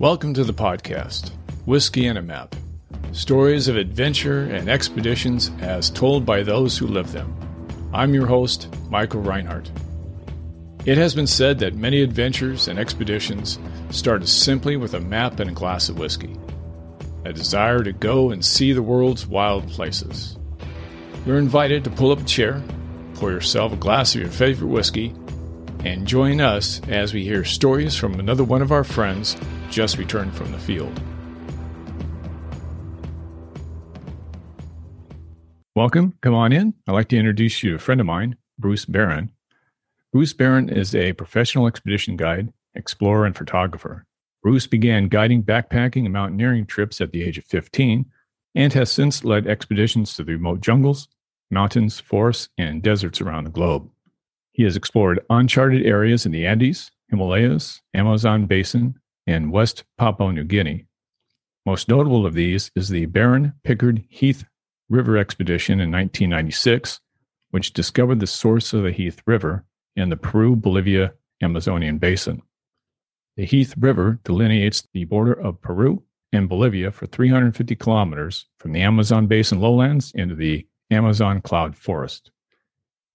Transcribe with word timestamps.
Welcome 0.00 0.32
to 0.32 0.44
the 0.44 0.54
podcast, 0.54 1.30
Whiskey 1.66 2.06
and 2.06 2.16
a 2.16 2.22
Map. 2.22 2.56
Stories 3.12 3.68
of 3.68 3.76
adventure 3.76 4.44
and 4.44 4.66
expeditions 4.66 5.50
as 5.60 5.90
told 5.90 6.24
by 6.24 6.42
those 6.42 6.78
who 6.78 6.86
live 6.86 7.12
them. 7.12 7.36
I'm 7.92 8.14
your 8.14 8.24
host, 8.24 8.74
Michael 8.88 9.20
Reinhardt. 9.20 9.70
It 10.86 10.96
has 10.96 11.14
been 11.14 11.26
said 11.26 11.58
that 11.58 11.74
many 11.74 12.00
adventures 12.00 12.66
and 12.66 12.78
expeditions 12.78 13.58
started 13.90 14.26
simply 14.26 14.78
with 14.78 14.94
a 14.94 15.00
map 15.00 15.38
and 15.38 15.50
a 15.50 15.52
glass 15.52 15.90
of 15.90 15.98
whiskey, 15.98 16.34
a 17.26 17.34
desire 17.34 17.84
to 17.84 17.92
go 17.92 18.30
and 18.30 18.42
see 18.42 18.72
the 18.72 18.82
world's 18.82 19.26
wild 19.26 19.68
places. 19.68 20.38
You're 21.26 21.36
invited 21.36 21.84
to 21.84 21.90
pull 21.90 22.10
up 22.10 22.20
a 22.20 22.24
chair, 22.24 22.62
pour 23.16 23.32
yourself 23.32 23.74
a 23.74 23.76
glass 23.76 24.14
of 24.14 24.22
your 24.22 24.30
favorite 24.30 24.68
whiskey, 24.68 25.14
and 25.84 26.06
join 26.06 26.40
us 26.40 26.80
as 26.88 27.12
we 27.12 27.22
hear 27.22 27.44
stories 27.44 27.96
from 27.96 28.18
another 28.18 28.44
one 28.44 28.62
of 28.62 28.72
our 28.72 28.84
friends 28.84 29.36
just 29.70 29.98
returned 29.98 30.34
from 30.34 30.52
the 30.52 30.58
field. 30.58 31.00
Welcome. 35.76 36.14
Come 36.20 36.34
on 36.34 36.52
in. 36.52 36.74
I'd 36.86 36.92
like 36.92 37.08
to 37.08 37.16
introduce 37.16 37.62
you 37.62 37.70
to 37.70 37.76
a 37.76 37.78
friend 37.78 38.00
of 38.00 38.06
mine, 38.06 38.36
Bruce 38.58 38.84
Barron. 38.84 39.30
Bruce 40.12 40.32
Barron 40.32 40.68
is 40.68 40.94
a 40.94 41.12
professional 41.12 41.66
expedition 41.66 42.16
guide, 42.16 42.52
explorer, 42.74 43.24
and 43.24 43.36
photographer. 43.36 44.04
Bruce 44.42 44.66
began 44.66 45.08
guiding 45.08 45.42
backpacking 45.42 46.04
and 46.04 46.12
mountaineering 46.12 46.66
trips 46.66 47.00
at 47.00 47.12
the 47.12 47.22
age 47.22 47.38
of 47.38 47.44
15 47.44 48.04
and 48.54 48.72
has 48.72 48.90
since 48.90 49.24
led 49.24 49.46
expeditions 49.46 50.14
to 50.16 50.24
the 50.24 50.32
remote 50.32 50.60
jungles, 50.60 51.08
mountains, 51.50 52.00
forests, 52.00 52.48
and 52.58 52.82
deserts 52.82 53.20
around 53.20 53.44
the 53.44 53.50
globe. 53.50 53.88
He 54.52 54.64
has 54.64 54.76
explored 54.76 55.24
uncharted 55.30 55.86
areas 55.86 56.26
in 56.26 56.32
the 56.32 56.46
Andes, 56.46 56.90
Himalayas, 57.08 57.80
Amazon 57.94 58.46
basin, 58.46 58.99
and 59.26 59.52
West 59.52 59.84
Papua 59.98 60.32
New 60.32 60.44
Guinea. 60.44 60.86
Most 61.66 61.88
notable 61.88 62.26
of 62.26 62.34
these 62.34 62.70
is 62.74 62.88
the 62.88 63.06
Barron 63.06 63.54
Pickard 63.64 64.04
Heath 64.08 64.44
River 64.88 65.16
expedition 65.16 65.74
in 65.74 65.90
1996, 65.90 67.00
which 67.50 67.72
discovered 67.72 68.20
the 68.20 68.26
source 68.26 68.72
of 68.72 68.82
the 68.82 68.92
Heath 68.92 69.22
River 69.26 69.64
in 69.94 70.08
the 70.08 70.16
Peru 70.16 70.56
Bolivia 70.56 71.14
Amazonian 71.42 71.98
basin. 71.98 72.42
The 73.36 73.44
Heath 73.44 73.74
River 73.78 74.18
delineates 74.24 74.86
the 74.92 75.04
border 75.04 75.32
of 75.32 75.60
Peru 75.60 76.02
and 76.32 76.48
Bolivia 76.48 76.90
for 76.90 77.06
350 77.06 77.74
kilometers 77.76 78.46
from 78.58 78.72
the 78.72 78.82
Amazon 78.82 79.26
basin 79.26 79.60
lowlands 79.60 80.12
into 80.14 80.34
the 80.34 80.66
Amazon 80.90 81.40
cloud 81.40 81.76
forest. 81.76 82.30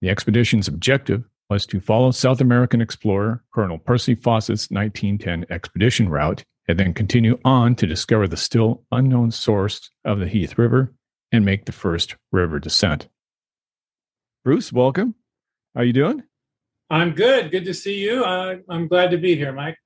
The 0.00 0.08
expedition's 0.08 0.68
objective 0.68 1.24
was 1.48 1.66
to 1.66 1.80
follow 1.80 2.10
South 2.10 2.40
American 2.40 2.80
explorer 2.80 3.42
Colonel 3.54 3.78
Percy 3.78 4.14
Fawcett's 4.14 4.70
1910 4.70 5.46
expedition 5.50 6.08
route 6.08 6.44
and 6.68 6.78
then 6.78 6.92
continue 6.92 7.38
on 7.44 7.76
to 7.76 7.86
discover 7.86 8.26
the 8.26 8.36
still 8.36 8.82
unknown 8.90 9.30
source 9.30 9.90
of 10.04 10.18
the 10.18 10.26
Heath 10.26 10.58
River 10.58 10.92
and 11.30 11.44
make 11.44 11.64
the 11.64 11.72
first 11.72 12.16
river 12.32 12.58
descent. 12.58 13.08
Bruce, 14.44 14.72
welcome. 14.72 15.14
How 15.74 15.82
you 15.82 15.92
doing? 15.92 16.22
I'm 16.90 17.12
good. 17.12 17.50
Good 17.50 17.64
to 17.64 17.74
see 17.74 17.98
you. 17.98 18.24
Uh, 18.24 18.56
I'm 18.68 18.88
glad 18.88 19.10
to 19.10 19.18
be 19.18 19.36
here, 19.36 19.52
Mike. 19.52 19.76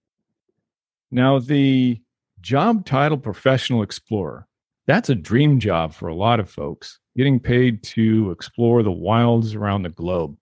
Now, 1.10 1.38
the 1.38 2.00
job 2.40 2.86
title 2.86 3.18
professional 3.18 3.82
explorer, 3.82 4.46
that's 4.86 5.08
a 5.08 5.14
dream 5.14 5.60
job 5.60 5.92
for 5.92 6.08
a 6.08 6.14
lot 6.14 6.40
of 6.40 6.50
folks, 6.50 6.98
getting 7.16 7.40
paid 7.40 7.82
to 7.82 8.30
explore 8.30 8.82
the 8.82 8.92
wilds 8.92 9.54
around 9.54 9.82
the 9.82 9.88
globe. 9.90 10.36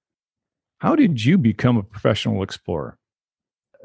How 0.79 0.95
did 0.95 1.25
you 1.25 1.39
become 1.39 1.77
a 1.77 1.83
professional 1.83 2.43
explorer? 2.43 2.97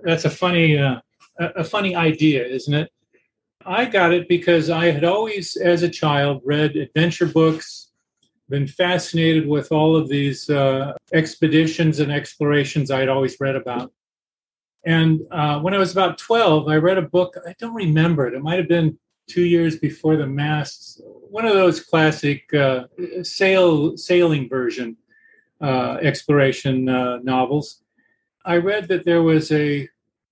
That's 0.03 0.25
a 0.25 0.29
funny, 0.29 0.77
uh, 0.77 0.99
a 1.39 1.63
funny 1.63 1.95
idea, 1.95 2.45
isn't 2.45 2.73
it? 2.73 2.91
I 3.65 3.85
got 3.85 4.13
it 4.13 4.27
because 4.27 4.69
I 4.69 4.91
had 4.91 5.03
always, 5.03 5.55
as 5.55 5.83
a 5.83 5.89
child, 5.89 6.41
read 6.45 6.75
adventure 6.75 7.25
books, 7.25 7.91
been 8.49 8.67
fascinated 8.67 9.47
with 9.47 9.71
all 9.71 9.95
of 9.95 10.09
these 10.09 10.49
uh, 10.49 10.93
expeditions 11.13 11.99
and 11.99 12.11
explorations 12.11 12.91
I 12.91 12.99
had 12.99 13.09
always 13.09 13.37
read 13.39 13.55
about. 13.55 13.91
And 14.85 15.21
uh, 15.31 15.61
when 15.61 15.73
I 15.73 15.77
was 15.77 15.93
about 15.93 16.17
12, 16.17 16.67
I 16.67 16.75
read 16.75 16.97
a 16.97 17.03
book. 17.03 17.37
I 17.47 17.55
don't 17.57 17.73
remember 17.73 18.27
it. 18.27 18.33
It 18.33 18.43
might 18.43 18.59
have 18.59 18.67
been 18.67 18.99
two 19.27 19.43
years 19.43 19.77
before 19.77 20.17
the 20.17 20.27
mast. 20.27 21.01
One 21.05 21.45
of 21.45 21.53
those 21.53 21.79
classic 21.79 22.53
uh, 22.53 22.83
sail 23.23 23.97
sailing 23.97 24.49
version 24.49 24.97
uh, 25.63 25.97
exploration 26.01 26.89
uh, 26.89 27.17
novels, 27.23 27.81
I 28.45 28.57
read 28.57 28.89
that 28.89 29.05
there 29.05 29.23
was 29.23 29.51
a 29.51 29.87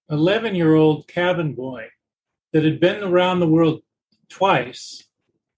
11 0.10 0.56
year 0.56 0.76
old 0.76 1.08
cabin 1.08 1.54
boy 1.54 1.88
that 2.52 2.66
had 2.66 2.80
been 2.80 3.02
around 3.02 3.40
the 3.40 3.48
world 3.48 3.82
twice. 4.30 5.04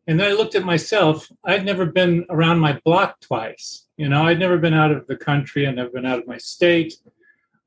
And 0.05 0.19
then 0.19 0.29
I 0.29 0.33
looked 0.33 0.53
at 0.53 0.63
myself. 0.63 1.31
I'd 1.43 1.65
never 1.65 1.85
been 1.85 2.25
around 2.29 2.59
my 2.59 2.79
block 2.85 3.19
twice. 3.21 3.87
You 3.97 4.09
know, 4.09 4.27
I'd 4.27 4.39
never 4.39 4.57
been 4.57 4.73
out 4.73 4.91
of 4.91 5.07
the 5.07 5.15
country. 5.15 5.65
And 5.65 5.79
I'd 5.79 5.83
never 5.83 5.91
been 5.91 6.05
out 6.05 6.19
of 6.19 6.27
my 6.27 6.37
state. 6.37 6.93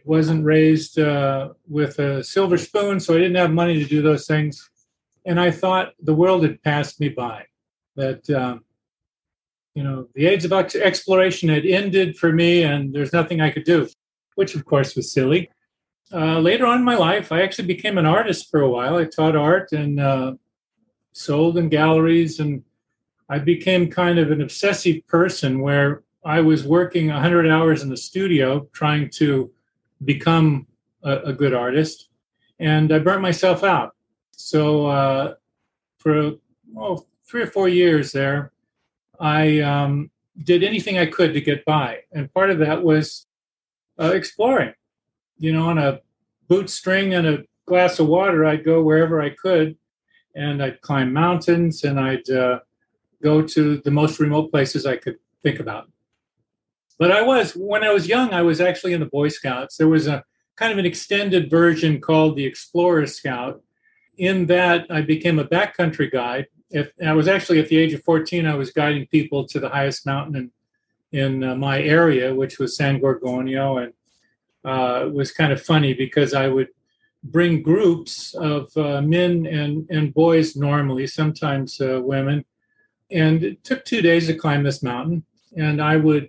Wasn't 0.05 0.45
raised 0.45 1.01
uh, 1.01 1.55
with 1.69 1.99
a 1.99 2.23
silver 2.23 2.57
spoon, 2.59 3.01
so 3.01 3.15
I 3.15 3.19
didn't 3.19 3.37
have 3.37 3.51
money 3.51 3.83
to 3.83 3.89
do 3.89 4.03
those 4.03 4.27
things. 4.29 4.71
And 5.25 5.41
I 5.41 5.51
thought 5.51 5.95
the 6.01 6.15
world 6.15 6.45
had 6.45 6.63
passed 6.63 7.01
me 7.01 7.09
by. 7.09 7.47
That 7.97 8.29
um, 8.31 8.66
you 9.77 9.83
know, 9.83 10.09
the 10.15 10.27
age 10.27 10.43
of 10.47 10.53
exploration 10.53 11.51
had 11.51 11.67
ended 11.67 12.17
for 12.17 12.33
me 12.33 12.63
and 12.63 12.95
there's 12.95 13.13
nothing 13.13 13.43
I 13.43 13.51
could 13.51 13.65
do, 13.65 13.87
which 14.35 14.55
of 14.55 14.65
course 14.65 14.97
was 14.97 15.13
silly. 15.13 15.51
Uh, 16.11 16.39
later 16.39 16.65
on 16.65 16.79
in 16.79 16.85
my 16.85 16.97
life, 16.97 17.31
I 17.31 17.43
actually 17.43 17.67
became 17.67 17.99
an 17.99 18.07
artist 18.07 18.51
for 18.51 18.63
a 18.63 18.71
while. 18.71 18.97
I 18.97 19.05
taught 19.05 19.37
art 19.37 19.73
and 19.73 20.01
uh, 20.01 20.33
sold 21.13 21.59
in 21.59 21.69
galleries, 21.69 22.41
and 22.41 22.63
I 23.29 23.39
became 23.39 23.91
kind 23.91 24.19
of 24.19 24.31
an 24.31 24.41
obsessive 24.41 25.07
person 25.09 25.61
where 25.61 26.05
I 26.25 26.41
was 26.41 26.67
working 26.67 27.09
100 27.09 27.47
hours 27.47 27.83
in 27.83 27.91
the 27.91 27.99
studio 27.99 28.67
trying 28.73 29.11
to 29.17 29.53
become 30.07 30.69
a, 31.03 31.19
a 31.19 31.33
good 31.35 31.53
artist, 31.53 32.09
and 32.59 32.91
I 32.93 32.99
burnt 32.99 33.21
myself 33.21 33.63
out. 33.63 33.95
So 34.31 34.87
uh, 34.87 35.35
for 35.99 36.33
well, 36.73 37.07
three 37.29 37.43
or 37.43 37.47
four 37.49 37.69
years 37.69 38.13
there, 38.13 38.53
I 39.21 39.61
um, 39.61 40.11
did 40.43 40.63
anything 40.63 40.99
I 40.99 41.07
could 41.07 41.35
to 41.35 41.41
get 41.41 41.65
by. 41.65 42.01
And 42.13 42.33
part 42.33 42.51
of 42.51 42.59
that 42.59 42.83
was 42.83 43.27
uh, 43.99 44.13
exploring. 44.15 44.75
You 45.39 45.53
know, 45.53 45.69
on 45.69 45.79
a 45.79 46.01
boot 46.49 46.71
string 46.71 47.15
and 47.15 47.27
a 47.27 47.45
glass 47.67 47.99
of 47.99 48.07
water, 48.07 48.45
I'd 48.45 48.65
go 48.65 48.83
wherever 48.83 49.21
I 49.21 49.31
could 49.31 49.77
and 50.35 50.63
I'd 50.63 50.81
climb 50.83 51.13
mountains 51.13 51.85
and 51.85 51.99
I'd 51.99 52.29
uh, 52.31 52.61
go 53.23 53.43
to 53.43 53.79
the 53.79 53.91
most 53.91 54.21
remote 54.21 54.51
places 54.51 54.87
I 54.87 54.97
could 54.97 55.17
think 55.43 55.61
about. 55.61 55.91
But 56.99 57.13
I 57.13 57.23
was, 57.23 57.53
when 57.53 57.85
I 57.85 57.93
was 57.93 58.07
young, 58.07 58.33
I 58.33 58.43
was 58.43 58.61
actually 58.61 58.93
in 58.93 59.01
the 59.01 59.07
Boy 59.07 59.29
Scouts. 59.29 59.77
There 59.77 59.89
was 59.89 60.07
a 60.07 60.25
kind 60.57 60.73
of 60.73 60.79
an 60.79 60.87
extended 60.87 61.51
version 61.51 62.01
called 62.01 62.37
the 62.37 62.47
Explorer 62.47 63.07
Scout. 63.07 63.63
In 64.17 64.47
that, 64.47 64.87
I 64.91 65.03
became 65.03 65.39
a 65.39 65.45
backcountry 65.45 66.11
guide 66.11 66.47
if 66.71 66.91
I 67.05 67.13
was 67.13 67.29
actually 67.29 67.61
at 67.61 67.69
the 67.69 67.77
age 67.77 67.93
of 67.93 68.03
14, 68.05 68.47
I 68.47 68.55
was 68.55 68.71
guiding 68.71 69.07
people 69.07 69.47
to 69.49 69.61
the 69.61 69.69
highest 69.69 70.07
mountain 70.07 70.37
in 70.37 70.51
in 71.13 71.45
uh, 71.45 71.55
my 71.55 71.81
area, 71.81 72.35
which 72.35 72.59
was 72.59 72.77
San 72.77 73.01
Gorgonio, 73.01 73.83
and 73.83 73.93
uh, 74.65 75.07
it 75.07 75.13
was 75.15 75.31
kind 75.31 75.53
of 75.53 75.63
funny 75.63 75.95
because 75.95 76.35
I 76.35 76.49
would 76.49 76.69
bring 77.23 77.63
groups 77.63 78.35
of 78.35 78.77
uh, 78.77 79.01
men 79.01 79.47
and 79.47 79.87
and 79.89 80.13
boys 80.13 80.57
normally, 80.57 81.07
sometimes 81.07 81.81
uh, 81.81 82.01
women, 82.03 82.45
and 83.11 83.45
it 83.45 83.65
took 83.65 83.85
two 83.85 84.03
days 84.03 84.27
to 84.27 84.35
climb 84.35 84.65
this 84.65 84.83
mountain, 84.83 85.25
and 85.57 85.81
I 85.81 85.97
would 85.97 86.29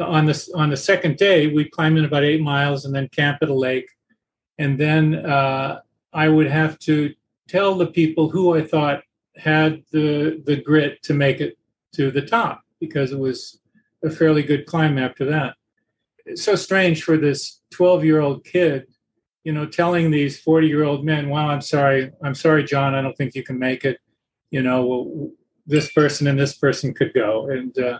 on 0.00 0.26
the 0.26 0.50
on 0.54 0.70
the 0.70 0.76
second 0.76 1.16
day 1.16 1.48
we'd 1.48 1.70
climb 1.72 1.96
in 1.96 2.04
about 2.04 2.24
eight 2.24 2.40
miles 2.40 2.84
and 2.84 2.94
then 2.94 3.08
camp 3.08 3.38
at 3.42 3.48
a 3.48 3.54
lake, 3.54 3.88
and 4.58 4.78
then 4.78 5.26
uh, 5.26 5.80
I 6.12 6.28
would 6.28 6.46
have 6.46 6.78
to 6.80 7.12
tell 7.48 7.76
the 7.76 7.86
people 7.86 8.30
who 8.30 8.54
I 8.54 8.62
thought 8.62 9.02
had 9.36 9.82
the 9.90 10.42
the 10.46 10.56
grit 10.56 11.02
to 11.02 11.14
make 11.14 11.40
it 11.40 11.58
to 11.92 12.10
the 12.10 12.22
top 12.22 12.62
because 12.80 13.12
it 13.12 13.18
was 13.18 13.60
a 14.04 14.10
fairly 14.10 14.42
good 14.42 14.66
climb 14.66 14.98
after 14.98 15.24
that. 15.24 15.54
It's 16.26 16.42
so 16.42 16.54
strange 16.54 17.02
for 17.02 17.16
this 17.16 17.60
12 17.72 18.04
year 18.04 18.20
old 18.20 18.44
kid, 18.44 18.86
you 19.44 19.52
know, 19.52 19.66
telling 19.66 20.10
these 20.10 20.40
40 20.40 20.66
year 20.68 20.84
old 20.84 21.04
men, 21.04 21.28
"Well, 21.28 21.48
I'm 21.48 21.60
sorry, 21.60 22.10
I'm 22.22 22.34
sorry, 22.34 22.64
John, 22.64 22.94
I 22.94 23.02
don't 23.02 23.16
think 23.16 23.34
you 23.34 23.42
can 23.42 23.58
make 23.58 23.84
it." 23.84 23.98
You 24.50 24.62
know, 24.62 24.86
well, 24.86 25.30
this 25.66 25.92
person 25.92 26.26
and 26.26 26.38
this 26.38 26.56
person 26.56 26.94
could 26.94 27.12
go, 27.14 27.48
and 27.48 27.76
uh, 27.78 27.98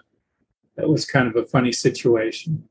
that 0.76 0.88
was 0.88 1.04
kind 1.04 1.28
of 1.28 1.37
a 1.37 1.46
funny 1.46 1.72
situation. 1.72 2.69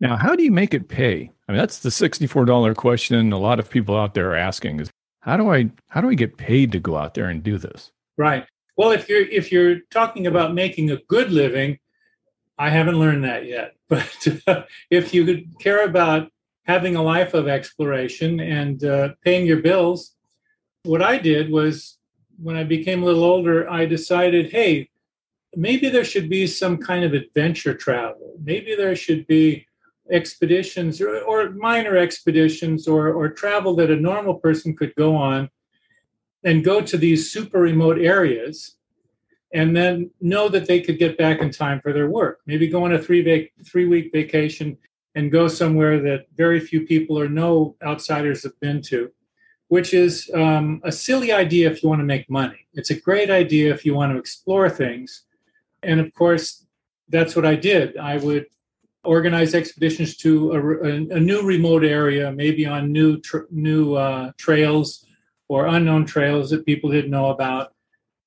Now, 0.00 0.16
how 0.16 0.36
do 0.36 0.42
you 0.42 0.50
make 0.50 0.74
it 0.74 0.88
pay? 0.88 1.30
I 1.48 1.52
mean, 1.52 1.58
that's 1.58 1.78
the 1.78 1.88
$64 1.88 2.76
question 2.76 3.32
a 3.32 3.38
lot 3.38 3.58
of 3.58 3.70
people 3.70 3.96
out 3.96 4.14
there 4.14 4.30
are 4.32 4.36
asking 4.36 4.80
is 4.80 4.90
how 5.26 5.36
do 5.36 5.52
I 5.52 5.70
how 5.88 6.00
do 6.00 6.08
I 6.08 6.14
get 6.14 6.38
paid 6.38 6.72
to 6.72 6.78
go 6.78 6.96
out 6.96 7.14
there 7.14 7.26
and 7.26 7.42
do 7.42 7.58
this? 7.58 7.90
Right. 8.16 8.46
Well, 8.76 8.92
if 8.92 9.08
you're 9.08 9.22
if 9.22 9.50
you're 9.50 9.80
talking 9.90 10.26
about 10.26 10.54
making 10.54 10.90
a 10.90 10.98
good 11.08 11.30
living, 11.32 11.78
I 12.56 12.70
haven't 12.70 12.98
learned 12.98 13.24
that 13.24 13.44
yet. 13.44 13.72
But 13.88 14.26
uh, 14.48 14.62
if 14.90 15.14
you 15.14 15.24
could 15.24 15.60
care 15.60 15.84
about 15.84 16.32
having 16.64 16.96
a 16.96 17.02
life 17.02 17.34
of 17.34 17.46
exploration 17.46 18.40
and 18.40 18.82
uh, 18.82 19.10
paying 19.22 19.46
your 19.46 19.62
bills, 19.62 20.16
what 20.82 21.02
I 21.02 21.18
did 21.18 21.52
was 21.52 21.96
when 22.42 22.56
I 22.56 22.64
became 22.64 23.02
a 23.02 23.06
little 23.06 23.22
older, 23.22 23.70
I 23.70 23.86
decided, 23.86 24.50
hey, 24.50 24.90
maybe 25.54 25.88
there 25.88 26.04
should 26.04 26.28
be 26.28 26.48
some 26.48 26.78
kind 26.78 27.04
of 27.04 27.12
adventure 27.12 27.74
travel. 27.74 28.34
Maybe 28.42 28.74
there 28.74 28.96
should 28.96 29.28
be 29.28 29.68
expeditions 30.10 31.00
or, 31.00 31.20
or 31.20 31.50
minor 31.50 31.96
expeditions 31.96 32.86
or, 32.86 33.12
or 33.12 33.28
travel 33.28 33.74
that 33.76 33.90
a 33.90 33.96
normal 33.96 34.34
person 34.34 34.76
could 34.76 34.94
go 34.94 35.14
on 35.14 35.48
and 36.44 36.64
go 36.64 36.80
to 36.80 36.96
these 36.96 37.32
super 37.32 37.60
remote 37.60 37.98
areas 37.98 38.76
and 39.52 39.76
then 39.76 40.10
know 40.20 40.48
that 40.48 40.66
they 40.66 40.80
could 40.80 40.98
get 40.98 41.18
back 41.18 41.40
in 41.40 41.50
time 41.50 41.80
for 41.80 41.92
their 41.92 42.10
work. 42.10 42.40
Maybe 42.46 42.68
go 42.68 42.84
on 42.84 42.92
a 42.92 42.98
three, 42.98 43.22
vac- 43.22 43.52
three 43.64 43.86
week 43.86 44.10
vacation 44.12 44.76
and 45.14 45.32
go 45.32 45.48
somewhere 45.48 46.00
that 46.00 46.26
very 46.36 46.60
few 46.60 46.86
people 46.86 47.18
or 47.18 47.28
no 47.28 47.74
outsiders 47.82 48.42
have 48.42 48.58
been 48.60 48.82
to, 48.82 49.10
which 49.68 49.94
is 49.94 50.30
um, 50.34 50.80
a 50.84 50.92
silly 50.92 51.32
idea 51.32 51.70
if 51.70 51.82
you 51.82 51.88
want 51.88 52.00
to 52.00 52.04
make 52.04 52.28
money. 52.28 52.66
It's 52.74 52.90
a 52.90 53.00
great 53.00 53.30
idea 53.30 53.72
if 53.72 53.84
you 53.84 53.94
want 53.94 54.12
to 54.12 54.18
explore 54.18 54.68
things. 54.68 55.22
And 55.82 56.00
of 56.00 56.12
course, 56.12 56.66
that's 57.08 57.34
what 57.34 57.46
I 57.46 57.54
did. 57.54 57.96
I 57.96 58.18
would 58.18 58.46
organize 59.06 59.54
expeditions 59.54 60.16
to 60.18 60.52
a, 60.52 60.60
a, 60.60 60.92
a 61.18 61.20
new 61.20 61.42
remote 61.42 61.84
area, 61.84 62.32
maybe 62.32 62.66
on 62.66 62.92
new 62.92 63.20
new 63.50 63.94
uh, 63.94 64.32
trails 64.36 65.06
or 65.48 65.66
unknown 65.66 66.04
trails 66.04 66.50
that 66.50 66.66
people 66.66 66.90
didn't 66.90 67.10
know 67.10 67.30
about. 67.30 67.72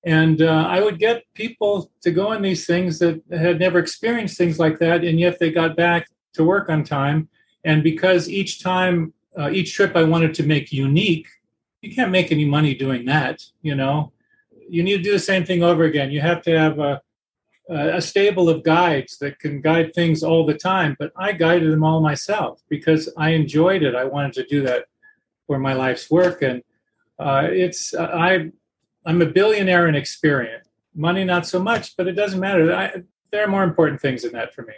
And 0.05 0.41
uh, 0.41 0.65
I 0.67 0.81
would 0.81 0.97
get 0.97 1.23
people 1.33 1.91
to 2.01 2.11
go 2.11 2.29
on 2.29 2.41
these 2.41 2.65
things 2.65 2.99
that 2.99 3.21
had 3.29 3.59
never 3.59 3.79
experienced 3.79 4.37
things 4.37 4.57
like 4.57 4.79
that, 4.79 5.03
and 5.03 5.19
yet 5.19 5.39
they 5.39 5.51
got 5.51 5.75
back 5.75 6.07
to 6.33 6.43
work 6.43 6.69
on 6.69 6.83
time. 6.83 7.27
And 7.65 7.83
because 7.83 8.29
each 8.29 8.63
time, 8.63 9.13
uh, 9.37 9.49
each 9.51 9.73
trip 9.73 9.95
I 9.95 10.03
wanted 10.03 10.33
to 10.35 10.43
make 10.43 10.71
unique, 10.71 11.27
you 11.81 11.93
can't 11.93 12.11
make 12.11 12.31
any 12.31 12.45
money 12.45 12.73
doing 12.73 13.05
that. 13.05 13.43
You 13.61 13.75
know, 13.75 14.13
you 14.69 14.83
need 14.83 14.97
to 14.97 15.03
do 15.03 15.11
the 15.11 15.19
same 15.19 15.45
thing 15.45 15.63
over 15.63 15.83
again. 15.83 16.11
You 16.11 16.21
have 16.21 16.41
to 16.43 16.57
have 16.57 16.79
a, 16.79 17.01
a 17.69 18.01
stable 18.01 18.49
of 18.49 18.63
guides 18.63 19.17
that 19.19 19.39
can 19.39 19.61
guide 19.61 19.93
things 19.93 20.23
all 20.23 20.45
the 20.45 20.55
time. 20.55 20.95
But 20.97 21.11
I 21.15 21.31
guided 21.31 21.71
them 21.71 21.83
all 21.83 22.01
myself 22.01 22.61
because 22.69 23.09
I 23.17 23.29
enjoyed 23.29 23.83
it. 23.83 23.95
I 23.95 24.05
wanted 24.05 24.33
to 24.33 24.45
do 24.45 24.63
that 24.63 24.85
for 25.47 25.59
my 25.59 25.73
life's 25.73 26.09
work, 26.09 26.41
and 26.41 26.63
uh, 27.19 27.47
it's 27.49 27.93
uh, 27.93 28.09
I 28.13 28.51
I'm 29.05 29.21
a 29.21 29.25
billionaire 29.25 29.87
in 29.87 29.95
experience. 29.95 30.67
Money, 30.95 31.23
not 31.23 31.45
so 31.45 31.61
much, 31.61 31.95
but 31.95 32.07
it 32.07 32.13
doesn't 32.13 32.39
matter. 32.39 32.73
I, 32.73 33.03
there 33.31 33.43
are 33.43 33.47
more 33.47 33.63
important 33.63 34.01
things 34.01 34.23
than 34.23 34.33
that 34.33 34.53
for 34.53 34.63
me. 34.63 34.73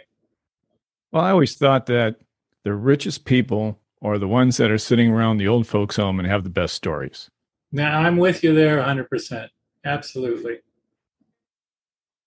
Well, 1.10 1.24
I 1.24 1.30
always 1.30 1.54
thought 1.54 1.86
that 1.86 2.16
the 2.64 2.74
richest 2.74 3.24
people 3.24 3.78
are 4.00 4.18
the 4.18 4.28
ones 4.28 4.56
that 4.56 4.70
are 4.70 4.78
sitting 4.78 5.10
around 5.10 5.38
the 5.38 5.48
old 5.48 5.66
folks' 5.66 5.96
home 5.96 6.18
and 6.18 6.28
have 6.28 6.44
the 6.44 6.50
best 6.50 6.74
stories. 6.74 7.30
Now, 7.70 8.00
I'm 8.00 8.16
with 8.18 8.44
you 8.44 8.54
there 8.54 8.78
100%. 8.78 9.48
Absolutely. 9.84 10.58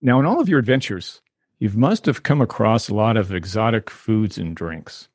Now, 0.02 0.20
in 0.20 0.26
all 0.26 0.40
of 0.40 0.50
your 0.50 0.60
adventures, 0.60 1.22
you 1.60 1.70
must 1.70 2.06
have 2.06 2.24
come 2.24 2.42
across 2.42 2.90
a 2.90 2.94
lot 2.94 3.18
of 3.18 3.34
exotic 3.34 3.90
foods 3.90 4.38
and 4.38 4.56
drinks. 4.56 5.10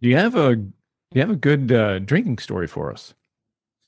Do 0.00 0.08
you 0.08 0.16
have 0.16 0.34
a 0.34 0.56
do 0.56 0.72
you 1.12 1.20
have 1.20 1.30
a 1.30 1.36
good 1.36 1.70
uh, 1.70 2.00
drinking 2.00 2.38
story 2.38 2.66
for 2.66 2.92
us? 2.92 3.14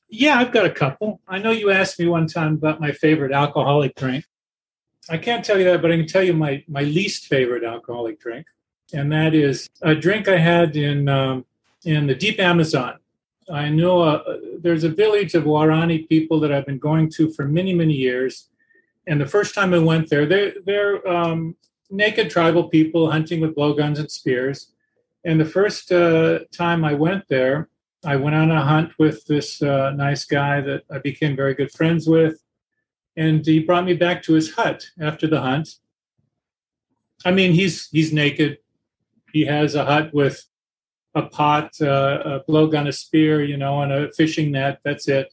Yeah, 0.09 0.39
I've 0.39 0.53
got 0.53 0.67
a 0.67 0.71
couple. 0.71 1.21
I 1.27 1.39
know 1.39 1.51
you 1.51 1.71
asked 1.71 1.99
me 1.99 2.07
one 2.07 2.29
time 2.29 2.55
about 2.55 2.81
my 2.81 2.93
favorite 2.93 3.33
alcoholic 3.33 3.97
drink. 3.97 4.25
I 5.11 5.19
can't 5.19 5.45
tell 5.45 5.59
you 5.59 5.65
that, 5.65 5.83
but 5.83 5.91
I 5.91 5.97
can 5.97 6.07
tell 6.07 6.23
you 6.23 6.35
my 6.35 6.65
my 6.69 6.83
least 6.83 7.27
favorite 7.27 7.65
alcoholic 7.65 8.21
drink 8.21 8.47
and 8.93 9.13
that 9.13 9.35
is 9.35 9.69
a 9.83 9.95
drink 9.95 10.29
I 10.29 10.39
had 10.39 10.77
in 10.77 11.09
um, 11.09 11.45
in 11.85 12.07
the 12.07 12.15
deep 12.15 12.41
Amazon. 12.41 12.99
I 13.53 13.69
know 13.69 14.03
uh, 14.03 14.39
there's 14.61 14.85
a 14.85 14.89
village 14.89 15.35
of 15.35 15.45
Waorani 15.45 16.09
people 16.09 16.41
that 16.41 16.53
I've 16.53 16.67
been 16.67 16.79
going 16.79 17.11
to 17.13 17.33
for 17.33 17.47
many 17.47 17.75
many 17.75 17.95
years, 17.95 18.49
and 19.07 19.21
the 19.21 19.27
first 19.27 19.55
time 19.55 19.73
I 19.73 19.79
went 19.79 20.11
there, 20.11 20.27
they're 20.27 20.55
they're 20.65 21.07
um, 21.09 21.57
naked 21.91 22.31
tribal 22.31 22.69
people 22.69 23.11
hunting 23.11 23.41
with 23.41 23.55
blowguns 23.55 23.99
and 23.99 24.11
spears. 24.11 24.73
And 25.25 25.41
the 25.41 25.45
first 25.45 25.91
uh, 25.93 26.41
time 26.53 26.85
I 26.85 26.95
went 26.95 27.25
there, 27.29 27.69
I 28.05 28.17
went 28.17 28.37
on 28.37 28.51
a 28.51 28.63
hunt 28.63 28.93
with 28.99 29.25
this 29.27 29.63
uh, 29.63 29.91
nice 29.91 30.25
guy 30.25 30.61
that 30.61 30.83
I 30.91 30.99
became 30.99 31.35
very 31.35 31.55
good 31.55 31.73
friends 31.73 32.07
with, 32.07 32.43
and 33.17 33.45
he 33.45 33.61
brought 33.61 33.85
me 33.85 33.95
back 33.95 34.23
to 34.25 34.35
his 34.35 34.53
hut 34.53 34.87
after 35.01 35.27
the 35.27 35.41
hunt. 35.41 35.69
I 37.25 37.31
mean, 37.31 37.53
he's 37.53 37.89
he's 37.89 38.13
naked, 38.13 38.59
he 39.33 39.45
has 39.47 39.75
a 39.75 39.85
hut 39.85 40.13
with 40.13 40.45
a 41.15 41.23
pot, 41.23 41.73
uh, 41.81 42.23
a 42.25 42.51
blowgun, 42.51 42.89
a 42.89 42.93
spear, 42.93 43.43
you 43.43 43.57
know, 43.57 43.81
and 43.83 43.93
a 43.93 44.13
fishing 44.13 44.53
net. 44.53 44.81
That's 44.85 45.09
it. 45.09 45.33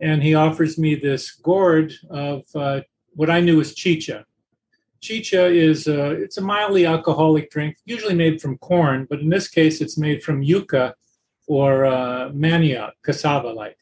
And 0.00 0.22
he 0.22 0.34
offers 0.34 0.78
me 0.78 0.94
this 0.94 1.30
gourd 1.30 1.92
of 2.10 2.44
uh, 2.54 2.80
what 3.14 3.30
I 3.30 3.40
knew 3.40 3.56
was 3.56 3.74
chicha. 3.74 4.24
Chicha 5.00 5.46
is 5.46 5.86
a, 5.86 6.10
it's 6.10 6.38
a 6.38 6.42
mildly 6.42 6.86
alcoholic 6.86 7.50
drink, 7.50 7.76
usually 7.84 8.14
made 8.14 8.40
from 8.40 8.58
corn, 8.58 9.06
but 9.08 9.20
in 9.20 9.28
this 9.28 9.48
case, 9.48 9.80
it's 9.80 9.96
made 9.96 10.22
from 10.22 10.42
yuca 10.42 10.92
or 11.46 11.84
uh, 11.84 12.30
manioc, 12.30 12.92
cassava 13.02 13.48
like. 13.48 13.78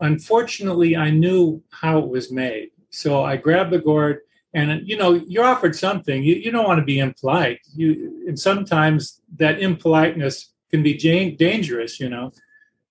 Unfortunately, 0.00 0.96
I 0.96 1.10
knew 1.10 1.62
how 1.70 1.98
it 1.98 2.08
was 2.08 2.30
made. 2.30 2.70
So 2.90 3.22
I 3.24 3.36
grabbed 3.36 3.72
the 3.72 3.78
gourd 3.78 4.20
and 4.54 4.88
you 4.88 4.96
know 4.96 5.14
you're 5.26 5.44
offered 5.44 5.76
something 5.76 6.22
you, 6.22 6.36
you 6.36 6.50
don't 6.50 6.66
want 6.66 6.78
to 6.78 6.84
be 6.84 7.00
impolite 7.00 7.58
you 7.74 8.24
and 8.26 8.38
sometimes 8.38 9.20
that 9.36 9.60
impoliteness 9.60 10.52
can 10.70 10.82
be 10.82 10.94
dangerous 11.36 12.00
you 12.00 12.08
know 12.08 12.32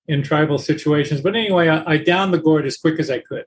in 0.07 0.21
tribal 0.21 0.57
situations. 0.57 1.21
But 1.21 1.35
anyway 1.35 1.69
I, 1.69 1.93
I 1.93 1.97
downed 1.97 2.33
the 2.33 2.39
gourd 2.39 2.65
as 2.65 2.77
quick 2.77 2.99
as 2.99 3.09
i 3.09 3.19
could. 3.19 3.45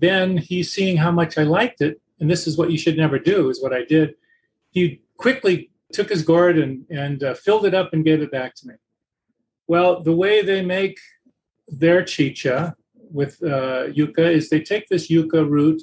Then 0.00 0.36
he's 0.36 0.72
seeing 0.72 0.96
how 0.96 1.10
much 1.10 1.38
i 1.38 1.42
liked 1.42 1.80
it 1.80 2.00
and 2.20 2.30
this 2.30 2.46
is 2.46 2.56
what 2.56 2.70
you 2.70 2.78
should 2.78 2.96
never 2.96 3.18
do 3.18 3.50
is 3.50 3.62
what 3.62 3.72
i 3.72 3.84
did 3.84 4.14
he 4.70 5.00
quickly 5.16 5.70
took 5.92 6.10
his 6.10 6.22
gourd 6.22 6.58
and, 6.58 6.84
and 6.90 7.22
uh, 7.22 7.34
filled 7.34 7.64
it 7.64 7.74
up 7.74 7.92
and 7.92 8.04
gave 8.04 8.20
it 8.20 8.30
back 8.30 8.54
to 8.56 8.68
me. 8.68 8.74
Well 9.66 10.02
the 10.02 10.14
way 10.14 10.42
they 10.42 10.64
make 10.64 10.98
their 11.66 12.02
chicha 12.04 12.74
with 13.10 13.42
uh, 13.42 13.84
yucca 13.92 14.30
is 14.30 14.48
they 14.48 14.60
take 14.60 14.86
this 14.88 15.10
yucca 15.10 15.44
root 15.44 15.82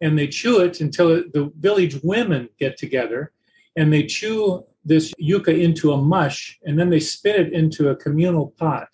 and 0.00 0.18
they 0.18 0.26
chew 0.26 0.60
it 0.60 0.80
until 0.80 1.08
the 1.08 1.52
village 1.58 2.00
women 2.02 2.48
get 2.58 2.76
together 2.76 3.32
and 3.76 3.92
they 3.92 4.04
chew 4.04 4.64
this 4.84 5.12
yucca 5.18 5.54
into 5.54 5.92
a 5.92 5.96
mush 5.96 6.58
and 6.64 6.78
then 6.78 6.90
they 6.90 7.00
spit 7.00 7.38
it 7.38 7.52
into 7.52 7.88
a 7.88 7.96
communal 7.96 8.48
pot. 8.58 8.88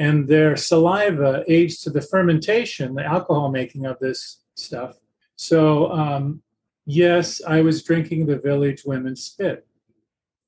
And 0.00 0.26
their 0.26 0.56
saliva 0.56 1.44
aids 1.46 1.78
to 1.82 1.90
the 1.90 2.00
fermentation, 2.00 2.94
the 2.94 3.04
alcohol 3.04 3.50
making 3.50 3.86
of 3.86 3.98
this 4.00 4.40
stuff. 4.56 4.96
So, 5.36 5.92
um, 5.92 6.42
yes, 6.86 7.40
I 7.46 7.60
was 7.60 7.84
drinking 7.84 8.26
the 8.26 8.38
village 8.38 8.82
women's 8.84 9.22
spit. 9.22 9.64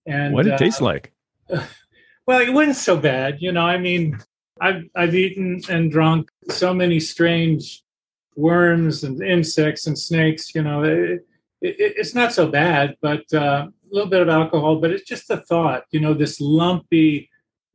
And 0.06 0.34
what 0.34 0.44
did 0.44 0.52
it 0.52 0.54
uh, 0.54 0.58
taste 0.58 0.80
like? 0.80 1.12
Well, 2.26 2.40
it 2.40 2.52
wasn't 2.52 2.76
so 2.76 2.96
bad. 2.96 3.38
You 3.40 3.52
know, 3.52 3.62
I 3.62 3.78
mean, 3.78 4.18
I've, 4.60 4.84
I've 4.94 5.14
eaten 5.14 5.60
and 5.68 5.90
drunk 5.90 6.30
so 6.48 6.72
many 6.72 7.00
strange 7.00 7.82
worms 8.36 9.02
and 9.02 9.22
insects 9.22 9.86
and 9.86 9.98
snakes. 9.98 10.54
You 10.54 10.62
know, 10.62 10.84
it, 10.84 11.26
it, 11.60 11.76
it's 11.78 12.14
not 12.14 12.32
so 12.32 12.46
bad, 12.46 12.96
but 13.00 13.24
uh, 13.34 13.66
a 13.68 13.72
little 13.90 14.08
bit 14.08 14.22
of 14.22 14.28
alcohol. 14.28 14.76
But 14.76 14.92
it's 14.92 15.08
just 15.08 15.28
the 15.28 15.38
thought. 15.38 15.84
You 15.90 16.00
know, 16.00 16.14
this 16.14 16.40
lumpy, 16.40 17.28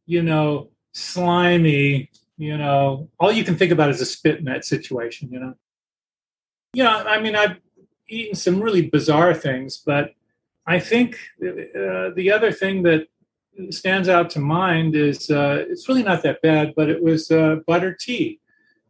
you 0.06 0.24
know, 0.24 0.70
slimy. 0.98 2.10
You 2.38 2.58
know, 2.58 3.10
all 3.20 3.32
you 3.32 3.44
can 3.44 3.56
think 3.56 3.72
about 3.72 3.90
is 3.90 4.02
a 4.02 4.06
spit 4.06 4.40
in 4.40 4.46
that 4.46 4.66
situation. 4.66 5.30
You 5.32 5.40
know. 5.40 5.54
Know, 6.74 7.04
I 7.08 7.20
mean, 7.20 7.36
I've 7.36 7.58
eaten 8.10 8.36
some 8.36 8.62
really 8.62 8.88
bizarre 8.90 9.34
things, 9.34 9.82
but 9.84 10.12
I 10.66 10.80
think 10.80 11.16
uh, 11.42 12.12
the 12.16 12.32
other 12.34 12.52
thing 12.52 12.84
that 12.84 13.08
stands 13.72 14.08
out 14.10 14.30
to 14.32 14.40
mind 14.40 14.96
is 14.96 15.32
uh, 15.32 15.66
it's 15.68 15.88
really 15.90 16.04
not 16.04 16.24
that 16.24 16.42
bad, 16.42 16.74
but 16.76 16.90
it 16.90 17.02
was 17.02 17.32
uh, 17.32 17.58
butter 17.66 17.96
tea. 18.00 18.40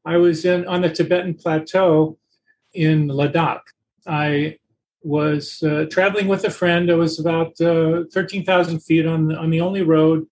I 0.06 0.18
was 0.18 0.46
in 0.46 0.68
on 0.68 0.82
the 0.82 0.90
Tibetan 0.90 1.36
plateau 1.36 2.18
in 2.74 3.08
Ladakh. 3.08 3.62
I 4.06 4.58
was 5.04 5.64
uh, 5.64 5.86
traveling 5.90 6.28
with 6.28 6.44
a 6.44 6.50
friend. 6.50 6.92
I 6.92 6.96
was 6.96 7.20
about 7.20 7.60
uh, 7.62 8.04
13,000 8.12 8.80
feet 8.80 9.06
on 9.06 9.36
on 9.36 9.50
the 9.50 9.62
only 9.62 9.84
road 9.84 10.28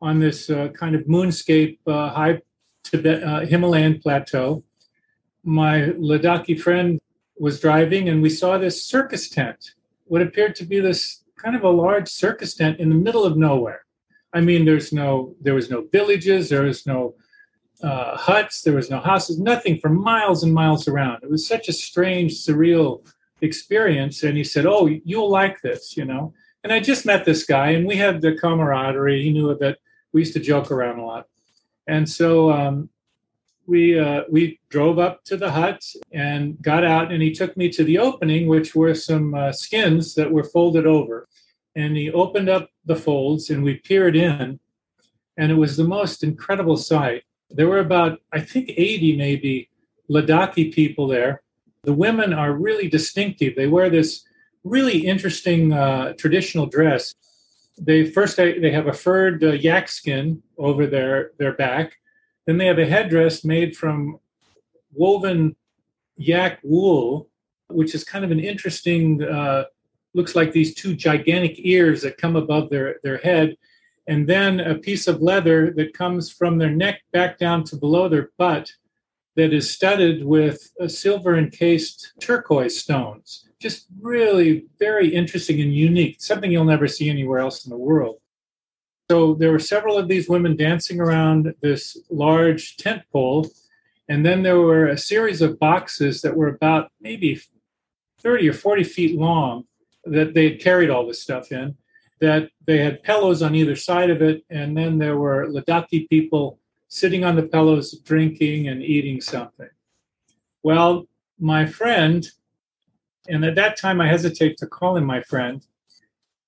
on 0.00 0.18
this 0.18 0.50
uh, 0.50 0.68
kind 0.68 0.94
of 0.94 1.02
moonscape 1.02 1.78
uh, 1.86 2.10
high 2.10 2.40
Tibet, 2.82 3.22
uh, 3.22 3.40
Himalayan 3.40 4.00
plateau. 4.00 4.64
My 5.44 5.92
Ladakhi 5.98 6.58
friend 6.58 7.00
was 7.38 7.60
driving, 7.60 8.08
and 8.08 8.22
we 8.22 8.30
saw 8.30 8.58
this 8.58 8.84
circus 8.84 9.28
tent, 9.28 9.72
what 10.04 10.22
appeared 10.22 10.54
to 10.56 10.64
be 10.64 10.80
this 10.80 11.24
kind 11.36 11.56
of 11.56 11.62
a 11.62 11.68
large 11.68 12.08
circus 12.08 12.54
tent 12.54 12.80
in 12.80 12.88
the 12.88 12.94
middle 12.94 13.24
of 13.24 13.36
nowhere. 13.36 13.84
I 14.32 14.40
mean, 14.40 14.64
there's 14.64 14.92
no, 14.92 15.34
there 15.40 15.54
was 15.54 15.70
no 15.70 15.86
villages, 15.92 16.48
there 16.48 16.62
was 16.62 16.86
no 16.86 17.14
uh, 17.82 18.16
huts, 18.16 18.62
there 18.62 18.74
was 18.74 18.90
no 18.90 19.00
houses, 19.00 19.38
nothing 19.38 19.78
for 19.78 19.88
miles 19.88 20.42
and 20.42 20.52
miles 20.52 20.86
around. 20.86 21.22
It 21.22 21.30
was 21.30 21.46
such 21.46 21.68
a 21.68 21.72
strange, 21.72 22.34
surreal 22.34 23.06
experience. 23.40 24.22
And 24.22 24.36
he 24.36 24.44
said, 24.44 24.66
"Oh, 24.66 24.86
you'll 24.86 25.30
like 25.30 25.60
this," 25.62 25.96
you 25.96 26.04
know. 26.04 26.34
And 26.62 26.72
I 26.72 26.80
just 26.80 27.06
met 27.06 27.24
this 27.24 27.44
guy, 27.44 27.70
and 27.70 27.86
we 27.86 27.96
had 27.96 28.20
the 28.20 28.36
camaraderie. 28.36 29.22
He 29.22 29.32
knew 29.32 29.56
that 29.56 29.78
we 30.12 30.22
used 30.22 30.34
to 30.34 30.40
joke 30.40 30.70
around 30.70 30.98
a 30.98 31.04
lot, 31.04 31.26
and 31.86 32.08
so 32.08 32.50
um, 32.50 32.88
we 33.66 33.98
uh, 33.98 34.22
we 34.30 34.58
drove 34.68 34.98
up 34.98 35.24
to 35.24 35.36
the 35.36 35.50
hut 35.50 35.82
and 36.12 36.60
got 36.60 36.84
out, 36.84 37.12
and 37.12 37.22
he 37.22 37.32
took 37.32 37.56
me 37.56 37.68
to 37.70 37.84
the 37.84 37.98
opening, 37.98 38.48
which 38.48 38.74
were 38.74 38.94
some 38.94 39.34
uh, 39.34 39.52
skins 39.52 40.14
that 40.14 40.30
were 40.30 40.44
folded 40.44 40.86
over, 40.86 41.28
and 41.76 41.96
he 41.96 42.10
opened 42.10 42.48
up 42.48 42.68
the 42.84 42.96
folds, 42.96 43.50
and 43.50 43.62
we 43.62 43.74
peered 43.74 44.16
in, 44.16 44.58
and 45.36 45.52
it 45.52 45.54
was 45.54 45.76
the 45.76 45.84
most 45.84 46.24
incredible 46.24 46.76
sight. 46.76 47.22
There 47.50 47.68
were 47.68 47.80
about 47.80 48.20
I 48.32 48.40
think 48.40 48.70
eighty 48.76 49.16
maybe 49.16 49.70
Ladakhi 50.10 50.72
people 50.74 51.06
there. 51.06 51.42
The 51.84 51.92
women 51.92 52.32
are 52.32 52.52
really 52.52 52.88
distinctive. 52.88 53.54
They 53.54 53.66
wear 53.66 53.88
this 53.88 54.24
really 54.64 55.06
interesting 55.06 55.72
uh, 55.72 56.12
traditional 56.18 56.66
dress. 56.66 57.14
They 57.82 58.04
first 58.04 58.36
they, 58.36 58.70
have 58.70 58.88
a 58.88 58.92
furred 58.92 59.42
uh, 59.42 59.52
yak 59.52 59.88
skin 59.88 60.42
over 60.58 60.86
their 60.86 61.32
their 61.38 61.54
back 61.54 61.96
then 62.46 62.58
they 62.58 62.66
have 62.66 62.80
a 62.80 62.86
headdress 62.86 63.44
made 63.44 63.76
from 63.76 64.18
woven 64.92 65.54
yak 66.16 66.58
wool, 66.64 67.28
which 67.68 67.94
is 67.94 68.02
kind 68.02 68.24
of 68.24 68.30
an 68.30 68.40
interesting, 68.40 69.22
uh, 69.22 69.64
looks 70.14 70.34
like 70.34 70.50
these 70.50 70.74
two 70.74 70.94
gigantic 70.96 71.54
ears 71.58 72.02
that 72.02 72.18
come 72.18 72.34
above 72.34 72.68
their, 72.70 72.96
their 73.04 73.18
head. 73.18 73.56
And 74.08 74.28
then 74.28 74.58
a 74.58 74.74
piece 74.74 75.06
of 75.06 75.22
leather 75.22 75.72
that 75.76 75.94
comes 75.94 76.30
from 76.30 76.58
their 76.58 76.70
neck 76.70 77.02
back 77.12 77.38
down 77.38 77.62
to 77.64 77.76
below 77.76 78.08
their 78.08 78.30
butt 78.36 78.72
that 79.36 79.52
is 79.52 79.70
studded 79.70 80.24
with 80.24 80.72
silver 80.88 81.38
encased 81.38 82.14
turquoise 82.20 82.80
stones. 82.80 83.48
Just 83.60 83.86
really 84.00 84.66
very 84.78 85.14
interesting 85.14 85.60
and 85.60 85.74
unique, 85.74 86.20
something 86.20 86.50
you'll 86.50 86.64
never 86.64 86.88
see 86.88 87.10
anywhere 87.10 87.40
else 87.40 87.64
in 87.64 87.70
the 87.70 87.76
world. 87.76 88.16
So 89.10 89.34
there 89.34 89.52
were 89.52 89.58
several 89.58 89.98
of 89.98 90.08
these 90.08 90.28
women 90.28 90.56
dancing 90.56 91.00
around 91.00 91.52
this 91.60 91.96
large 92.10 92.76
tent 92.76 93.02
pole. 93.12 93.48
And 94.08 94.24
then 94.24 94.42
there 94.42 94.60
were 94.60 94.86
a 94.86 94.96
series 94.96 95.42
of 95.42 95.58
boxes 95.58 96.22
that 96.22 96.36
were 96.36 96.48
about 96.48 96.90
maybe 97.00 97.40
30 98.20 98.48
or 98.48 98.52
40 98.52 98.84
feet 98.84 99.18
long 99.18 99.64
that 100.04 100.32
they 100.34 100.48
had 100.48 100.60
carried 100.60 100.90
all 100.90 101.06
this 101.06 101.22
stuff 101.22 101.52
in, 101.52 101.76
that 102.20 102.50
they 102.66 102.78
had 102.78 103.02
pillows 103.02 103.42
on 103.42 103.54
either 103.54 103.76
side 103.76 104.10
of 104.10 104.22
it. 104.22 104.44
And 104.48 104.76
then 104.76 104.98
there 104.98 105.18
were 105.18 105.48
Ladakhi 105.48 106.08
people 106.08 106.58
sitting 106.88 107.24
on 107.24 107.36
the 107.36 107.42
pillows, 107.42 107.98
drinking 108.00 108.68
and 108.68 108.82
eating 108.82 109.20
something. 109.20 109.70
Well, 110.62 111.06
my 111.38 111.66
friend, 111.66 112.28
and 113.28 113.44
at 113.44 113.54
that 113.56 113.76
time 113.76 114.00
I 114.00 114.08
hesitate 114.08 114.56
to 114.58 114.66
call 114.66 114.96
him 114.96 115.04
my 115.04 115.22
friend, 115.22 115.64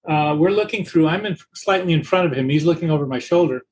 uh, 0.07 0.37
we're 0.39 0.51
looking 0.51 0.85
through. 0.85 1.09
I'm 1.09 1.27
in, 1.27 1.37
slightly 1.55 1.93
in 1.93 2.03
front 2.03 2.27
of 2.27 2.33
him. 2.33 2.49
He's 2.49 2.65
looking 2.65 2.91
over 2.91 3.07
my 3.07 3.19
shoulder. 3.19 3.63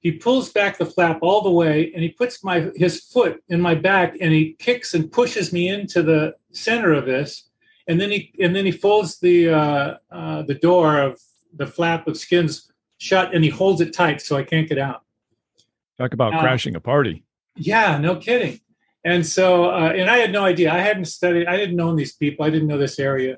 He 0.00 0.12
pulls 0.12 0.50
back 0.50 0.78
the 0.78 0.86
flap 0.86 1.18
all 1.20 1.42
the 1.42 1.50
way, 1.50 1.92
and 1.92 2.02
he 2.02 2.08
puts 2.08 2.42
my 2.42 2.70
his 2.74 3.00
foot 3.00 3.42
in 3.48 3.60
my 3.60 3.74
back, 3.74 4.16
and 4.20 4.32
he 4.32 4.54
kicks 4.58 4.94
and 4.94 5.12
pushes 5.12 5.52
me 5.52 5.68
into 5.68 6.02
the 6.02 6.34
center 6.52 6.92
of 6.92 7.04
this. 7.04 7.50
And 7.86 8.00
then 8.00 8.10
he 8.10 8.32
and 8.40 8.56
then 8.56 8.64
he 8.64 8.72
folds 8.72 9.20
the 9.20 9.50
uh, 9.50 9.96
uh, 10.10 10.42
the 10.42 10.54
door 10.54 11.00
of 11.00 11.20
the 11.52 11.66
flap 11.66 12.08
of 12.08 12.16
skins 12.16 12.72
shut, 12.98 13.34
and 13.34 13.44
he 13.44 13.50
holds 13.50 13.80
it 13.80 13.92
tight 13.92 14.22
so 14.22 14.36
I 14.36 14.42
can't 14.42 14.68
get 14.68 14.78
out. 14.78 15.02
Talk 15.98 16.14
about 16.14 16.34
uh, 16.34 16.40
crashing 16.40 16.76
a 16.76 16.80
party. 16.80 17.24
Yeah, 17.56 17.98
no 17.98 18.16
kidding. 18.16 18.60
And 19.04 19.24
so, 19.24 19.70
uh, 19.70 19.92
and 19.96 20.10
I 20.10 20.18
had 20.18 20.32
no 20.32 20.44
idea. 20.44 20.72
I 20.72 20.78
hadn't 20.78 21.06
studied. 21.06 21.46
I 21.46 21.56
didn't 21.56 21.76
know 21.76 21.94
these 21.94 22.14
people. 22.14 22.44
I 22.44 22.50
didn't 22.50 22.68
know 22.68 22.78
this 22.78 22.98
area. 22.98 23.36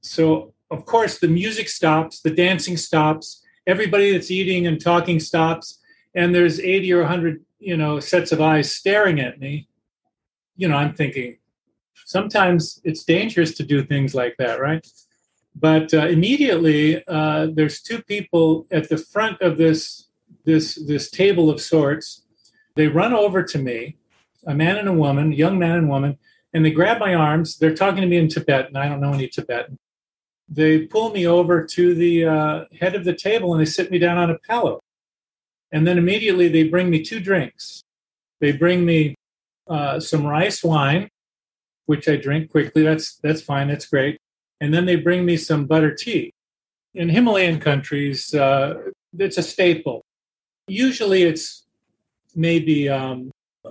So 0.00 0.54
of 0.70 0.84
course, 0.84 1.18
the 1.18 1.28
music 1.28 1.68
stops, 1.68 2.20
the 2.20 2.30
dancing 2.30 2.76
stops, 2.76 3.42
everybody 3.66 4.12
that's 4.12 4.30
eating 4.30 4.66
and 4.66 4.80
talking 4.80 5.20
stops, 5.20 5.80
and 6.14 6.34
there's 6.34 6.60
80 6.60 6.92
or 6.92 7.00
100, 7.00 7.44
you 7.58 7.76
know, 7.76 8.00
sets 8.00 8.32
of 8.32 8.40
eyes 8.40 8.72
staring 8.74 9.20
at 9.20 9.40
me. 9.40 9.68
You 10.56 10.68
know, 10.68 10.76
I'm 10.76 10.94
thinking, 10.94 11.38
sometimes 12.04 12.80
it's 12.84 13.04
dangerous 13.04 13.54
to 13.56 13.62
do 13.62 13.84
things 13.84 14.14
like 14.14 14.36
that, 14.38 14.60
right? 14.60 14.86
But 15.54 15.94
uh, 15.94 16.06
immediately, 16.06 17.02
uh, 17.06 17.48
there's 17.52 17.80
two 17.80 18.02
people 18.02 18.66
at 18.70 18.88
the 18.88 18.98
front 18.98 19.40
of 19.40 19.58
this 19.58 20.04
this 20.44 20.76
this 20.86 21.10
table 21.10 21.50
of 21.50 21.60
sorts. 21.60 22.24
They 22.76 22.86
run 22.86 23.12
over 23.12 23.42
to 23.42 23.58
me, 23.58 23.96
a 24.46 24.54
man 24.54 24.76
and 24.78 24.88
a 24.88 24.92
woman, 24.92 25.32
young 25.32 25.58
man 25.58 25.76
and 25.76 25.88
woman, 25.88 26.18
and 26.52 26.64
they 26.64 26.70
grab 26.70 26.98
my 26.98 27.14
arms. 27.14 27.58
They're 27.58 27.74
talking 27.74 28.00
to 28.00 28.06
me 28.06 28.16
in 28.16 28.28
Tibetan. 28.28 28.76
I 28.76 28.88
don't 28.88 29.00
know 29.00 29.12
any 29.12 29.28
Tibetan 29.28 29.78
they 30.48 30.86
pull 30.86 31.10
me 31.10 31.26
over 31.26 31.64
to 31.64 31.94
the 31.94 32.24
uh, 32.24 32.64
head 32.80 32.94
of 32.94 33.04
the 33.04 33.14
table 33.14 33.52
and 33.52 33.60
they 33.60 33.66
sit 33.66 33.90
me 33.90 33.98
down 33.98 34.16
on 34.16 34.30
a 34.30 34.38
pillow. 34.38 34.80
And 35.70 35.86
then 35.86 35.98
immediately 35.98 36.48
they 36.48 36.64
bring 36.64 36.88
me 36.88 37.02
two 37.02 37.20
drinks. 37.20 37.82
They 38.40 38.52
bring 38.52 38.86
me 38.86 39.14
uh, 39.68 40.00
some 40.00 40.26
rice 40.26 40.64
wine, 40.64 41.10
which 41.84 42.08
I 42.08 42.16
drink 42.16 42.50
quickly. 42.50 42.82
That's 42.82 43.16
that's 43.16 43.42
fine. 43.42 43.68
That's 43.68 43.86
great. 43.86 44.18
And 44.60 44.72
then 44.72 44.86
they 44.86 44.96
bring 44.96 45.26
me 45.26 45.36
some 45.36 45.66
butter 45.66 45.94
tea. 45.94 46.32
In 46.94 47.10
Himalayan 47.10 47.60
countries, 47.60 48.32
uh, 48.32 48.74
it's 49.18 49.36
a 49.36 49.42
staple. 49.42 50.02
Usually, 50.66 51.24
it's 51.24 51.66
maybe 52.34 52.88
um, 52.88 53.30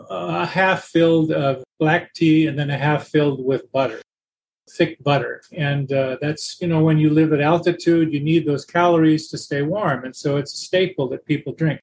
a 0.10 0.46
half 0.46 0.84
filled 0.84 1.32
of 1.32 1.64
black 1.80 2.14
tea 2.14 2.48
and 2.48 2.58
then 2.58 2.70
a 2.70 2.78
half 2.78 3.08
filled 3.08 3.44
with 3.44 3.72
butter 3.72 4.02
thick 4.70 5.02
butter. 5.04 5.42
And 5.54 5.92
uh, 5.92 6.18
that's, 6.22 6.60
you 6.62 6.68
know, 6.68 6.84
when 6.84 6.98
you 6.98 7.10
live 7.10 7.34
at 7.34 7.42
altitude, 7.42 8.14
you 8.14 8.20
need 8.20 8.46
those 8.46 8.66
calories 8.66 9.30
to 9.30 9.38
stay 9.38 9.62
warm. 9.62 10.04
And 10.06 10.16
so 10.16 10.38
it's 10.38 10.54
a 10.54 10.58
staple 10.58 11.08
that 11.10 11.26
people 11.26 11.54
drink. 11.54 11.80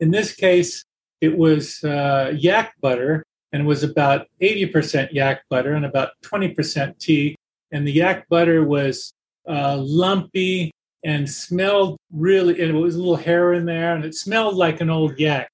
In 0.00 0.10
this 0.10 0.34
case, 0.34 0.84
it 1.20 1.36
was 1.36 1.82
uh, 1.82 2.32
yak 2.36 2.74
butter, 2.80 3.24
and 3.52 3.62
it 3.62 3.66
was 3.66 3.82
about 3.82 4.26
80% 4.40 5.12
yak 5.12 5.42
butter 5.50 5.74
and 5.74 5.84
about 5.84 6.10
20% 6.24 6.98
tea. 6.98 7.34
And 7.72 7.86
the 7.86 7.92
yak 7.92 8.28
butter 8.28 8.64
was 8.64 9.12
uh, 9.48 9.76
lumpy 9.78 10.70
and 11.04 11.28
smelled 11.28 11.96
really, 12.12 12.60
and 12.60 12.76
it 12.76 12.80
was 12.80 12.94
a 12.94 12.98
little 12.98 13.16
hair 13.16 13.54
in 13.54 13.64
there, 13.64 13.94
and 13.94 14.04
it 14.04 14.14
smelled 14.14 14.56
like 14.56 14.80
an 14.80 14.90
old 14.90 15.18
yak. 15.18 15.48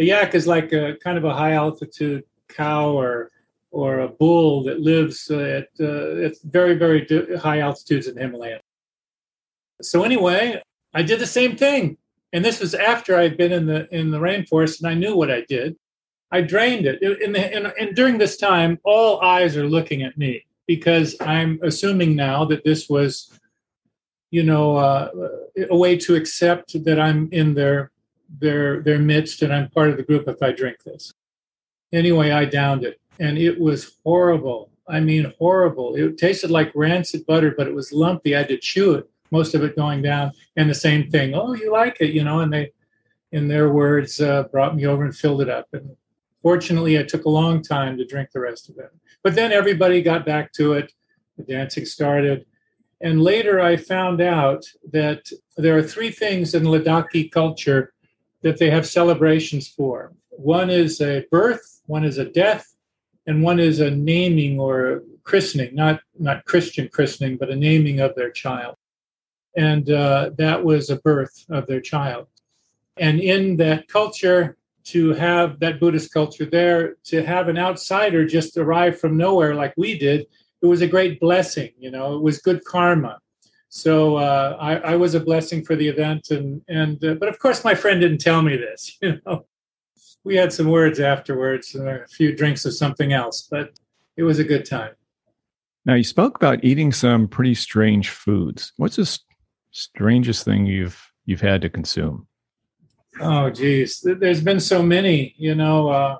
A 0.00 0.02
yak 0.02 0.34
is 0.34 0.46
like 0.46 0.72
a 0.72 0.96
kind 1.04 1.18
of 1.18 1.24
a 1.24 1.34
high 1.34 1.52
altitude 1.52 2.24
cow 2.48 2.90
or 2.90 3.30
or 3.70 4.00
a 4.00 4.08
bull 4.08 4.64
that 4.64 4.80
lives 4.80 5.30
at, 5.30 5.68
uh, 5.78 6.16
at 6.26 6.32
very, 6.42 6.74
very 6.74 7.06
high 7.36 7.60
altitudes 7.60 8.08
in 8.08 8.16
the 8.16 8.22
Himalaya. 8.22 8.60
So 9.80 10.02
anyway, 10.02 10.60
I 10.92 11.02
did 11.02 11.20
the 11.20 11.26
same 11.26 11.54
thing. 11.54 11.98
And 12.32 12.44
this 12.44 12.58
was 12.60 12.74
after 12.74 13.16
I'd 13.16 13.36
been 13.36 13.52
in 13.52 13.66
the 13.66 13.94
in 13.94 14.10
the 14.10 14.18
rainforest 14.18 14.80
and 14.80 14.88
I 14.88 14.94
knew 14.94 15.14
what 15.14 15.30
I 15.30 15.42
did. 15.42 15.76
I 16.32 16.40
drained 16.40 16.86
it. 16.86 17.02
In 17.02 17.32
the, 17.32 17.56
in, 17.56 17.66
and 17.78 17.94
during 17.94 18.16
this 18.16 18.36
time, 18.38 18.78
all 18.84 19.20
eyes 19.20 19.54
are 19.56 19.68
looking 19.68 20.02
at 20.02 20.16
me 20.16 20.46
because 20.66 21.14
I'm 21.20 21.58
assuming 21.62 22.16
now 22.16 22.44
that 22.46 22.64
this 22.64 22.88
was, 22.88 23.38
you 24.30 24.44
know, 24.44 24.76
uh, 24.76 25.10
a 25.68 25.76
way 25.76 25.98
to 25.98 26.14
accept 26.14 26.84
that 26.84 26.98
I'm 26.98 27.28
in 27.32 27.54
their 27.54 27.90
their 28.38 28.80
their 28.82 28.98
midst 28.98 29.42
and 29.42 29.52
I'm 29.52 29.70
part 29.70 29.90
of 29.90 29.96
the 29.96 30.02
group 30.02 30.28
if 30.28 30.42
I 30.42 30.52
drink 30.52 30.82
this. 30.84 31.12
Anyway, 31.92 32.30
I 32.30 32.44
downed 32.44 32.84
it 32.84 33.00
and 33.18 33.36
it 33.38 33.58
was 33.60 33.98
horrible. 34.04 34.70
I 34.88 35.00
mean, 35.00 35.32
horrible. 35.38 35.94
It 35.94 36.18
tasted 36.18 36.50
like 36.50 36.72
rancid 36.74 37.24
butter, 37.26 37.54
but 37.56 37.68
it 37.68 37.74
was 37.74 37.92
lumpy. 37.92 38.34
I 38.34 38.38
had 38.38 38.48
to 38.48 38.58
chew 38.58 38.94
it, 38.94 39.08
most 39.30 39.54
of 39.54 39.62
it 39.62 39.76
going 39.76 40.02
down. 40.02 40.32
And 40.56 40.68
the 40.68 40.74
same 40.74 41.10
thing. 41.10 41.34
Oh, 41.34 41.54
you 41.54 41.70
like 41.70 41.98
it, 42.00 42.10
you 42.10 42.24
know? 42.24 42.40
And 42.40 42.52
they, 42.52 42.72
in 43.30 43.46
their 43.46 43.70
words, 43.70 44.20
uh, 44.20 44.44
brought 44.44 44.74
me 44.74 44.86
over 44.86 45.04
and 45.04 45.14
filled 45.14 45.42
it 45.42 45.48
up. 45.48 45.66
And 45.72 45.96
fortunately, 46.42 46.96
it 46.96 47.08
took 47.08 47.24
a 47.24 47.30
long 47.30 47.62
time 47.62 47.96
to 47.98 48.04
drink 48.04 48.30
the 48.32 48.40
rest 48.40 48.68
of 48.68 48.78
it. 48.78 48.90
But 49.22 49.34
then 49.36 49.52
everybody 49.52 50.02
got 50.02 50.26
back 50.26 50.52
to 50.54 50.72
it. 50.72 50.92
The 51.36 51.44
dancing 51.44 51.84
started. 51.84 52.46
And 53.00 53.22
later, 53.22 53.60
I 53.60 53.76
found 53.76 54.20
out 54.20 54.64
that 54.92 55.30
there 55.56 55.76
are 55.76 55.82
three 55.82 56.10
things 56.10 56.54
in 56.54 56.64
Ladakhi 56.64 57.30
culture 57.30 57.92
that 58.42 58.58
they 58.58 58.70
have 58.70 58.86
celebrations 58.86 59.68
for. 59.68 60.12
One 60.30 60.70
is 60.70 61.00
a 61.00 61.26
birth, 61.30 61.82
one 61.86 62.04
is 62.04 62.18
a 62.18 62.24
death, 62.24 62.74
and 63.26 63.42
one 63.42 63.58
is 63.58 63.80
a 63.80 63.90
naming 63.90 64.58
or 64.58 65.02
christening, 65.24 65.74
not 65.74 66.00
not 66.18 66.44
Christian 66.44 66.88
christening, 66.88 67.36
but 67.36 67.50
a 67.50 67.56
naming 67.56 68.00
of 68.00 68.14
their 68.14 68.30
child, 68.30 68.76
and 69.56 69.90
uh, 69.90 70.30
that 70.38 70.64
was 70.64 70.90
a 70.90 70.96
birth 70.96 71.44
of 71.50 71.66
their 71.66 71.80
child. 71.80 72.26
And 72.96 73.20
in 73.20 73.56
that 73.58 73.88
culture, 73.88 74.56
to 74.84 75.12
have 75.14 75.60
that 75.60 75.78
Buddhist 75.78 76.12
culture 76.12 76.46
there, 76.46 76.96
to 77.04 77.24
have 77.24 77.48
an 77.48 77.58
outsider 77.58 78.26
just 78.26 78.56
arrive 78.56 78.98
from 78.98 79.16
nowhere 79.16 79.54
like 79.54 79.74
we 79.76 79.98
did, 79.98 80.26
it 80.62 80.66
was 80.66 80.82
a 80.82 80.86
great 80.86 81.20
blessing. 81.20 81.70
You 81.78 81.90
know, 81.90 82.16
it 82.16 82.22
was 82.22 82.40
good 82.40 82.64
karma. 82.64 83.20
So 83.70 84.16
uh, 84.16 84.56
I, 84.60 84.76
I, 84.78 84.96
was 84.96 85.14
a 85.14 85.20
blessing 85.20 85.64
for 85.64 85.76
the 85.76 85.86
event, 85.86 86.30
and 86.30 86.60
and 86.68 87.02
uh, 87.04 87.14
but 87.14 87.28
of 87.28 87.38
course 87.38 87.62
my 87.62 87.74
friend 87.74 88.00
didn't 88.00 88.18
tell 88.18 88.42
me 88.42 88.56
this. 88.56 88.98
You 89.02 89.20
know, 89.24 89.46
we 90.24 90.34
had 90.36 90.52
some 90.52 90.66
words 90.66 90.98
afterwards 90.98 91.76
and 91.76 91.88
a 91.88 92.06
few 92.08 92.34
drinks 92.34 92.64
of 92.64 92.74
something 92.74 93.12
else, 93.12 93.46
but 93.48 93.70
it 94.16 94.24
was 94.24 94.40
a 94.40 94.44
good 94.44 94.64
time. 94.64 94.94
Now 95.86 95.94
you 95.94 96.02
spoke 96.02 96.34
about 96.36 96.64
eating 96.64 96.90
some 96.92 97.28
pretty 97.28 97.54
strange 97.54 98.10
foods. 98.10 98.72
What's 98.76 98.96
the 98.96 99.18
strangest 99.70 100.44
thing 100.44 100.66
you've 100.66 101.00
you've 101.24 101.40
had 101.40 101.62
to 101.62 101.70
consume? 101.70 102.26
Oh, 103.20 103.50
geez, 103.50 104.04
there's 104.04 104.42
been 104.42 104.60
so 104.60 104.82
many. 104.82 105.36
You 105.38 105.54
know, 105.54 105.90
uh, 105.90 106.18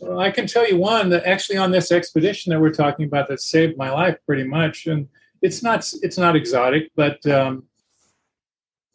Well, 0.00 0.20
I 0.20 0.30
can 0.30 0.46
tell 0.46 0.68
you 0.68 0.76
one 0.76 1.08
that 1.10 1.24
actually 1.24 1.56
on 1.56 1.70
this 1.70 1.90
expedition 1.90 2.50
that 2.50 2.60
we're 2.60 2.74
talking 2.74 3.06
about 3.06 3.28
that 3.28 3.40
saved 3.40 3.78
my 3.78 3.90
life 3.90 4.18
pretty 4.26 4.44
much, 4.44 4.86
and 4.86 5.08
it's 5.42 5.62
not 5.62 5.90
it's 6.02 6.18
not 6.18 6.36
exotic, 6.36 6.90
but 6.96 7.24
um, 7.26 7.64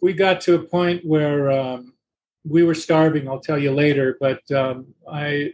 we 0.02 0.14
got 0.14 0.42
to 0.42 0.56
a 0.56 0.60
point 0.60 1.06
where 1.06 1.52
um, 1.52 1.94
we 2.48 2.64
were 2.64 2.74
starving. 2.74 3.28
I'll 3.28 3.40
tell 3.40 3.60
you 3.60 3.72
later, 3.72 4.18
but 4.20 4.50
um, 4.52 4.88
I 5.10 5.54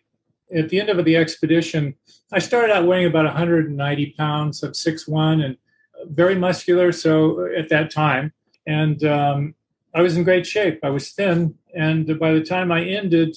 at 0.55 0.69
the 0.69 0.79
end 0.79 0.89
of 0.89 1.03
the 1.03 1.17
expedition, 1.17 1.95
I 2.31 2.39
started 2.39 2.73
out 2.73 2.87
weighing 2.87 3.07
about 3.07 3.25
190 3.25 4.15
pounds. 4.17 4.63
I'm 4.63 4.71
6'1 4.71 5.43
and 5.43 5.57
very 6.05 6.35
muscular. 6.35 6.91
So 6.93 7.47
at 7.57 7.67
that 7.69 7.91
time, 7.91 8.31
and 8.65 9.03
um, 9.03 9.55
I 9.93 10.01
was 10.01 10.15
in 10.15 10.23
great 10.23 10.47
shape. 10.47 10.79
I 10.83 10.89
was 10.89 11.11
thin, 11.11 11.55
and 11.75 12.17
by 12.19 12.31
the 12.31 12.43
time 12.43 12.71
I 12.71 12.85
ended, 12.85 13.35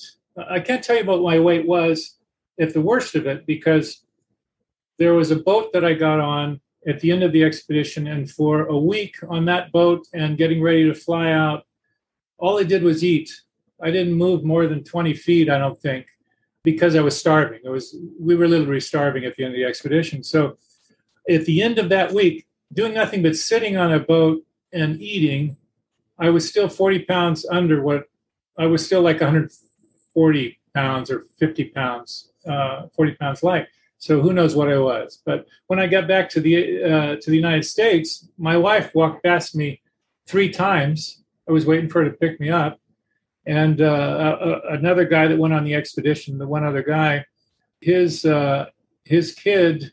I 0.48 0.60
can't 0.60 0.84
tell 0.84 0.96
you 0.96 1.04
what 1.04 1.22
my 1.22 1.40
weight 1.40 1.66
was 1.66 2.16
at 2.60 2.74
the 2.74 2.80
worst 2.80 3.14
of 3.14 3.26
it 3.26 3.46
because 3.46 4.04
there 4.98 5.14
was 5.14 5.30
a 5.30 5.36
boat 5.36 5.72
that 5.72 5.84
I 5.84 5.94
got 5.94 6.20
on 6.20 6.60
at 6.86 7.00
the 7.00 7.12
end 7.12 7.22
of 7.22 7.32
the 7.32 7.44
expedition, 7.44 8.06
and 8.06 8.30
for 8.30 8.66
a 8.66 8.76
week 8.76 9.16
on 9.28 9.44
that 9.46 9.70
boat 9.72 10.06
and 10.14 10.38
getting 10.38 10.62
ready 10.62 10.84
to 10.84 10.94
fly 10.94 11.32
out, 11.32 11.64
all 12.38 12.58
I 12.58 12.64
did 12.64 12.82
was 12.82 13.04
eat. 13.04 13.30
I 13.82 13.90
didn't 13.90 14.14
move 14.14 14.44
more 14.44 14.66
than 14.66 14.84
20 14.84 15.14
feet, 15.14 15.50
I 15.50 15.58
don't 15.58 15.80
think, 15.80 16.06
because 16.64 16.96
I 16.96 17.00
was 17.00 17.18
starving. 17.18 17.60
It 17.64 17.68
was 17.68 17.96
we 18.18 18.34
were 18.34 18.48
literally 18.48 18.80
starving 18.80 19.24
at 19.24 19.36
the 19.36 19.44
end 19.44 19.54
of 19.54 19.58
the 19.58 19.64
expedition. 19.64 20.22
So 20.22 20.58
at 21.28 21.44
the 21.44 21.62
end 21.62 21.78
of 21.78 21.88
that 21.90 22.12
week, 22.12 22.46
doing 22.72 22.94
nothing 22.94 23.22
but 23.22 23.36
sitting 23.36 23.76
on 23.76 23.92
a 23.92 24.00
boat 24.00 24.42
and 24.72 25.00
eating, 25.00 25.56
I 26.18 26.30
was 26.30 26.48
still 26.48 26.68
40 26.68 27.00
pounds 27.00 27.46
under 27.50 27.82
what 27.82 28.04
I 28.58 28.66
was 28.66 28.84
still 28.84 29.02
like 29.02 29.20
140 29.20 30.60
pounds 30.74 31.10
or 31.10 31.26
50 31.38 31.64
pounds, 31.70 32.30
uh, 32.46 32.86
40 32.94 33.14
pounds 33.14 33.42
light. 33.42 33.66
So 34.00 34.18
who 34.22 34.32
knows 34.32 34.56
what 34.56 34.70
I 34.70 34.78
was? 34.78 35.20
But 35.26 35.46
when 35.66 35.78
I 35.78 35.86
got 35.86 36.08
back 36.08 36.30
to 36.30 36.40
the 36.40 36.82
uh, 36.82 37.16
to 37.16 37.30
the 37.30 37.36
United 37.36 37.64
States, 37.64 38.26
my 38.38 38.56
wife 38.56 38.94
walked 38.94 39.22
past 39.22 39.54
me 39.54 39.82
three 40.26 40.50
times. 40.50 41.22
I 41.46 41.52
was 41.52 41.66
waiting 41.66 41.88
for 41.88 42.02
her 42.02 42.10
to 42.10 42.16
pick 42.16 42.40
me 42.40 42.48
up, 42.48 42.80
and 43.46 43.82
uh, 43.82 44.60
another 44.70 45.04
guy 45.04 45.28
that 45.28 45.38
went 45.38 45.52
on 45.52 45.64
the 45.64 45.74
expedition, 45.74 46.38
the 46.38 46.46
one 46.46 46.64
other 46.64 46.82
guy, 46.82 47.26
his 47.82 48.24
uh, 48.24 48.66
his 49.04 49.34
kid, 49.34 49.92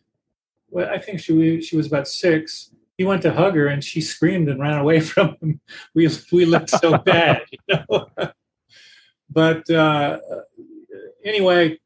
well, 0.70 0.90
I 0.90 1.00
think 1.00 1.20
she 1.20 1.60
she 1.62 1.76
was 1.76 1.88
about 1.88 2.08
six. 2.08 2.72
He 2.98 3.04
went 3.04 3.22
to 3.24 3.34
hug 3.34 3.56
her, 3.56 3.68
and 3.68 3.84
she 3.84 4.00
screamed 4.00 4.48
and 4.48 4.62
ran 4.62 4.80
away 4.80 5.00
from 5.12 5.36
him. 5.42 5.60
We 5.94 6.10
we 6.32 6.46
looked 6.46 6.70
so 6.70 6.98
bad, 6.98 7.42
you 7.52 7.60
know. 7.68 8.08
but 9.30 9.70
uh, 9.70 10.20
anyway, 11.26 11.78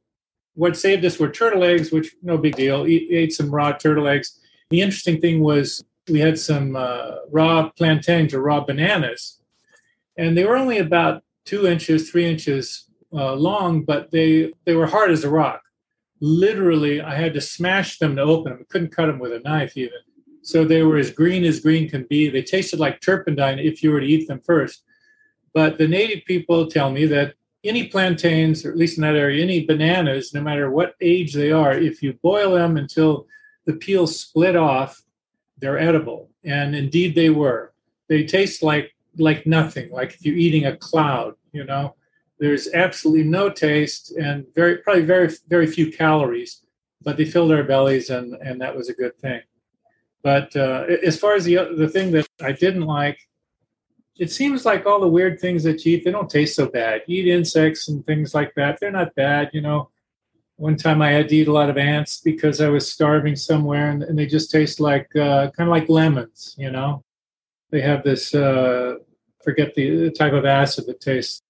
what 0.55 0.77
saved 0.77 1.05
us 1.05 1.19
were 1.19 1.29
turtle 1.29 1.63
eggs, 1.63 1.91
which 1.91 2.15
no 2.21 2.37
big 2.37 2.55
deal. 2.55 2.87
Eat, 2.87 3.07
ate 3.11 3.33
some 3.33 3.53
raw 3.53 3.71
turtle 3.71 4.07
eggs. 4.07 4.39
The 4.69 4.81
interesting 4.81 5.19
thing 5.19 5.41
was 5.41 5.83
we 6.09 6.19
had 6.19 6.39
some 6.39 6.75
uh, 6.75 7.11
raw 7.31 7.69
plantains 7.69 8.33
or 8.33 8.41
raw 8.41 8.61
bananas, 8.63 9.41
and 10.17 10.37
they 10.37 10.45
were 10.45 10.57
only 10.57 10.79
about 10.79 11.23
two 11.45 11.67
inches, 11.67 12.09
three 12.09 12.25
inches 12.25 12.85
uh, 13.13 13.33
long, 13.33 13.83
but 13.83 14.11
they 14.11 14.51
they 14.65 14.75
were 14.75 14.87
hard 14.87 15.11
as 15.11 15.23
a 15.23 15.29
rock. 15.29 15.61
Literally, 16.21 17.01
I 17.01 17.15
had 17.15 17.33
to 17.33 17.41
smash 17.41 17.97
them 17.97 18.15
to 18.15 18.21
open 18.21 18.51
them. 18.51 18.61
I 18.61 18.71
couldn't 18.71 18.95
cut 18.95 19.07
them 19.07 19.19
with 19.19 19.33
a 19.33 19.39
knife 19.39 19.75
even. 19.75 19.99
So 20.43 20.65
they 20.65 20.83
were 20.83 20.97
as 20.97 21.11
green 21.11 21.43
as 21.43 21.59
green 21.59 21.89
can 21.89 22.05
be. 22.09 22.29
They 22.29 22.41
tasted 22.41 22.79
like 22.79 22.99
turpentine 22.99 23.59
if 23.59 23.83
you 23.83 23.91
were 23.91 23.99
to 23.99 24.05
eat 24.05 24.27
them 24.27 24.41
first. 24.41 24.83
But 25.53 25.77
the 25.77 25.87
native 25.87 26.25
people 26.25 26.67
tell 26.67 26.91
me 26.91 27.05
that 27.07 27.35
any 27.63 27.87
plantains, 27.87 28.65
or 28.65 28.71
at 28.71 28.77
least 28.77 28.97
in 28.97 29.03
that 29.03 29.15
area, 29.15 29.43
any 29.43 29.65
bananas, 29.65 30.33
no 30.33 30.41
matter 30.41 30.71
what 30.71 30.95
age 31.01 31.33
they 31.33 31.51
are, 31.51 31.73
if 31.73 32.01
you 32.01 32.13
boil 32.21 32.53
them 32.53 32.77
until 32.77 33.27
the 33.65 33.73
peel 33.73 34.07
split 34.07 34.55
off, 34.55 35.03
they're 35.59 35.79
edible. 35.79 36.29
And 36.43 36.75
indeed 36.75 37.13
they 37.13 37.29
were. 37.29 37.73
They 38.07 38.25
taste 38.25 38.63
like 38.63 38.95
like 39.17 39.45
nothing, 39.45 39.91
like 39.91 40.13
if 40.13 40.25
you're 40.25 40.37
eating 40.37 40.65
a 40.65 40.77
cloud, 40.77 41.35
you 41.51 41.63
know. 41.63 41.95
There's 42.39 42.73
absolutely 42.73 43.25
no 43.25 43.49
taste 43.49 44.11
and 44.17 44.45
very 44.55 44.77
probably 44.77 45.03
very 45.03 45.29
very 45.47 45.67
few 45.67 45.91
calories, 45.91 46.63
but 47.03 47.17
they 47.17 47.25
filled 47.25 47.51
our 47.51 47.63
bellies 47.63 48.09
and 48.09 48.33
and 48.35 48.59
that 48.61 48.75
was 48.75 48.89
a 48.89 48.93
good 48.93 49.17
thing. 49.19 49.41
But 50.23 50.55
uh, 50.55 50.85
as 51.05 51.19
far 51.19 51.35
as 51.35 51.45
the 51.45 51.75
the 51.77 51.87
thing 51.87 52.11
that 52.11 52.27
I 52.41 52.51
didn't 52.51 52.87
like 52.87 53.19
it 54.21 54.29
seems 54.29 54.65
like 54.65 54.85
all 54.85 54.99
the 54.99 55.07
weird 55.07 55.39
things 55.39 55.63
that 55.63 55.83
you 55.83 55.97
eat, 55.97 56.05
they 56.05 56.11
don't 56.11 56.29
taste 56.29 56.55
so 56.55 56.67
bad. 56.67 57.01
You 57.07 57.23
eat 57.23 57.33
insects 57.33 57.87
and 57.87 58.05
things 58.05 58.35
like 58.35 58.53
that, 58.53 58.77
they're 58.79 58.91
not 58.91 59.15
bad, 59.15 59.49
you 59.51 59.61
know. 59.61 59.89
One 60.57 60.77
time 60.77 61.01
I 61.01 61.09
had 61.09 61.27
to 61.29 61.35
eat 61.35 61.47
a 61.47 61.51
lot 61.51 61.71
of 61.71 61.77
ants 61.79 62.21
because 62.21 62.61
I 62.61 62.69
was 62.69 62.87
starving 62.87 63.35
somewhere 63.35 63.89
and, 63.89 64.03
and 64.03 64.19
they 64.19 64.27
just 64.27 64.51
taste 64.51 64.79
like 64.79 65.07
uh, 65.15 65.49
kind 65.57 65.67
of 65.67 65.69
like 65.69 65.89
lemons, 65.89 66.53
you 66.55 66.69
know. 66.69 67.03
They 67.71 67.81
have 67.81 68.03
this, 68.03 68.35
uh, 68.35 68.97
forget 69.43 69.73
the, 69.73 70.11
type 70.11 70.33
of 70.33 70.45
acid 70.45 70.85
that 70.85 71.01
tastes, 71.01 71.41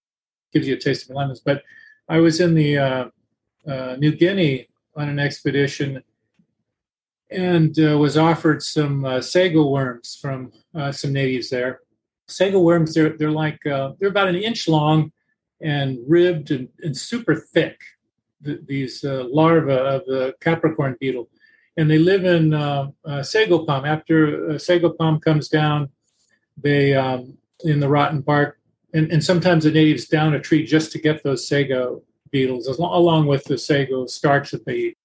gives 0.53 0.65
you 0.65 0.75
a 0.75 0.79
taste 0.79 1.09
of 1.09 1.15
lemons. 1.17 1.41
But 1.41 1.63
I 2.07 2.19
was 2.19 2.39
in 2.39 2.55
the 2.55 2.77
uh, 2.77 3.05
uh, 3.67 3.97
New 3.99 4.15
Guinea 4.15 4.69
on 4.95 5.09
an 5.09 5.19
expedition 5.19 6.01
and 7.29 7.77
uh, 7.77 7.97
was 7.97 8.15
offered 8.15 8.63
some 8.63 9.03
uh, 9.03 9.19
sago 9.19 9.67
worms 9.67 10.17
from 10.21 10.53
uh, 10.73 10.93
some 10.93 11.11
natives 11.11 11.49
there 11.49 11.81
sago 12.31 12.59
worms, 12.59 12.93
they're, 12.93 13.17
they're 13.17 13.31
like, 13.31 13.65
uh, 13.65 13.93
they're 13.99 14.09
about 14.09 14.27
an 14.27 14.35
inch 14.35 14.67
long 14.67 15.11
and 15.61 15.99
ribbed 16.07 16.51
and, 16.51 16.69
and 16.79 16.95
super 16.95 17.35
thick, 17.35 17.79
these 18.41 19.03
uh, 19.03 19.25
larvae 19.29 19.73
of 19.73 20.05
the 20.05 20.33
Capricorn 20.41 20.97
beetle. 20.99 21.29
And 21.77 21.89
they 21.89 21.99
live 21.99 22.25
in 22.25 22.53
uh, 22.53 22.87
uh 23.05 23.23
sago 23.23 23.65
palm. 23.65 23.85
After 23.85 24.57
sago 24.59 24.89
palm 24.89 25.19
comes 25.19 25.47
down, 25.47 25.89
they, 26.57 26.93
um, 26.93 27.37
in 27.63 27.79
the 27.79 27.87
rotten 27.87 28.21
bark, 28.21 28.59
and, 28.93 29.11
and 29.11 29.23
sometimes 29.23 29.63
the 29.63 29.71
natives 29.71 30.05
down 30.05 30.33
a 30.33 30.39
tree 30.39 30.65
just 30.65 30.91
to 30.91 30.99
get 30.99 31.23
those 31.23 31.47
sago 31.47 32.01
beetles, 32.31 32.67
along 32.67 33.27
with 33.27 33.43
the 33.45 33.57
sago 33.57 34.05
starch 34.05 34.51
that 34.51 34.65
they 34.65 34.75
eat. 34.75 34.97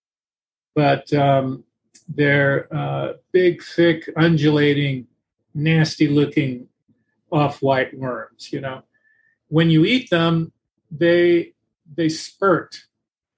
But 0.74 1.12
um, 1.12 1.64
they're 2.08 2.72
uh, 2.74 3.14
big, 3.32 3.62
thick, 3.62 4.08
undulating, 4.16 5.06
nasty 5.54 6.08
looking 6.08 6.68
off-white 7.30 7.96
worms. 7.96 8.52
You 8.52 8.60
know, 8.60 8.82
when 9.48 9.70
you 9.70 9.84
eat 9.84 10.10
them, 10.10 10.52
they 10.90 11.52
they 11.94 12.08
spurt. 12.08 12.82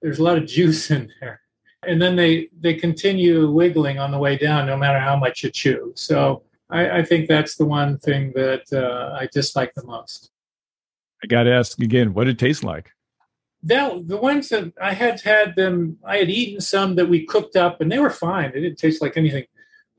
There's 0.01 0.19
a 0.19 0.23
lot 0.23 0.37
of 0.37 0.45
juice 0.45 0.91
in 0.91 1.11
there, 1.19 1.41
and 1.85 2.01
then 2.01 2.15
they 2.15 2.49
they 2.59 2.73
continue 2.75 3.51
wiggling 3.51 3.99
on 3.99 4.11
the 4.11 4.19
way 4.19 4.37
down, 4.37 4.65
no 4.65 4.77
matter 4.77 4.99
how 4.99 5.15
much 5.15 5.43
you 5.43 5.49
chew. 5.49 5.93
So 5.95 6.43
I, 6.69 6.99
I 6.99 7.03
think 7.03 7.27
that's 7.27 7.55
the 7.55 7.65
one 7.65 7.97
thing 7.97 8.31
that 8.35 8.71
uh, 8.71 9.17
I 9.19 9.27
dislike 9.31 9.73
the 9.75 9.85
most. 9.85 10.31
I 11.23 11.27
got 11.27 11.43
to 11.43 11.51
ask 11.51 11.79
again, 11.81 12.13
what 12.13 12.25
did 12.25 12.35
it 12.35 12.39
taste 12.39 12.63
like? 12.63 12.91
That, 13.63 14.07
the 14.07 14.15
ones 14.15 14.47
that 14.49 14.71
I 14.81 14.93
had 14.93 15.19
had 15.19 15.57
them, 15.57 15.97
I 16.05 16.17
had 16.17 16.29
eaten 16.29 16.61
some 16.61 16.95
that 16.95 17.09
we 17.09 17.25
cooked 17.25 17.57
up, 17.57 17.81
and 17.81 17.91
they 17.91 17.99
were 17.99 18.09
fine. 18.09 18.53
They 18.53 18.61
didn't 18.61 18.77
taste 18.77 19.01
like 19.01 19.17
anything 19.17 19.45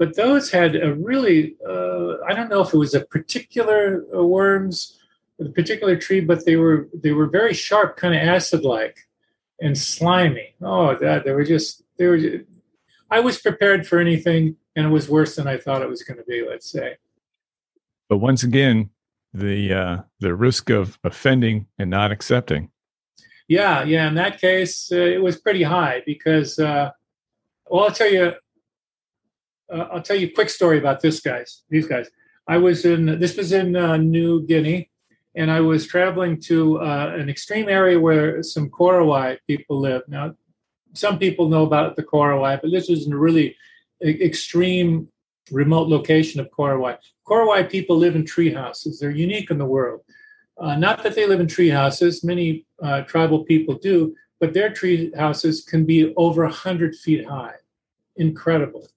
but 0.01 0.17
those 0.17 0.51
had 0.51 0.77
a 0.77 0.95
really 0.95 1.57
uh, 1.69 2.15
I 2.27 2.33
don't 2.33 2.49
know 2.49 2.63
if 2.63 2.73
it 2.73 2.79
was 2.79 2.95
a 2.95 3.03
particular 3.03 4.07
uh, 4.17 4.25
worms, 4.25 4.99
a 5.39 5.45
particular 5.51 5.95
tree, 5.95 6.21
but 6.21 6.47
they 6.47 6.57
were 6.57 6.89
they 6.95 7.13
were 7.13 7.27
very 7.27 7.53
sharp, 7.53 7.99
kind 7.99 8.15
of 8.15 8.23
acid 8.23 8.65
like, 8.65 8.97
and 9.61 9.77
slimy. 9.77 10.55
Oh, 10.63 10.97
that 10.97 11.25
they 11.25 11.33
were 11.33 11.45
just 11.45 11.83
they 11.99 12.07
were. 12.07 12.17
Just, 12.19 12.45
I 13.11 13.21
was 13.21 13.39
prepared 13.41 13.87
for 13.87 13.99
anything, 13.99 14.57
and 14.75 14.87
it 14.87 14.89
was 14.89 15.11
worse 15.11 15.37
than 15.37 15.47
I 15.47 15.59
thought 15.59 15.83
it 15.83 15.89
was 15.91 16.03
going 16.03 16.17
to 16.17 16.25
be. 16.25 16.47
Let's 16.49 16.71
say. 16.71 16.97
But 18.09 18.19
once 18.19 18.43
again, 18.43 18.89
the 19.35 19.75
uh, 19.75 19.97
the 20.19 20.35
risk 20.35 20.71
of 20.71 20.99
offending 21.05 21.67
and 21.79 21.91
not 21.91 22.11
accepting. 22.11 22.71
Yeah, 23.49 23.85
yeah. 23.85 24.09
In 24.09 24.15
that 24.15 24.41
case, 24.41 24.91
uh, 24.91 24.97
it 24.97 25.21
was 25.23 25.39
pretty 25.39 25.63
high 25.63 26.03
because. 26.07 26.59
Uh, 26.59 26.93
well, 27.69 27.85
I'll 27.85 27.93
tell 27.93 28.11
you 28.11 28.33
uh, 29.73 29.89
I'll 29.93 30.03
tell 30.03 30.17
you 30.17 30.29
a 30.29 30.31
quick 30.31 30.51
story 30.51 30.79
about 30.79 31.01
this 31.01 31.21
guys. 31.21 31.63
These 31.71 31.87
guys. 31.87 32.09
I 32.49 32.57
was 32.57 32.85
in. 32.85 33.19
This 33.19 33.37
was 33.37 33.53
in 33.53 33.77
uh, 33.77 33.97
New 33.97 34.47
Guinea, 34.47 34.91
and 35.35 35.51
I 35.51 35.61
was 35.61 35.87
traveling 35.87 36.41
to 36.43 36.81
uh, 36.81 37.15
an 37.17 37.29
extreme 37.29 37.69
area 37.69 37.99
where 37.99 38.43
some 38.43 38.71
Korowai 38.71 39.39
people 39.47 39.79
live. 39.79 40.03
Now, 40.09 40.35
some 40.95 41.19
people 41.19 41.49
know 41.49 41.65
about 41.65 41.97
the 41.97 42.03
Korowai, 42.03 42.61
but 42.61 42.71
this 42.71 42.89
was 42.89 43.07
in 43.07 43.13
a 43.13 43.19
really 43.19 43.57
extreme, 44.03 45.09
remote 45.53 45.89
location 45.89 46.41
of 46.41 46.51
Korowai. 46.51 46.97
Korowai 47.27 47.71
people 47.71 47.97
live 47.97 48.17
in 48.17 48.25
tree 48.25 48.53
houses. 48.53 48.99
They're 48.99 49.11
unique 49.11 49.51
in 49.51 49.59
the 49.59 49.67
world. 49.67 50.01
Uh, 50.59 50.77
not 50.77 51.03
that 51.03 51.15
they 51.15 51.27
live 51.27 51.41
in 51.41 51.47
tree 51.47 51.71
houses. 51.71 52.25
Many 52.25 52.67
uh, 52.83 53.03
tribal 53.03 53.45
people 53.45 53.77
do, 53.77 54.15
but 54.41 54.53
their 54.53 54.71
tree 54.71 55.13
houses 55.17 55.63
can 55.63 55.85
be 55.85 56.13
over 56.17 56.43
100 56.43 56.97
feet 56.97 57.27
high. 57.27 57.55
Incredible. 58.17 58.89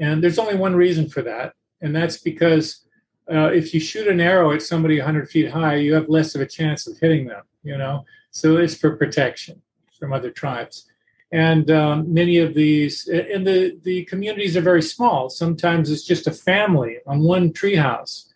And 0.00 0.22
there's 0.22 0.38
only 0.38 0.56
one 0.56 0.74
reason 0.74 1.08
for 1.08 1.22
that, 1.22 1.54
and 1.80 1.94
that's 1.94 2.18
because 2.18 2.84
uh, 3.32 3.50
if 3.52 3.72
you 3.72 3.80
shoot 3.80 4.08
an 4.08 4.20
arrow 4.20 4.52
at 4.52 4.62
somebody 4.62 4.98
100 4.98 5.30
feet 5.30 5.50
high, 5.50 5.76
you 5.76 5.94
have 5.94 6.08
less 6.08 6.34
of 6.34 6.40
a 6.40 6.46
chance 6.46 6.86
of 6.86 6.98
hitting 6.98 7.26
them, 7.26 7.42
you 7.62 7.76
know? 7.78 8.04
So 8.30 8.56
it's 8.56 8.74
for 8.74 8.96
protection. 8.96 9.62
from 9.98 10.12
other 10.12 10.30
tribes. 10.30 10.90
And 11.32 11.70
um, 11.70 12.12
many 12.12 12.38
of 12.38 12.54
these, 12.54 13.08
and 13.08 13.46
the, 13.46 13.78
the 13.82 14.04
communities 14.04 14.56
are 14.56 14.60
very 14.60 14.82
small. 14.82 15.30
Sometimes 15.30 15.90
it's 15.90 16.04
just 16.04 16.26
a 16.26 16.32
family 16.32 16.98
on 17.06 17.20
one 17.20 17.52
treehouse 17.52 18.26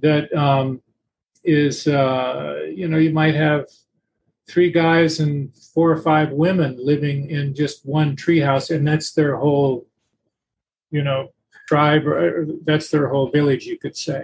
that 0.00 0.32
um, 0.34 0.82
is, 1.42 1.88
uh, 1.88 2.60
you 2.72 2.86
know, 2.86 2.98
you 2.98 3.12
might 3.12 3.34
have 3.34 3.66
three 4.46 4.70
guys 4.70 5.20
and 5.20 5.54
four 5.56 5.90
or 5.90 5.96
five 5.96 6.30
women 6.30 6.76
living 6.78 7.30
in 7.30 7.54
just 7.54 7.86
one 7.86 8.14
treehouse, 8.14 8.74
and 8.74 8.86
that's 8.86 9.12
their 9.12 9.36
whole, 9.36 9.86
you 10.94 11.02
know, 11.02 11.20
tribe, 11.66 12.06
or 12.06 12.46
that's 12.64 12.88
their 12.90 13.08
whole 13.08 13.28
village, 13.30 13.64
you 13.66 13.78
could 13.78 13.96
say. 13.96 14.22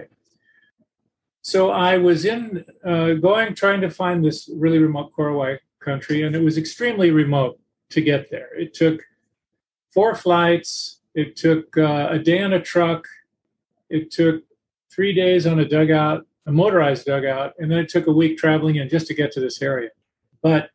So 1.41 1.71
I 1.71 1.97
was 1.97 2.23
in 2.23 2.63
uh, 2.85 3.13
going 3.27 3.55
trying 3.55 3.81
to 3.81 3.89
find 3.89 4.23
this 4.23 4.49
really 4.63 4.79
remote 4.79 5.11
Korowai 5.15 5.57
country, 5.79 6.23
and 6.23 6.35
it 6.35 6.43
was 6.43 6.57
extremely 6.57 7.11
remote 7.11 7.59
to 7.89 7.99
get 8.01 8.31
there. 8.31 8.49
It 8.57 8.73
took 8.73 9.01
four 9.93 10.15
flights. 10.15 10.99
It 11.13 11.35
took 11.35 11.77
uh, 11.77 12.07
a 12.11 12.19
day 12.19 12.41
on 12.41 12.53
a 12.53 12.61
truck. 12.61 13.05
It 13.89 14.11
took 14.11 14.43
three 14.93 15.13
days 15.13 15.45
on 15.45 15.59
a 15.59 15.67
dugout, 15.67 16.25
a 16.45 16.51
motorized 16.51 17.05
dugout, 17.05 17.53
and 17.59 17.69
then 17.69 17.79
it 17.79 17.89
took 17.89 18.07
a 18.07 18.11
week 18.11 18.37
traveling 18.37 18.77
in 18.77 18.87
just 18.87 19.07
to 19.07 19.13
get 19.13 19.31
to 19.33 19.41
this 19.41 19.61
area. 19.61 19.89
But 20.41 20.69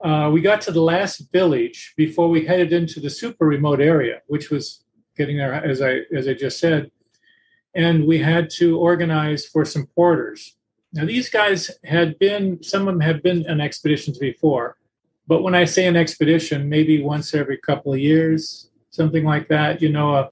uh, 0.00 0.30
we 0.32 0.42
got 0.42 0.60
to 0.60 0.70
the 0.70 0.82
last 0.82 1.32
village 1.32 1.94
before 1.96 2.28
we 2.28 2.44
headed 2.44 2.72
into 2.72 3.00
the 3.00 3.10
super 3.10 3.46
remote 3.46 3.80
area, 3.80 4.20
which 4.26 4.50
was 4.50 4.83
getting 5.16 5.36
there, 5.36 5.54
as 5.54 5.80
I 5.82 6.00
as 6.14 6.28
I 6.28 6.34
just 6.34 6.58
said, 6.58 6.90
and 7.74 8.06
we 8.06 8.18
had 8.18 8.50
to 8.58 8.78
organize 8.78 9.46
for 9.46 9.64
some 9.64 9.86
porters. 9.94 10.56
Now 10.92 11.04
these 11.04 11.28
guys 11.28 11.70
had 11.84 12.18
been, 12.18 12.62
some 12.62 12.82
of 12.82 12.94
them 12.94 13.00
had 13.00 13.22
been 13.22 13.48
on 13.50 13.60
expeditions 13.60 14.18
before, 14.18 14.76
but 15.26 15.42
when 15.42 15.54
I 15.54 15.64
say 15.64 15.86
an 15.86 15.96
expedition, 15.96 16.68
maybe 16.68 17.02
once 17.02 17.34
every 17.34 17.58
couple 17.58 17.92
of 17.92 17.98
years, 17.98 18.70
something 18.90 19.24
like 19.24 19.48
that. 19.48 19.82
You 19.82 19.88
know, 19.90 20.14
a, 20.14 20.30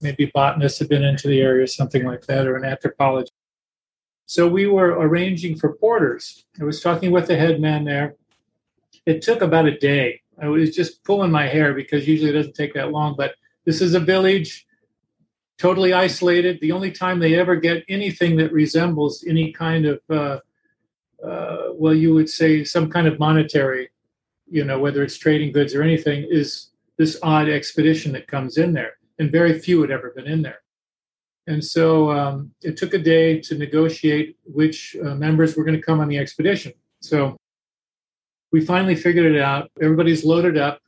maybe 0.00 0.30
botanists 0.34 0.78
have 0.80 0.88
been 0.88 1.04
into 1.04 1.28
the 1.28 1.40
area, 1.40 1.66
something 1.66 2.04
like 2.04 2.22
that, 2.26 2.46
or 2.46 2.56
an 2.56 2.64
anthropologist. 2.64 3.32
So 4.26 4.46
we 4.46 4.66
were 4.66 4.98
arranging 4.98 5.56
for 5.56 5.74
porters. 5.74 6.44
I 6.60 6.64
was 6.64 6.82
talking 6.82 7.12
with 7.12 7.28
the 7.28 7.36
head 7.36 7.60
man 7.60 7.84
there. 7.84 8.16
It 9.06 9.22
took 9.22 9.40
about 9.40 9.66
a 9.66 9.78
day. 9.78 10.20
I 10.40 10.48
was 10.48 10.74
just 10.74 11.02
pulling 11.04 11.30
my 11.30 11.46
hair 11.46 11.72
because 11.72 12.06
usually 12.06 12.30
it 12.30 12.34
doesn't 12.34 12.54
take 12.54 12.74
that 12.74 12.92
long. 12.92 13.14
But 13.16 13.34
this 13.68 13.82
is 13.82 13.92
a 13.92 14.00
village, 14.00 14.66
totally 15.58 15.92
isolated. 15.92 16.58
The 16.62 16.72
only 16.72 16.90
time 16.90 17.18
they 17.18 17.34
ever 17.34 17.54
get 17.54 17.84
anything 17.86 18.34
that 18.38 18.50
resembles 18.50 19.22
any 19.28 19.52
kind 19.52 19.84
of, 19.84 20.00
uh, 20.08 20.38
uh, 21.22 21.64
well, 21.74 21.92
you 21.92 22.14
would 22.14 22.30
say 22.30 22.64
some 22.64 22.88
kind 22.88 23.06
of 23.06 23.18
monetary, 23.18 23.90
you 24.46 24.64
know, 24.64 24.78
whether 24.78 25.02
it's 25.02 25.18
trading 25.18 25.52
goods 25.52 25.74
or 25.74 25.82
anything, 25.82 26.26
is 26.30 26.70
this 26.96 27.18
odd 27.22 27.50
expedition 27.50 28.10
that 28.12 28.26
comes 28.26 28.56
in 28.56 28.72
there. 28.72 28.94
And 29.18 29.30
very 29.30 29.58
few 29.58 29.82
had 29.82 29.90
ever 29.90 30.14
been 30.16 30.26
in 30.26 30.40
there. 30.40 30.60
And 31.46 31.62
so 31.62 32.10
um, 32.10 32.50
it 32.62 32.78
took 32.78 32.94
a 32.94 32.98
day 33.14 33.38
to 33.40 33.58
negotiate 33.58 34.38
which 34.46 34.96
uh, 35.04 35.14
members 35.14 35.56
were 35.56 35.64
going 35.64 35.76
to 35.76 35.82
come 35.82 36.00
on 36.00 36.08
the 36.08 36.16
expedition. 36.16 36.72
So 37.00 37.36
we 38.50 38.64
finally 38.64 38.96
figured 38.96 39.30
it 39.30 39.42
out. 39.42 39.70
Everybody's 39.82 40.24
loaded 40.24 40.56
up, 40.56 40.80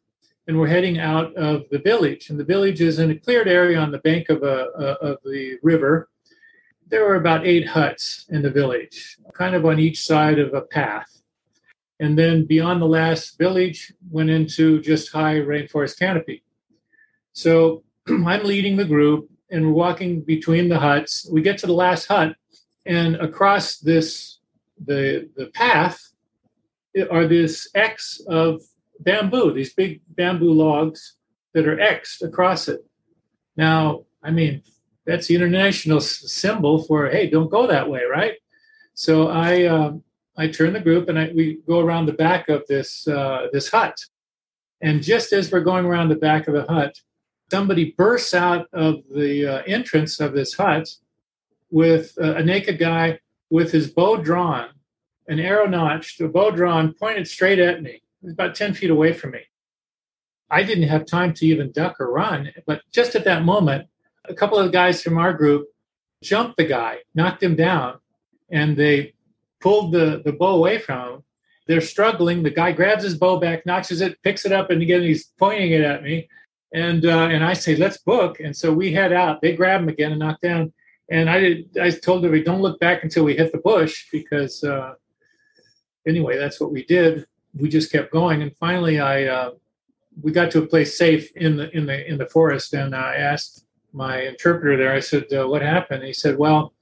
and 0.46 0.59
we're 0.59 0.66
heading 0.66 0.98
out 0.98 1.35
of 1.37 1.64
the 1.70 1.79
village. 1.79 2.31
And 2.31 2.38
the 2.38 2.44
village 2.44 2.81
is 2.81 2.98
in 2.98 3.11
a 3.11 3.18
cleared 3.18 3.48
area 3.48 3.79
on 3.79 3.90
the 3.90 3.98
bank 3.98 4.29
of, 4.29 4.42
a, 4.42 4.68
a 4.76 4.85
of 5.11 5.18
the 5.24 5.59
river. 5.62 6.09
There 6.88 7.05
were 7.05 7.16
about 7.16 7.46
eight 7.46 7.68
huts 7.68 8.26
in 8.31 8.42
the 8.42 8.50
village, 8.50 9.16
kind 9.35 9.55
of 9.55 9.64
on 9.64 9.79
each 9.79 10.05
side 10.05 10.38
of 10.38 10.55
a 10.55 10.62
path. 10.62 11.22
And 12.00 12.18
then 12.18 12.46
beyond 12.46 12.81
the 12.81 12.87
last 12.87 13.38
village, 13.38 13.92
went 14.11 14.31
into 14.31 14.81
just 14.81 15.12
high 15.12 15.37
rainforest 15.37 15.98
canopy. 15.98 16.42
So 17.33 17.85
I'm 18.09 18.44
leading 18.44 18.76
the 18.76 18.85
group 18.85 19.31
and 19.50 19.66
we're 19.66 19.72
walking 19.72 20.22
between 20.22 20.68
the 20.68 20.79
huts. 20.79 21.29
We 21.31 21.42
get 21.42 21.59
to 21.59 21.66
the 21.66 21.72
last 21.72 22.07
hut, 22.07 22.37
and 22.87 23.16
across 23.16 23.79
this 23.79 24.38
the 24.85 25.29
the 25.37 25.46
path 25.46 26.12
are 27.11 27.26
this 27.26 27.68
X 27.74 28.20
of 28.29 28.62
bamboo, 29.00 29.52
these 29.52 29.72
big 29.72 30.00
bamboo 30.08 30.52
logs 30.52 31.16
that 31.54 31.66
are 31.66 31.76
Xed 31.76 32.22
across 32.22 32.68
it. 32.68 32.84
Now, 33.56 34.04
I 34.22 34.30
mean, 34.30 34.62
that's 35.06 35.26
the 35.26 35.34
international 35.34 36.00
symbol 36.00 36.82
for 36.84 37.08
hey, 37.08 37.28
don't 37.28 37.50
go 37.50 37.66
that 37.66 37.88
way, 37.88 38.02
right? 38.10 38.34
So 38.94 39.28
I 39.28 39.64
um, 39.66 40.02
I 40.36 40.48
turn 40.48 40.72
the 40.72 40.80
group 40.80 41.08
and 41.08 41.18
I, 41.18 41.32
we 41.34 41.58
go 41.66 41.80
around 41.80 42.06
the 42.06 42.12
back 42.12 42.48
of 42.48 42.66
this 42.68 43.08
uh, 43.08 43.46
this 43.52 43.70
hut, 43.70 43.96
and 44.80 45.02
just 45.02 45.32
as 45.32 45.50
we're 45.50 45.60
going 45.60 45.84
around 45.84 46.08
the 46.08 46.16
back 46.16 46.48
of 46.48 46.54
the 46.54 46.64
hut, 46.64 46.94
somebody 47.50 47.94
bursts 47.96 48.34
out 48.34 48.68
of 48.72 49.02
the 49.14 49.46
uh, 49.46 49.62
entrance 49.66 50.20
of 50.20 50.32
this 50.32 50.54
hut 50.54 50.88
with 51.70 52.16
uh, 52.20 52.34
a 52.34 52.42
naked 52.42 52.78
guy 52.78 53.18
with 53.48 53.72
his 53.72 53.90
bow 53.90 54.16
drawn, 54.16 54.68
an 55.28 55.40
arrow 55.40 55.66
notched, 55.66 56.20
a 56.20 56.28
bow 56.28 56.50
drawn, 56.50 56.94
pointed 56.94 57.26
straight 57.26 57.58
at 57.58 57.82
me. 57.82 58.02
About 58.28 58.54
10 58.54 58.74
feet 58.74 58.90
away 58.90 59.12
from 59.12 59.33
me. 59.33 59.40
I 60.50 60.62
didn't 60.62 60.88
have 60.88 61.06
time 61.06 61.33
to 61.35 61.46
even 61.46 61.72
duck 61.72 62.00
or 62.00 62.12
run, 62.12 62.50
but 62.66 62.83
just 62.92 63.14
at 63.14 63.24
that 63.24 63.44
moment, 63.44 63.88
a 64.28 64.35
couple 64.35 64.59
of 64.59 64.72
guys 64.72 65.02
from 65.02 65.16
our 65.16 65.33
group 65.33 65.68
jumped 66.22 66.56
the 66.56 66.64
guy, 66.64 66.98
knocked 67.14 67.42
him 67.42 67.56
down, 67.56 67.98
and 68.50 68.76
they 68.76 69.14
pulled 69.61 69.92
the, 69.92 70.22
the 70.24 70.33
bow 70.33 70.56
away 70.56 70.78
from 70.78 71.09
him. 71.09 71.22
They're 71.66 71.80
struggling. 71.80 72.42
The 72.42 72.50
guy 72.50 72.72
grabs 72.72 73.04
his 73.04 73.16
bow 73.16 73.38
back, 73.38 73.64
notches 73.64 74.00
it, 74.00 74.20
picks 74.22 74.44
it 74.44 74.52
up, 74.52 74.70
and 74.70 74.83
again 74.83 75.02
he's 75.02 75.26
pointing 75.38 75.70
it 75.70 75.83
at 75.83 76.02
me 76.02 76.28
and 76.72 77.04
uh, 77.04 77.28
and 77.30 77.44
I 77.44 77.54
say 77.54 77.76
let's 77.76 77.98
book, 77.98 78.40
and 78.40 78.56
so 78.56 78.72
we 78.72 78.92
head 78.92 79.12
out. 79.12 79.40
They 79.40 79.56
grab 79.56 79.83
him 79.83 79.88
again 79.88 80.12
and 80.12 80.20
knock 80.20 80.40
down, 80.40 80.72
and 81.11 81.28
I 81.28 81.40
did. 81.40 81.78
I 81.78 81.90
told 81.90 82.28
we 82.28 82.44
don't 82.44 82.62
look 82.62 82.78
back 82.80 83.02
until 83.02 83.24
we 83.24 83.37
hit 83.37 83.52
the 83.52 83.59
bush 83.59 84.06
because 84.12 84.62
uh, 84.62 84.94
anyway, 86.06 86.38
that's 86.38 86.61
what 86.61 86.72
we 86.72 86.85
did. 86.85 87.26
We 87.54 87.68
just 87.68 87.90
kept 87.90 88.12
going, 88.12 88.42
and 88.42 88.56
finally, 88.56 89.00
I 89.00 89.24
uh, 89.24 89.50
we 90.22 90.32
got 90.32 90.50
to 90.52 90.62
a 90.62 90.66
place 90.66 90.96
safe 90.96 91.30
in 91.36 91.56
the 91.56 91.74
in 91.76 91.86
the 91.86 92.08
in 92.08 92.18
the 92.18 92.26
forest, 92.26 92.74
and 92.74 92.94
I 92.94 93.16
asked 93.16 93.66
my 93.92 94.22
interpreter 94.22 94.76
there. 94.76 94.92
I 94.92 95.00
said, 95.00 95.32
uh, 95.32 95.48
"What 95.48 95.62
happened?" 95.62 96.04
he 96.04 96.12
said, 96.12 96.38
"Well, 96.38 96.74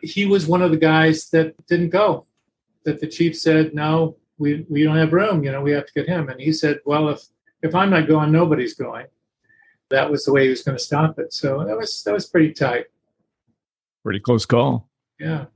he 0.00 0.26
was 0.26 0.46
one 0.46 0.62
of 0.62 0.70
the 0.70 0.76
guys 0.76 1.30
that 1.30 1.54
didn't 1.66 1.90
go. 1.90 2.26
That 2.84 3.00
the 3.00 3.08
chief 3.08 3.36
said 3.36 3.74
no." 3.74 4.16
We, 4.36 4.66
we 4.68 4.82
don't 4.82 4.96
have 4.96 5.12
room, 5.12 5.44
you 5.44 5.52
know, 5.52 5.62
we 5.62 5.70
have 5.70 5.86
to 5.86 5.92
get 5.92 6.08
him. 6.08 6.28
And 6.28 6.40
he 6.40 6.52
said, 6.52 6.80
Well, 6.84 7.08
if 7.08 7.22
if 7.62 7.72
I'm 7.72 7.88
not 7.88 8.08
going, 8.08 8.32
nobody's 8.32 8.74
going 8.74 9.06
that 9.90 10.10
was 10.10 10.24
the 10.24 10.32
way 10.32 10.44
he 10.44 10.50
was 10.50 10.62
going 10.62 10.76
to 10.76 10.82
stop 10.82 11.18
it. 11.18 11.32
So 11.32 11.64
that 11.64 11.76
was 11.76 12.02
that 12.04 12.12
was 12.12 12.26
pretty 12.26 12.52
tight. 12.52 12.86
Pretty 14.02 14.20
close 14.20 14.44
call. 14.44 14.88
Yeah. 15.18 15.46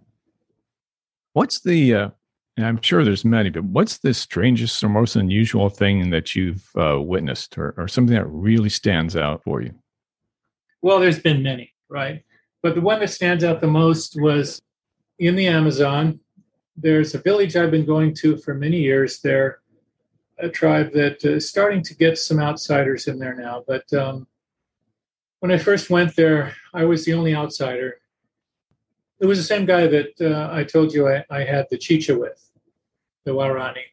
What's 1.33 1.61
the? 1.61 1.95
Uh, 1.95 2.11
and 2.59 2.67
I'm 2.67 2.83
sure 2.83 3.05
there's 3.05 3.25
many, 3.25 3.51
but 3.51 3.65
what's 3.65 3.99
the 3.99 4.13
strangest 4.13 4.83
or 4.83 4.89
most 4.89 5.15
unusual 5.15 5.71
thing 5.71 6.11
that 6.11 6.35
you've 6.35 6.69
uh, 6.77 7.01
witnessed, 7.01 7.57
or, 7.57 7.73
or 7.79 7.87
something 7.87 8.15
that 8.15 8.27
really 8.27 8.69
stands 8.69 9.17
out 9.17 9.45
for 9.45 9.63
you? 9.63 9.73
Well, 10.83 10.99
there's 10.99 11.21
been 11.21 11.43
many, 11.43 11.73
right? 11.89 12.25
But 12.63 12.75
the 12.75 12.81
one 12.81 13.01
that 13.01 13.11
stands 13.11 13.45
out 13.45 13.61
the 13.61 13.69
most 13.69 14.21
was 14.21 14.61
in 15.19 15.37
the 15.37 15.47
Amazon. 15.47 16.21
There's 16.77 17.15
a 17.15 17.19
village 17.19 17.57
I've 17.57 17.71
been 17.71 17.87
going 17.87 18.15
to 18.17 18.37
for 18.37 18.55
many 18.55 18.79
years 18.81 19.21
there 19.21 19.61
a 20.39 20.49
tribe 20.49 20.93
that 20.93 21.25
is 21.25 21.49
starting 21.49 21.83
to 21.83 21.95
get 21.95 22.19
some 22.19 22.39
outsiders 22.39 23.09
in 23.09 23.19
there 23.19 23.35
now. 23.35 23.65
But 23.67 23.93
um, 23.93 24.27
when 25.41 25.53
I 25.53 25.59
first 25.59 25.91
went 25.91 26.15
there, 26.17 26.55
I 26.73 26.85
was 26.85 27.05
the 27.05 27.15
only 27.15 27.35
outsider. 27.35 28.01
It 29.21 29.27
was 29.27 29.39
the 29.39 29.45
same 29.45 29.67
guy 29.67 29.87
that 29.89 30.21
uh, 30.21 30.49
I 30.53 30.65
told 30.65 30.93
you 30.93 31.09
I, 31.09 31.25
I, 31.31 31.43
had 31.43 31.67
the 31.71 31.79
chicha 31.79 32.17
with, 32.17 32.48
the 33.29 33.35
Waorani. 33.35 33.87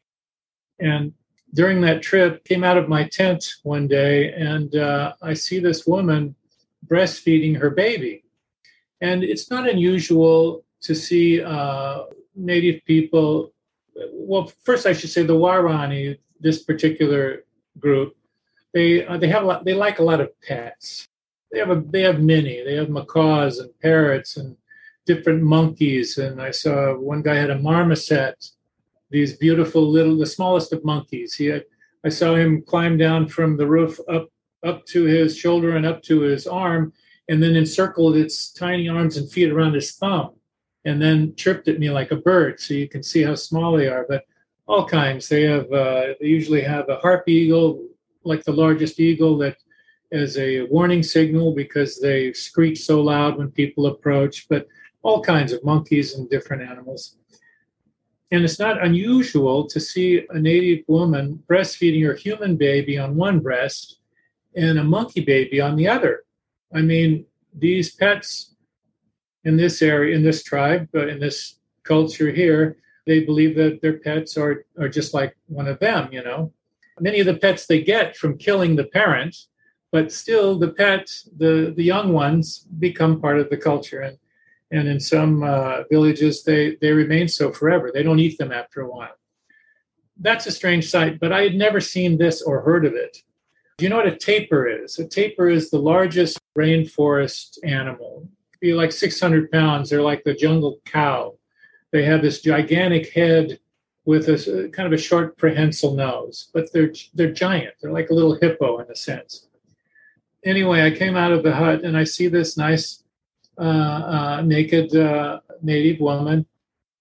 And 0.80 1.12
during 1.54 1.80
that 1.82 2.02
trip, 2.02 2.44
came 2.44 2.64
out 2.64 2.78
of 2.78 2.88
my 2.88 3.04
tent 3.18 3.42
one 3.62 3.86
day, 3.86 4.32
and 4.32 4.74
uh, 4.74 5.12
I 5.22 5.34
see 5.34 5.58
this 5.58 5.86
woman 5.86 6.34
breastfeeding 6.86 7.54
her 7.58 7.70
baby. 7.70 8.24
And 9.00 9.22
it's 9.22 9.50
not 9.50 9.68
unusual 9.68 10.64
to 10.86 10.94
see 10.94 11.42
uh, 11.42 12.04
native 12.34 12.84
people. 12.84 13.52
Well, 14.12 14.52
first 14.64 14.86
I 14.86 14.92
should 14.92 15.10
say 15.10 15.22
the 15.22 15.40
Waorani, 15.44 16.18
this 16.40 16.62
particular 16.62 17.44
group, 17.78 18.16
they 18.74 19.06
uh, 19.06 19.16
they 19.16 19.28
have 19.28 19.44
a 19.44 19.46
lot, 19.46 19.64
they 19.64 19.74
like 19.74 19.98
a 20.00 20.08
lot 20.10 20.20
of 20.20 20.28
pets. 20.42 21.08
They 21.50 21.58
have 21.58 21.70
a 21.70 21.82
they 21.94 22.02
have 22.02 22.20
many. 22.20 22.62
They 22.62 22.76
have 22.80 22.90
macaws 22.90 23.58
and 23.58 23.70
parrots 23.80 24.36
and 24.36 24.56
different 25.06 25.42
monkeys. 25.42 26.18
And 26.18 26.42
I 26.42 26.50
saw 26.50 26.94
one 26.98 27.22
guy 27.22 27.36
had 27.36 27.50
a 27.50 27.58
marmoset, 27.58 28.36
these 29.10 29.36
beautiful 29.36 29.88
little 29.88 30.16
the 30.16 30.26
smallest 30.26 30.72
of 30.72 30.84
monkeys. 30.84 31.34
He 31.34 31.46
had 31.46 31.64
I 32.04 32.08
saw 32.08 32.34
him 32.34 32.62
climb 32.62 32.96
down 32.96 33.28
from 33.28 33.56
the 33.56 33.66
roof 33.66 33.98
up 34.08 34.28
up 34.64 34.84
to 34.86 35.04
his 35.04 35.36
shoulder 35.36 35.76
and 35.76 35.86
up 35.86 36.02
to 36.02 36.20
his 36.20 36.46
arm, 36.46 36.92
and 37.28 37.42
then 37.42 37.56
encircled 37.56 38.16
its 38.16 38.52
tiny 38.52 38.88
arms 38.88 39.16
and 39.16 39.30
feet 39.30 39.50
around 39.50 39.74
his 39.74 39.92
thumb, 39.92 40.34
and 40.84 41.00
then 41.00 41.34
chirped 41.36 41.68
at 41.68 41.78
me 41.78 41.90
like 41.90 42.10
a 42.10 42.16
bird. 42.16 42.60
So 42.60 42.74
you 42.74 42.88
can 42.88 43.02
see 43.02 43.22
how 43.22 43.34
small 43.34 43.76
they 43.76 43.88
are. 43.88 44.06
But 44.08 44.24
all 44.66 44.86
kinds. 44.86 45.28
They 45.28 45.42
have 45.42 45.70
uh, 45.72 46.14
they 46.20 46.26
usually 46.26 46.62
have 46.62 46.88
a 46.88 46.96
harpy 46.96 47.32
eagle, 47.32 47.86
like 48.24 48.44
the 48.44 48.52
largest 48.52 49.00
eagle, 49.00 49.38
that 49.38 49.56
as 50.12 50.36
a 50.38 50.62
warning 50.62 51.02
signal 51.02 51.54
because 51.54 52.00
they 52.00 52.32
screech 52.32 52.84
so 52.84 53.00
loud 53.00 53.38
when 53.38 53.50
people 53.50 53.86
approach. 53.86 54.48
But 54.48 54.66
all 55.02 55.22
kinds 55.22 55.52
of 55.52 55.64
monkeys 55.64 56.14
and 56.14 56.28
different 56.28 56.62
animals. 56.62 57.16
And 58.30 58.42
it's 58.42 58.58
not 58.58 58.84
unusual 58.84 59.66
to 59.68 59.78
see 59.78 60.26
a 60.30 60.38
native 60.38 60.84
woman 60.88 61.42
breastfeeding 61.48 62.04
her 62.04 62.14
human 62.14 62.56
baby 62.56 62.98
on 62.98 63.16
one 63.16 63.38
breast 63.38 63.98
and 64.56 64.78
a 64.78 64.84
monkey 64.84 65.20
baby 65.20 65.60
on 65.60 65.76
the 65.76 65.86
other. 65.86 66.24
I 66.74 66.82
mean, 66.82 67.26
these 67.54 67.94
pets 67.94 68.54
in 69.44 69.56
this 69.56 69.80
area, 69.80 70.16
in 70.16 70.24
this 70.24 70.42
tribe, 70.42 70.88
but 70.92 71.08
in 71.08 71.20
this 71.20 71.58
culture 71.84 72.32
here, 72.32 72.78
they 73.06 73.20
believe 73.20 73.54
that 73.56 73.80
their 73.80 73.98
pets 73.98 74.36
are, 74.36 74.66
are 74.78 74.88
just 74.88 75.14
like 75.14 75.36
one 75.46 75.68
of 75.68 75.78
them, 75.78 76.08
you 76.12 76.24
know. 76.24 76.52
Many 76.98 77.20
of 77.20 77.26
the 77.26 77.34
pets 77.34 77.66
they 77.66 77.82
get 77.82 78.16
from 78.16 78.38
killing 78.38 78.74
the 78.74 78.84
parent, 78.84 79.36
but 79.92 80.10
still 80.10 80.58
the 80.58 80.72
pets, 80.72 81.28
the, 81.36 81.72
the 81.76 81.84
young 81.84 82.12
ones, 82.12 82.66
become 82.80 83.20
part 83.20 83.38
of 83.38 83.48
the 83.50 83.56
culture. 83.56 84.00
And, 84.00 84.18
and 84.70 84.88
in 84.88 84.98
some 84.98 85.42
uh, 85.42 85.82
villages, 85.90 86.42
they, 86.42 86.76
they 86.80 86.92
remain 86.92 87.28
so 87.28 87.52
forever. 87.52 87.90
They 87.92 88.02
don't 88.02 88.18
eat 88.18 88.38
them 88.38 88.52
after 88.52 88.80
a 88.80 88.90
while. 88.90 89.16
That's 90.18 90.46
a 90.46 90.50
strange 90.50 90.88
sight, 90.88 91.20
but 91.20 91.32
I 91.32 91.42
had 91.42 91.54
never 91.54 91.80
seen 91.80 92.18
this 92.18 92.42
or 92.42 92.62
heard 92.62 92.84
of 92.84 92.94
it. 92.94 93.18
Do 93.78 93.84
you 93.84 93.90
know 93.90 93.96
what 93.96 94.06
a 94.06 94.16
tapir 94.16 94.66
is? 94.66 94.98
A 94.98 95.06
tapir 95.06 95.50
is 95.50 95.70
the 95.70 95.78
largest 95.78 96.40
rainforest 96.56 97.58
animal. 97.62 98.26
Be 98.60 98.72
like 98.72 98.90
600 98.90 99.50
pounds. 99.50 99.90
They're 99.90 100.02
like 100.02 100.24
the 100.24 100.34
jungle 100.34 100.80
cow. 100.86 101.34
They 101.92 102.02
have 102.04 102.22
this 102.22 102.40
gigantic 102.40 103.12
head 103.12 103.58
with 104.06 104.28
a 104.28 104.70
kind 104.72 104.86
of 104.86 104.92
a 104.92 105.02
short 105.02 105.36
prehensile 105.36 105.94
nose, 105.94 106.48
but 106.54 106.72
they're 106.72 106.92
they're 107.14 107.32
giant. 107.32 107.74
They're 107.80 107.92
like 107.92 108.10
a 108.10 108.14
little 108.14 108.38
hippo 108.40 108.78
in 108.78 108.90
a 108.90 108.96
sense. 108.96 109.48
Anyway, 110.44 110.82
I 110.82 110.92
came 110.92 111.16
out 111.16 111.32
of 111.32 111.42
the 111.42 111.54
hut 111.54 111.82
and 111.82 111.96
I 111.96 112.04
see 112.04 112.28
this 112.28 112.56
nice 112.56 113.02
naked 113.58 114.94
uh, 114.94 115.40
native 115.62 116.00
woman 116.00 116.46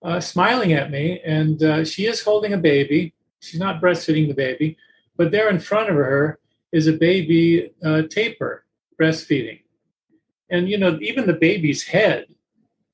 uh, 0.04 0.20
smiling 0.20 0.74
at 0.74 0.92
me, 0.92 1.20
and 1.26 1.62
uh, 1.64 1.84
she 1.84 2.06
is 2.06 2.22
holding 2.22 2.54
a 2.54 2.58
baby. 2.58 3.14
She's 3.40 3.60
not 3.60 3.82
breastfeeding 3.82 4.28
the 4.28 4.34
baby, 4.34 4.78
but 5.18 5.32
there 5.32 5.50
in 5.50 5.60
front 5.60 5.90
of 5.90 5.96
her 5.96 6.40
is 6.72 6.88
a 6.88 6.94
baby 6.94 7.72
uh, 7.84 8.04
tapir 8.04 8.66
breastfeeding. 9.00 9.62
And, 10.50 10.70
you 10.70 10.78
know, 10.78 10.98
even 11.02 11.26
the 11.26 11.34
baby's 11.34 11.84
head 11.84 12.26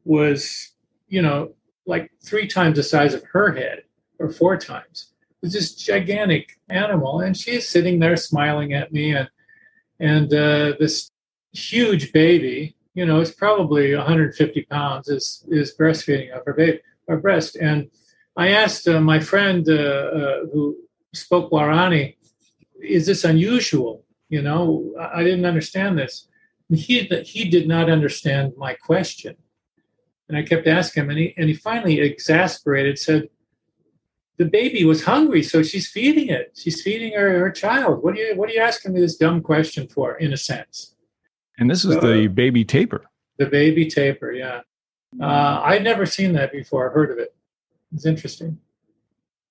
was, 0.05 0.71
you 1.07 1.21
know, 1.21 1.53
like 1.85 2.11
three 2.23 2.47
times 2.47 2.77
the 2.77 2.83
size 2.83 3.13
of 3.13 3.23
her 3.25 3.51
head 3.53 3.83
or 4.19 4.29
four 4.29 4.55
times. 4.57 5.11
It 5.29 5.47
was 5.47 5.53
this 5.53 5.75
gigantic 5.75 6.59
animal. 6.69 7.21
And 7.21 7.35
she's 7.35 7.67
sitting 7.67 7.99
there 7.99 8.15
smiling 8.15 8.73
at 8.73 8.93
me. 8.93 9.15
And, 9.15 9.29
and 9.99 10.33
uh, 10.33 10.73
this 10.79 11.11
huge 11.51 12.13
baby, 12.13 12.75
you 12.93 13.05
know, 13.05 13.21
it's 13.21 13.31
probably 13.31 13.95
150 13.95 14.61
pounds, 14.63 15.07
is, 15.07 15.45
is 15.49 15.75
breastfeeding 15.77 16.31
of 16.31 16.43
her 16.45 16.53
baby, 16.53 16.79
her 17.07 17.17
breast. 17.17 17.55
And 17.55 17.89
I 18.35 18.49
asked 18.49 18.87
uh, 18.87 18.99
my 18.99 19.19
friend 19.19 19.67
uh, 19.69 19.73
uh 19.73 20.39
who 20.51 20.77
spoke 21.13 21.51
Guarani, 21.51 22.15
is 22.81 23.05
this 23.05 23.23
unusual? 23.23 24.05
You 24.29 24.41
know, 24.41 24.93
I 24.99 25.23
didn't 25.23 25.45
understand 25.45 25.97
this. 25.97 26.27
he, 26.69 26.99
he 27.25 27.49
did 27.49 27.67
not 27.67 27.89
understand 27.89 28.53
my 28.57 28.73
question. 28.73 29.35
And 30.29 30.37
I 30.37 30.43
kept 30.43 30.67
asking 30.67 31.03
him, 31.03 31.09
and 31.09 31.19
he, 31.19 31.33
and 31.37 31.49
he 31.49 31.55
finally, 31.55 31.99
exasperated, 31.99 32.97
said, 32.97 33.27
the 34.37 34.45
baby 34.45 34.85
was 34.85 35.03
hungry, 35.03 35.43
so 35.43 35.61
she's 35.61 35.89
feeding 35.89 36.29
it. 36.29 36.57
She's 36.57 36.81
feeding 36.81 37.13
her, 37.13 37.39
her 37.39 37.51
child. 37.51 38.01
What 38.01 38.15
are 38.15 38.17
you 38.17 38.35
what 38.35 38.49
are 38.49 38.53
you 38.53 38.61
asking 38.61 38.93
me 38.93 39.01
this 39.01 39.17
dumb 39.17 39.41
question 39.41 39.87
for, 39.87 40.15
in 40.15 40.33
a 40.33 40.37
sense? 40.37 40.90
And 41.61 41.69
this 41.69 41.85
is 41.85 41.93
so, 41.93 41.99
the 41.99 42.25
baby 42.25 42.65
tapir. 42.65 43.03
The 43.37 43.45
baby 43.45 43.87
tapir, 43.87 44.31
yeah. 44.31 44.61
Uh, 45.21 45.61
I'd 45.63 45.83
never 45.83 46.07
seen 46.07 46.33
that 46.33 46.51
before. 46.51 46.89
I 46.89 46.93
heard 46.93 47.11
of 47.11 47.19
it. 47.19 47.35
It's 47.93 48.07
interesting. 48.07 48.57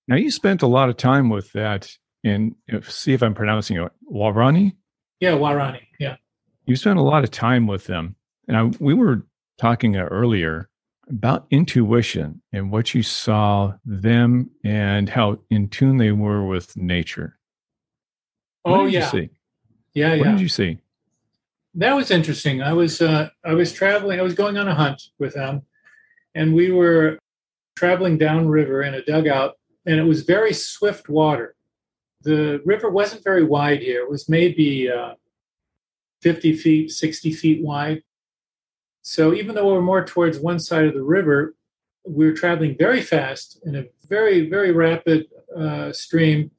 Now 0.09 0.17
you 0.17 0.33
spent 0.33 0.63
a 0.63 0.67
lot 0.67 0.89
of 0.89 0.97
time 0.97 1.31
with 1.31 1.53
that 1.53 1.89
in 2.25 2.57
see 2.83 3.13
if 3.13 3.23
I'm 3.23 3.33
pronouncing 3.33 3.77
it 3.77 3.93
Waorani. 4.13 4.75
Yeah, 5.21 5.33
Waorani. 5.33 5.83
Yeah. 6.01 6.17
You 6.67 6.75
spent 6.75 6.99
a 6.99 7.03
lot 7.03 7.23
of 7.23 7.31
time 7.31 7.69
with 7.69 7.87
them, 7.87 8.17
and 8.49 8.57
I, 8.57 8.65
we 8.81 8.93
were 8.93 9.25
talking 9.59 9.97
earlier 9.97 10.69
about 11.09 11.47
intuition 11.51 12.43
and 12.53 12.73
what 12.73 12.93
you 12.93 13.05
saw 13.05 13.75
them 13.85 14.51
and 14.65 15.09
how 15.09 15.39
in 15.49 15.69
tune 15.69 15.99
they 15.99 16.11
were 16.11 16.45
with 16.45 16.77
nature. 16.77 17.39
Oh 18.65 18.87
yeah. 18.87 19.09
Yeah, 19.13 19.21
what 19.21 19.29
yeah. 19.95 20.17
What 20.17 20.25
did 20.25 20.41
you 20.41 20.49
see? 20.49 20.81
That 21.75 21.95
was 21.95 22.11
interesting. 22.11 22.63
I 22.63 22.73
was 22.73 23.01
uh, 23.01 23.29
I 23.45 23.55
was 23.55 23.73
traveling. 23.73 24.19
I 24.19 24.23
was 24.23 24.35
going 24.35 24.59
on 24.59 24.69
a 24.69 24.75
hunt 24.75 25.03
with 25.19 25.35
them, 25.35 25.63
and 26.35 26.55
we 26.55 26.73
were 26.73 27.19
traveling 27.77 28.19
downriver 28.19 28.83
in 28.83 28.95
a 28.95 29.05
dugout, 29.05 29.57
and 29.87 29.99
it 29.99 30.05
was 30.05 30.23
very 30.23 30.53
swift 30.53 31.09
water 31.09 31.55
the 32.23 32.61
river 32.65 32.91
wasn't 32.91 33.25
very 33.25 33.45
wide 33.45 33.81
here. 33.81 34.03
It 34.03 34.11
was 34.11 34.29
maybe 34.29 34.91
uh, 34.91 35.15
50 36.23 36.57
feet, 36.57 36.91
60 36.91 37.33
feet 37.33 37.65
wide. 37.65 38.03
So 39.03 39.33
even 39.33 39.55
though 39.55 39.71
we 39.71 39.77
are 39.77 39.83
more 39.83 40.05
towards 40.05 40.39
one 40.39 40.59
side 40.59 40.85
of 40.85 40.95
the 40.95 41.03
river, 41.03 41.55
we 42.07 42.27
were 42.27 42.35
traveling 42.35 42.77
very 42.77 43.01
fast 43.01 43.61
in 43.65 43.77
a 43.77 43.85
very, 44.09 44.49
very 44.49 44.73
rapid 44.73 45.27
uh, 45.57 45.93
stream. 45.93 46.51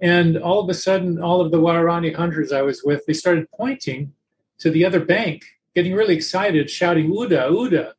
And 0.00 0.36
all 0.38 0.60
of 0.60 0.68
a 0.68 0.74
sudden, 0.74 1.22
all 1.22 1.40
of 1.40 1.52
the 1.52 1.60
Waorani 1.60 2.14
hunters 2.14 2.52
I 2.52 2.62
was 2.62 2.82
with, 2.82 3.04
they 3.06 3.12
started 3.12 3.46
pointing 3.56 4.12
to 4.60 4.70
the 4.70 4.84
other 4.84 5.04
bank, 5.04 5.44
getting 5.74 5.94
really 5.94 6.14
excited, 6.14 6.70
shouting, 6.70 7.10
Uda, 7.10 7.50
Uda. 7.50 7.92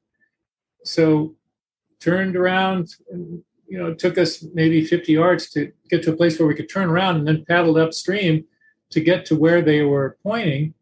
So 0.83 1.35
turned 1.99 2.35
around, 2.35 2.95
and, 3.11 3.43
you 3.67 3.77
know, 3.77 3.87
it 3.87 3.99
took 3.99 4.17
us 4.17 4.43
maybe 4.53 4.85
50 4.85 5.11
yards 5.11 5.49
to 5.51 5.71
get 5.89 6.03
to 6.03 6.13
a 6.13 6.15
place 6.15 6.39
where 6.39 6.47
we 6.47 6.55
could 6.55 6.69
turn 6.69 6.89
around 6.89 7.17
and 7.17 7.27
then 7.27 7.45
paddled 7.47 7.77
upstream 7.77 8.45
to 8.91 8.99
get 8.99 9.25
to 9.25 9.35
where 9.35 9.61
they 9.61 9.81
were 9.83 10.17
pointing. 10.23 10.73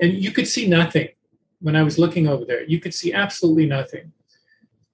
And 0.00 0.12
you 0.12 0.30
could 0.30 0.48
see 0.48 0.68
nothing 0.68 1.08
when 1.60 1.76
I 1.76 1.82
was 1.82 1.98
looking 1.98 2.28
over 2.28 2.44
there. 2.44 2.64
You 2.64 2.80
could 2.80 2.94
see 2.94 3.12
absolutely 3.12 3.66
nothing. 3.66 4.12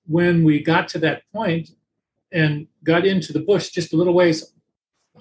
When 0.07 0.45
we 0.45 0.63
got 0.63 0.89
to 0.89 0.99
that 1.01 1.23
point 1.33 1.71
and 2.31 2.67
got 2.85 3.07
into 3.07 3.33
the 3.33 3.41
bush 3.41 3.71
just 3.71 3.93
a 3.93 3.97
little 3.97 4.15
ways, 4.15 4.53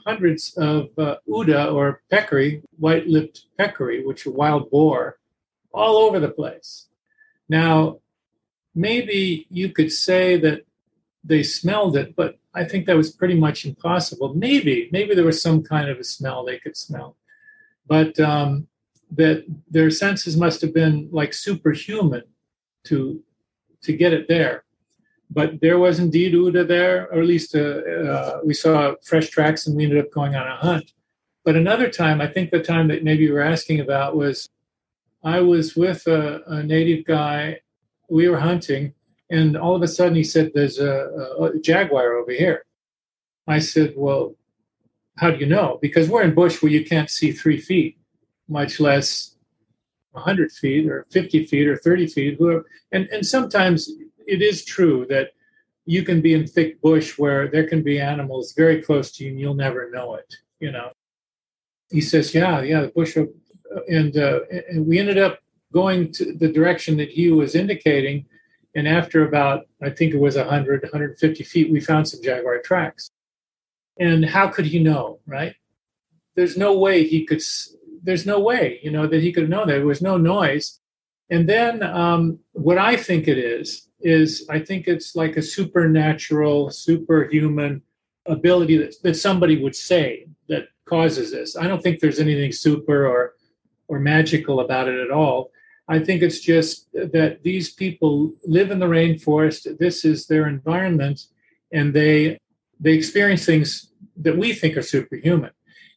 hundreds 0.05 0.53
of 0.57 0.89
uh, 0.97 1.17
Uda 1.27 1.73
or 1.73 2.01
peccary, 2.09 2.61
white 2.77 3.07
lipped 3.07 3.45
peccary, 3.57 4.05
which 4.05 4.25
are 4.25 4.31
wild 4.31 4.69
boar, 4.71 5.17
all 5.73 5.97
over 5.97 6.19
the 6.19 6.29
place. 6.29 6.87
Now, 7.49 7.99
maybe 8.73 9.47
you 9.49 9.69
could 9.69 9.91
say 9.91 10.37
that 10.37 10.65
they 11.23 11.43
smelled 11.43 11.95
it, 11.97 12.15
but 12.15 12.39
I 12.53 12.63
think 12.65 12.85
that 12.85 12.97
was 12.97 13.11
pretty 13.11 13.35
much 13.35 13.65
impossible. 13.65 14.33
Maybe, 14.33 14.89
maybe 14.91 15.15
there 15.15 15.25
was 15.25 15.41
some 15.41 15.63
kind 15.63 15.89
of 15.89 15.99
a 15.99 16.03
smell 16.03 16.43
they 16.43 16.59
could 16.59 16.75
smell, 16.75 17.15
but 17.87 18.19
um, 18.19 18.67
that 19.11 19.45
their 19.69 19.89
senses 19.89 20.37
must 20.37 20.61
have 20.61 20.73
been 20.73 21.09
like 21.11 21.33
superhuman 21.33 22.23
to 22.85 23.23
to 23.83 23.93
get 23.93 24.13
it 24.13 24.27
there. 24.27 24.63
But 25.33 25.61
there 25.61 25.79
was 25.79 25.99
indeed 25.99 26.33
Uda 26.33 26.67
there, 26.67 27.07
or 27.11 27.21
at 27.21 27.25
least 27.25 27.55
uh, 27.55 27.59
uh, 27.59 28.39
we 28.43 28.53
saw 28.53 28.95
fresh 29.01 29.29
tracks, 29.29 29.65
and 29.65 29.77
we 29.77 29.85
ended 29.85 29.99
up 29.99 30.11
going 30.11 30.35
on 30.35 30.45
a 30.45 30.57
hunt. 30.57 30.91
But 31.45 31.55
another 31.55 31.89
time, 31.89 32.19
I 32.19 32.27
think 32.27 32.51
the 32.51 32.61
time 32.61 32.89
that 32.89 33.03
maybe 33.03 33.23
you 33.23 33.33
were 33.33 33.41
asking 33.41 33.79
about 33.79 34.17
was 34.17 34.49
I 35.23 35.39
was 35.39 35.75
with 35.75 36.05
a, 36.07 36.41
a 36.47 36.63
native 36.63 37.05
guy. 37.05 37.61
We 38.09 38.27
were 38.27 38.39
hunting, 38.39 38.93
and 39.29 39.55
all 39.55 39.73
of 39.73 39.81
a 39.81 39.87
sudden 39.87 40.15
he 40.15 40.23
said, 40.23 40.51
There's 40.53 40.79
a, 40.79 41.07
a, 41.39 41.59
jaguar 41.59 42.15
over 42.15 42.31
here. 42.31 42.65
I 43.47 43.59
said, 43.59 43.93
Well, 43.95 44.35
how 45.17 45.31
do 45.31 45.37
you 45.37 45.45
know? 45.45 45.79
Because 45.81 46.09
we're 46.09 46.23
in 46.23 46.35
bush 46.35 46.61
where 46.61 46.71
you 46.71 46.83
can't 46.83 47.09
see 47.09 47.31
three 47.31 47.59
feet, 47.59 47.97
much 48.49 48.81
less 48.81 49.37
100 50.11 50.51
feet 50.51 50.89
or 50.89 51.05
50 51.09 51.45
feet 51.45 51.67
or 51.67 51.77
30 51.77 52.07
feet. 52.07 52.39
And, 52.91 53.07
and 53.07 53.25
sometimes 53.25 53.89
it 54.27 54.41
is 54.41 54.65
true 54.65 55.05
that 55.09 55.31
you 55.85 56.03
can 56.03 56.21
be 56.21 56.33
in 56.33 56.47
thick 56.47 56.81
bush 56.81 57.17
where 57.17 57.47
there 57.47 57.67
can 57.67 57.81
be 57.81 57.99
animals 57.99 58.53
very 58.53 58.81
close 58.81 59.11
to 59.13 59.23
you 59.23 59.31
and 59.31 59.39
you'll 59.39 59.53
never 59.53 59.89
know 59.91 60.15
it, 60.15 60.35
you 60.59 60.71
know. 60.71 60.91
He 61.89 62.01
says, 62.01 62.33
Yeah, 62.33 62.61
yeah, 62.61 62.81
the 62.81 62.87
bush. 62.87 63.17
And, 63.87 64.17
uh, 64.17 64.41
and 64.69 64.85
we 64.85 64.99
ended 64.99 65.17
up 65.17 65.39
going 65.73 66.11
to 66.13 66.33
the 66.33 66.51
direction 66.51 66.97
that 66.97 67.09
he 67.09 67.31
was 67.31 67.55
indicating 67.55 68.25
and 68.75 68.87
after 68.87 69.25
about, 69.25 69.67
I 69.81 69.89
think 69.89 70.13
it 70.13 70.19
was 70.19 70.37
100, 70.37 70.83
150 70.83 71.43
feet, 71.43 71.71
we 71.71 71.79
found 71.79 72.07
some 72.07 72.21
jaguar 72.21 72.59
tracks. 72.59 73.11
And 73.99 74.25
how 74.25 74.47
could 74.47 74.65
he 74.65 74.79
know, 74.79 75.19
right? 75.25 75.55
There's 76.35 76.55
no 76.55 76.77
way 76.77 77.05
he 77.05 77.25
could, 77.25 77.41
there's 78.01 78.25
no 78.25 78.39
way, 78.39 78.79
you 78.81 78.91
know, 78.91 79.07
that 79.07 79.21
he 79.21 79.33
could 79.33 79.49
known 79.49 79.67
that. 79.67 79.73
There 79.73 79.85
was 79.85 80.01
no 80.01 80.17
noise. 80.17 80.79
And 81.29 81.47
then 81.47 81.83
um, 81.83 82.39
what 82.53 82.77
I 82.77 82.95
think 82.95 83.27
it 83.27 83.37
is, 83.37 83.87
is 84.03 84.45
I 84.49 84.59
think 84.59 84.87
it's 84.87 85.15
like 85.15 85.37
a 85.37 85.41
supernatural, 85.41 86.69
superhuman 86.69 87.81
ability 88.25 88.77
that, 88.77 88.95
that 89.03 89.15
somebody 89.15 89.61
would 89.61 89.75
say 89.75 90.27
that 90.49 90.67
causes 90.85 91.31
this. 91.31 91.55
I 91.55 91.67
don't 91.67 91.81
think 91.81 91.99
there's 91.99 92.19
anything 92.19 92.51
super 92.51 93.07
or 93.07 93.33
or 93.87 93.99
magical 93.99 94.61
about 94.61 94.87
it 94.87 94.99
at 94.99 95.11
all. 95.11 95.51
I 95.87 95.99
think 95.99 96.21
it's 96.21 96.39
just 96.39 96.91
that 96.93 97.39
these 97.43 97.73
people 97.73 98.33
live 98.45 98.71
in 98.71 98.79
the 98.79 98.85
rainforest. 98.85 99.77
This 99.77 100.05
is 100.05 100.27
their 100.27 100.47
environment, 100.47 101.27
and 101.73 101.93
they 101.93 102.39
they 102.79 102.93
experience 102.93 103.45
things 103.45 103.91
that 104.17 104.37
we 104.37 104.53
think 104.53 104.77
are 104.77 104.81
superhuman. 104.81 105.51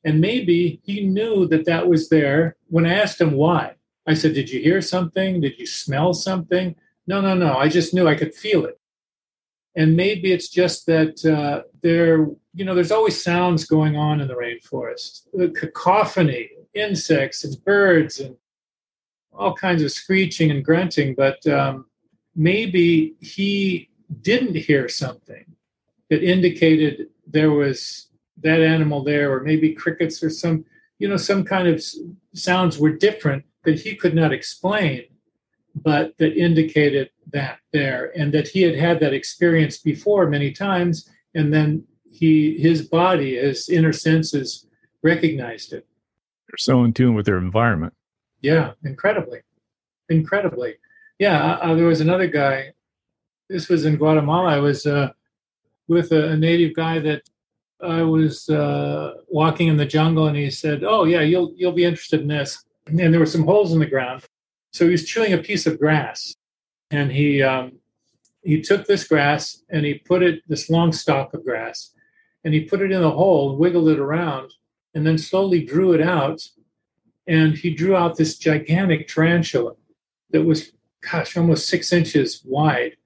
And 0.04 0.20
maybe 0.20 0.80
he 0.84 1.06
knew 1.06 1.46
that 1.48 1.64
that 1.64 1.88
was 1.88 2.08
there. 2.08 2.56
When 2.68 2.86
I 2.86 2.94
asked 2.94 3.20
him 3.20 3.32
why, 3.32 3.74
I 4.06 4.14
said, 4.14 4.34
"Did 4.34 4.50
you 4.50 4.60
hear 4.60 4.80
something? 4.80 5.40
Did 5.40 5.58
you 5.58 5.66
smell 5.66 6.12
something?" 6.12 6.76
No, 7.06 7.20
no, 7.20 7.34
no. 7.34 7.56
I 7.56 7.68
just 7.68 7.94
knew 7.94 8.08
I 8.08 8.14
could 8.14 8.34
feel 8.34 8.64
it. 8.64 8.78
And 9.76 9.96
maybe 9.96 10.32
it's 10.32 10.48
just 10.48 10.86
that 10.86 11.24
uh, 11.24 11.62
there, 11.82 12.26
you 12.54 12.64
know, 12.64 12.74
there's 12.74 12.92
always 12.92 13.22
sounds 13.22 13.64
going 13.64 13.96
on 13.96 14.20
in 14.20 14.28
the 14.28 14.34
rainforest, 14.34 15.26
the 15.32 15.48
cacophony, 15.48 16.50
insects 16.74 17.44
and 17.44 17.62
birds 17.64 18.20
and 18.20 18.36
all 19.32 19.54
kinds 19.54 19.82
of 19.82 19.90
screeching 19.92 20.50
and 20.50 20.64
grunting. 20.64 21.14
But 21.14 21.44
um, 21.46 21.86
maybe 22.34 23.14
he 23.20 23.90
didn't 24.20 24.56
hear 24.56 24.88
something 24.88 25.44
that 26.10 26.22
indicated 26.22 27.08
there 27.26 27.50
was 27.50 28.08
that 28.42 28.60
animal 28.60 29.02
there, 29.02 29.32
or 29.32 29.40
maybe 29.40 29.72
crickets 29.72 30.22
or 30.22 30.30
some, 30.30 30.64
you 30.98 31.08
know, 31.08 31.16
some 31.16 31.44
kind 31.44 31.66
of 31.66 31.82
sounds 32.34 32.78
were 32.78 32.92
different 32.92 33.44
that 33.64 33.80
he 33.80 33.96
could 33.96 34.14
not 34.14 34.32
explain, 34.32 35.04
but 35.74 36.16
that 36.18 36.36
indicated 36.36 37.10
that 37.32 37.58
there, 37.72 38.12
and 38.16 38.32
that 38.32 38.48
he 38.48 38.62
had 38.62 38.76
had 38.76 39.00
that 39.00 39.12
experience 39.12 39.78
before 39.78 40.28
many 40.28 40.52
times, 40.52 41.10
and 41.34 41.52
then 41.52 41.84
he, 42.10 42.56
his 42.58 42.82
body, 42.82 43.36
his 43.36 43.68
inner 43.68 43.92
senses 43.92 44.66
recognized 45.02 45.72
it. 45.72 45.86
They're 46.48 46.58
so 46.58 46.84
in 46.84 46.92
tune 46.92 47.14
with 47.14 47.26
their 47.26 47.38
environment. 47.38 47.92
Yeah, 48.40 48.72
incredibly, 48.84 49.40
incredibly. 50.08 50.76
Yeah, 51.18 51.54
uh, 51.54 51.74
there 51.74 51.86
was 51.86 52.00
another 52.00 52.28
guy. 52.28 52.72
This 53.48 53.68
was 53.68 53.84
in 53.84 53.96
Guatemala. 53.96 54.50
I 54.50 54.58
was 54.58 54.86
uh, 54.86 55.10
with 55.88 56.12
a, 56.12 56.30
a, 56.30 56.36
native 56.36 56.74
guy 56.74 56.98
that 57.00 57.22
I 57.82 58.02
was 58.02 58.48
uh, 58.48 59.14
walking 59.28 59.68
in 59.68 59.76
the 59.76 59.86
jungle, 59.86 60.26
and 60.26 60.36
he 60.36 60.50
said, 60.50 60.84
"Oh 60.84 61.04
yeah, 61.04 61.20
you'll 61.20 61.52
you'll 61.56 61.72
be 61.72 61.84
interested 61.84 62.20
in 62.20 62.28
this." 62.28 62.64
And 62.86 62.98
there 62.98 63.20
were 63.20 63.26
some 63.26 63.44
holes 63.44 63.72
in 63.72 63.78
the 63.78 63.86
ground, 63.86 64.24
so 64.74 64.84
he 64.84 64.90
was 64.90 65.04
chewing 65.04 65.32
a 65.32 65.38
piece 65.38 65.66
of 65.66 65.78
grass, 65.78 66.34
and 66.90 67.10
he 67.10 67.42
um, 67.42 67.78
he 68.42 68.60
took 68.60 68.86
this 68.86 69.06
grass 69.06 69.62
and 69.70 69.86
he 69.86 69.94
put 69.94 70.22
it 70.22 70.42
this 70.48 70.68
long 70.68 70.92
stalk 70.92 71.32
of 71.34 71.44
grass, 71.44 71.94
and 72.44 72.52
he 72.52 72.60
put 72.60 72.82
it 72.82 72.92
in 72.92 73.00
the 73.00 73.10
hole, 73.10 73.50
and 73.50 73.58
wiggled 73.58 73.88
it 73.88 73.98
around, 73.98 74.52
and 74.94 75.06
then 75.06 75.16
slowly 75.16 75.64
drew 75.64 75.92
it 75.92 76.02
out, 76.02 76.40
and 77.26 77.56
he 77.56 77.70
drew 77.70 77.96
out 77.96 78.16
this 78.16 78.36
gigantic 78.36 79.08
tarantula 79.08 79.72
that 80.30 80.42
was, 80.42 80.72
gosh, 81.00 81.36
almost 81.36 81.68
six 81.68 81.92
inches 81.92 82.42
wide 82.44 82.96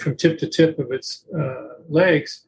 from 0.00 0.16
tip 0.16 0.38
to 0.38 0.48
tip 0.48 0.78
of 0.78 0.90
its 0.90 1.24
uh, 1.38 1.74
legs 1.88 2.44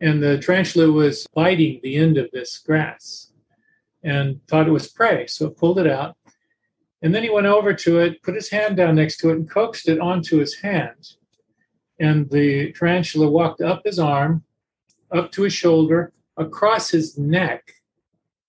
and 0.00 0.22
the 0.22 0.38
tarantula 0.38 0.90
was 0.90 1.26
biting 1.34 1.80
the 1.82 1.96
end 1.96 2.18
of 2.18 2.30
this 2.30 2.58
grass 2.58 3.32
and 4.02 4.38
thought 4.48 4.68
it 4.68 4.72
was 4.72 4.88
prey. 4.88 5.26
So 5.26 5.46
it 5.46 5.56
pulled 5.56 5.78
it 5.78 5.86
out. 5.86 6.16
And 7.04 7.14
then 7.14 7.22
he 7.22 7.30
went 7.30 7.46
over 7.46 7.72
to 7.72 8.00
it, 8.00 8.20
put 8.22 8.34
his 8.34 8.50
hand 8.50 8.76
down 8.76 8.96
next 8.96 9.18
to 9.18 9.30
it, 9.30 9.36
and 9.36 9.48
coaxed 9.48 9.88
it 9.88 10.00
onto 10.00 10.38
his 10.38 10.56
hand. 10.56 11.12
And 12.00 12.28
the 12.28 12.72
tarantula 12.72 13.30
walked 13.30 13.60
up 13.60 13.82
his 13.84 14.00
arm, 14.00 14.42
up 15.12 15.30
to 15.32 15.42
his 15.42 15.52
shoulder, 15.52 16.12
across 16.36 16.90
his 16.90 17.16
neck, 17.16 17.74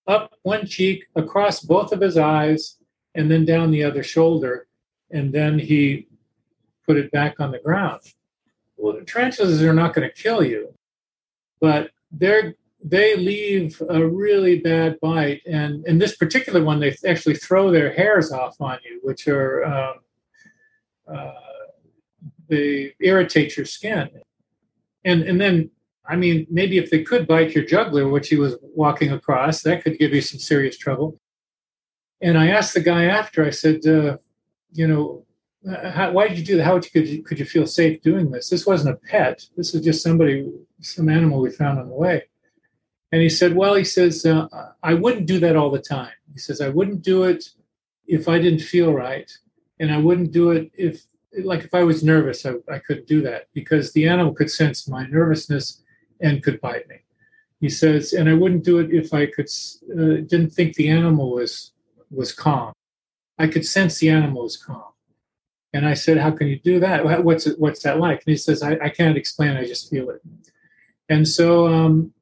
up 0.08 0.34
one 0.42 0.66
cheek, 0.66 1.06
across 1.16 1.60
both 1.60 1.92
of 1.92 2.02
his 2.02 2.18
eyes, 2.18 2.78
and 3.14 3.30
then 3.30 3.46
down 3.46 3.70
the 3.70 3.84
other 3.84 4.02
shoulder. 4.02 4.66
And 5.12 5.32
then 5.32 5.60
he 5.60 6.08
put 6.88 6.98
it 6.98 7.12
back 7.12 7.40
on 7.40 7.52
the 7.52 7.60
ground. 7.60 8.02
Well, 8.78 8.96
the 8.96 9.06
tarantulas 9.06 9.62
are 9.62 9.74
not 9.74 9.94
going 9.94 10.10
to 10.10 10.22
kill 10.24 10.44
you 10.44 10.76
but 11.60 11.90
they're 12.12 12.56
they 12.88 13.16
leave 13.16 13.82
a 13.90 14.06
really 14.06 14.60
bad 14.60 15.00
bite, 15.00 15.42
and 15.48 15.86
in 15.88 15.98
this 15.98 16.16
particular 16.16 16.64
one, 16.64 16.80
they 16.80 16.96
actually 17.08 17.36
throw 17.36 17.72
their 17.72 17.92
hairs 17.92 18.32
off 18.32 18.56
on 18.62 18.78
you, 18.86 19.00
which 19.02 19.28
are 19.28 19.66
um, 19.66 19.96
uh, 21.12 21.32
they 22.48 22.94
irritate 23.00 23.58
your 23.58 23.66
skin, 23.66 24.08
and 25.04 25.24
and 25.24 25.42
then 25.42 25.72
I 26.06 26.16
mean 26.16 26.46
maybe 26.50 26.78
if 26.78 26.92
they 26.92 27.04
could 27.04 27.28
bite 27.28 27.56
your 27.56 27.66
jugular, 27.66 28.08
which 28.08 28.30
he 28.30 28.36
was 28.36 28.56
walking 28.62 29.12
across, 29.12 29.64
that 29.64 29.84
could 29.84 29.98
give 29.98 30.14
you 30.14 30.22
some 30.22 30.40
serious 30.40 30.78
trouble. 30.78 31.20
And 32.22 32.38
I 32.38 32.48
asked 32.48 32.74
the 32.76 32.80
guy 32.82 33.06
after, 33.06 33.46
I 33.46 33.50
said, 33.50 33.86
uh, 33.86 34.18
you 34.72 34.88
know, 34.88 35.26
how, 35.92 36.12
why 36.12 36.28
did 36.28 36.38
you 36.38 36.46
do 36.46 36.58
that? 36.58 36.64
How 36.64 36.80
could 36.80 37.08
you, 37.08 37.24
could 37.24 37.40
you 37.40 37.46
feel 37.46 37.68
safe 37.68 38.02
doing 38.02 38.32
this? 38.32 38.50
This 38.50 38.66
wasn't 38.66 38.96
a 38.96 39.08
pet. 39.08 39.46
This 39.58 39.76
is 39.76 39.82
just 39.82 40.02
somebody, 40.02 40.50
some 40.82 41.10
animal 41.10 41.42
we 41.42 41.50
found 41.50 41.78
on 41.78 41.90
the 41.90 41.94
way. 41.96 42.24
And 43.16 43.22
he 43.22 43.30
said, 43.30 43.56
well, 43.56 43.76
he 43.76 43.86
says, 43.86 44.26
uh, 44.26 44.50
I 44.84 44.94
wouldn't 44.94 45.26
do 45.26 45.40
that 45.40 45.56
all 45.56 45.72
the 45.72 45.80
time. 45.80 46.12
He 46.34 46.38
says, 46.38 46.60
I 46.60 46.68
wouldn't 46.68 47.02
do 47.02 47.24
it 47.24 47.46
if 48.08 48.28
I 48.28 48.40
didn't 48.40 48.60
feel 48.60 48.92
right. 48.92 49.32
And 49.80 49.90
I 49.90 50.00
wouldn't 50.00 50.34
do 50.34 50.52
it 50.52 50.70
if, 50.74 51.06
like, 51.46 51.64
if 51.64 51.74
I 51.74 51.84
was 51.84 52.04
nervous, 52.04 52.46
I, 52.46 52.56
I 52.70 52.80
couldn't 52.80 53.08
do 53.08 53.22
that 53.22 53.48
because 53.54 53.94
the 53.94 54.06
animal 54.10 54.34
could 54.34 54.52
sense 54.52 54.90
my 54.90 55.08
nervousness 55.08 55.82
and 56.20 56.44
could 56.44 56.60
bite 56.60 56.90
me. 56.90 56.98
He 57.62 57.70
says, 57.70 58.12
and 58.12 58.28
I 58.28 58.34
wouldn't 58.34 58.66
do 58.66 58.80
it 58.80 58.94
if 58.94 59.14
I 59.14 59.28
could, 59.28 59.48
uh, 59.94 60.20
didn't 60.28 60.50
think 60.50 60.76
the 60.76 60.90
animal 60.90 61.32
was, 61.32 61.72
was 62.12 62.34
calm. 62.34 62.74
I 63.40 63.48
could 63.48 63.66
sense 63.66 63.98
the 63.98 64.10
animal 64.10 64.44
was 64.44 64.58
calm. 64.58 64.92
And 65.72 65.88
I 65.88 65.94
said, 65.94 66.18
How 66.18 66.32
can 66.32 66.48
you 66.48 66.60
do 66.60 66.82
that? 66.82 67.06
What's 67.24 67.48
it, 67.48 67.58
what's 67.62 67.82
that 67.84 67.98
like? 67.98 68.24
And 68.26 68.34
he 68.34 68.36
says, 68.36 68.62
I, 68.62 68.74
I 68.84 68.90
can't 68.90 69.16
explain, 69.16 69.56
I 69.56 69.64
just 69.64 69.90
feel 69.90 70.10
it. 70.10 70.22
And 71.08 71.26
so 71.26 71.68
um, 71.68 72.14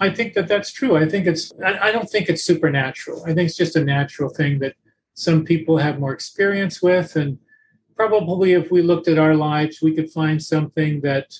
I 0.00 0.10
think 0.10 0.34
that 0.34 0.48
that's 0.48 0.72
true. 0.72 0.96
I 0.96 1.08
think 1.08 1.26
it's, 1.26 1.52
I, 1.64 1.92
don't 1.92 2.10
think 2.10 2.28
it's 2.28 2.42
supernatural. 2.42 3.22
I 3.24 3.34
think 3.34 3.48
it's 3.48 3.56
just 3.56 3.76
a 3.76 3.84
natural 3.84 4.28
thing 4.28 4.58
that 4.58 4.74
some 5.14 5.44
people 5.44 5.78
have 5.78 6.00
more 6.00 6.12
experience 6.12 6.82
with. 6.82 7.16
And 7.16 7.38
probably 7.96 8.52
if 8.52 8.70
we 8.70 8.82
looked 8.82 9.08
at 9.08 9.18
our 9.18 9.34
lives, 9.34 9.80
we 9.80 9.94
could 9.94 10.10
find 10.10 10.42
something 10.42 11.00
that 11.02 11.38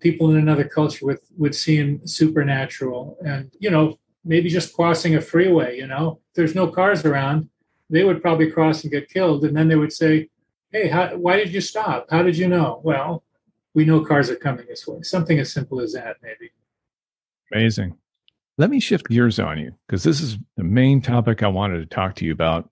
people 0.00 0.30
in 0.30 0.36
another 0.36 0.64
culture 0.64 1.06
would, 1.06 1.18
would 1.36 1.54
seem 1.54 2.06
supernatural. 2.06 3.18
And, 3.24 3.50
you 3.58 3.70
know, 3.70 3.98
maybe 4.24 4.48
just 4.48 4.74
crossing 4.74 5.16
a 5.16 5.20
freeway, 5.20 5.76
you 5.76 5.86
know, 5.86 6.20
there's 6.34 6.54
no 6.54 6.68
cars 6.68 7.04
around, 7.04 7.48
they 7.90 8.04
would 8.04 8.22
probably 8.22 8.50
cross 8.50 8.82
and 8.82 8.92
get 8.92 9.08
killed. 9.08 9.44
And 9.44 9.56
then 9.56 9.68
they 9.68 9.76
would 9.76 9.92
say, 9.92 10.28
hey, 10.70 10.88
how, 10.88 11.16
why 11.16 11.36
did 11.36 11.52
you 11.52 11.60
stop? 11.60 12.06
How 12.10 12.22
did 12.22 12.36
you 12.36 12.48
know? 12.48 12.80
Well, 12.84 13.24
we 13.74 13.84
know 13.84 14.04
cars 14.04 14.30
are 14.30 14.36
coming 14.36 14.66
this 14.68 14.86
way. 14.86 15.02
Something 15.02 15.38
as 15.38 15.52
simple 15.52 15.80
as 15.80 15.94
that, 15.94 16.16
maybe. 16.22 16.52
Amazing. 17.52 17.96
Let 18.56 18.70
me 18.70 18.80
shift 18.80 19.08
gears 19.08 19.38
on 19.38 19.58
you 19.58 19.72
because 19.86 20.02
this 20.02 20.20
is 20.20 20.36
the 20.56 20.64
main 20.64 21.00
topic 21.00 21.42
I 21.42 21.48
wanted 21.48 21.78
to 21.78 21.86
talk 21.86 22.16
to 22.16 22.24
you 22.24 22.32
about. 22.32 22.68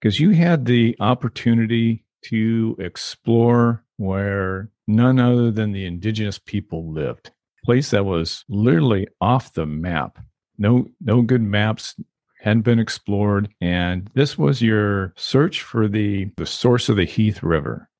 Because 0.00 0.20
you 0.20 0.30
had 0.30 0.64
the 0.64 0.96
opportunity 1.00 2.04
to 2.26 2.76
explore 2.78 3.84
where 3.96 4.70
none 4.86 5.18
other 5.18 5.50
than 5.50 5.72
the 5.72 5.84
indigenous 5.84 6.38
people 6.38 6.90
lived, 6.92 7.32
place 7.64 7.90
that 7.90 8.04
was 8.04 8.44
literally 8.48 9.08
off 9.20 9.52
the 9.52 9.66
map. 9.66 10.18
No, 10.56 10.88
no 11.00 11.22
good 11.22 11.42
maps, 11.42 11.96
hadn't 12.40 12.62
been 12.62 12.78
explored. 12.78 13.48
And 13.60 14.10
this 14.14 14.38
was 14.38 14.62
your 14.62 15.12
search 15.16 15.62
for 15.62 15.88
the, 15.88 16.30
the 16.36 16.46
source 16.46 16.88
of 16.88 16.96
the 16.96 17.04
Heath 17.04 17.42
River. 17.42 17.90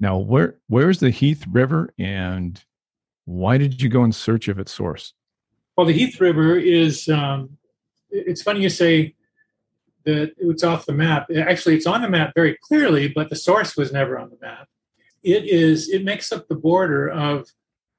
Now, 0.00 0.18
where 0.18 0.56
where's 0.68 0.98
the 0.98 1.10
Heath 1.10 1.44
River 1.50 1.92
and 1.98 2.60
why 3.24 3.58
did 3.58 3.80
you 3.82 3.88
go 3.88 4.02
in 4.04 4.12
search 4.12 4.48
of 4.48 4.58
its 4.58 4.72
source? 4.72 5.14
Well, 5.76 5.86
the 5.86 5.92
Heath 5.92 6.20
River 6.20 6.56
is, 6.56 7.08
um, 7.08 7.56
it's 8.10 8.42
funny 8.42 8.60
you 8.60 8.68
say 8.68 9.14
that 10.04 10.34
it's 10.38 10.64
off 10.64 10.86
the 10.86 10.92
map. 10.92 11.28
Actually, 11.34 11.76
it's 11.76 11.86
on 11.86 12.02
the 12.02 12.08
map 12.08 12.32
very 12.34 12.58
clearly, 12.62 13.08
but 13.08 13.30
the 13.30 13.36
source 13.36 13.76
was 13.76 13.92
never 13.92 14.18
on 14.18 14.30
the 14.30 14.38
map. 14.40 14.68
It 15.22 15.44
is, 15.44 15.88
it 15.88 16.04
makes 16.04 16.32
up 16.32 16.48
the 16.48 16.56
border 16.56 17.08
of 17.08 17.48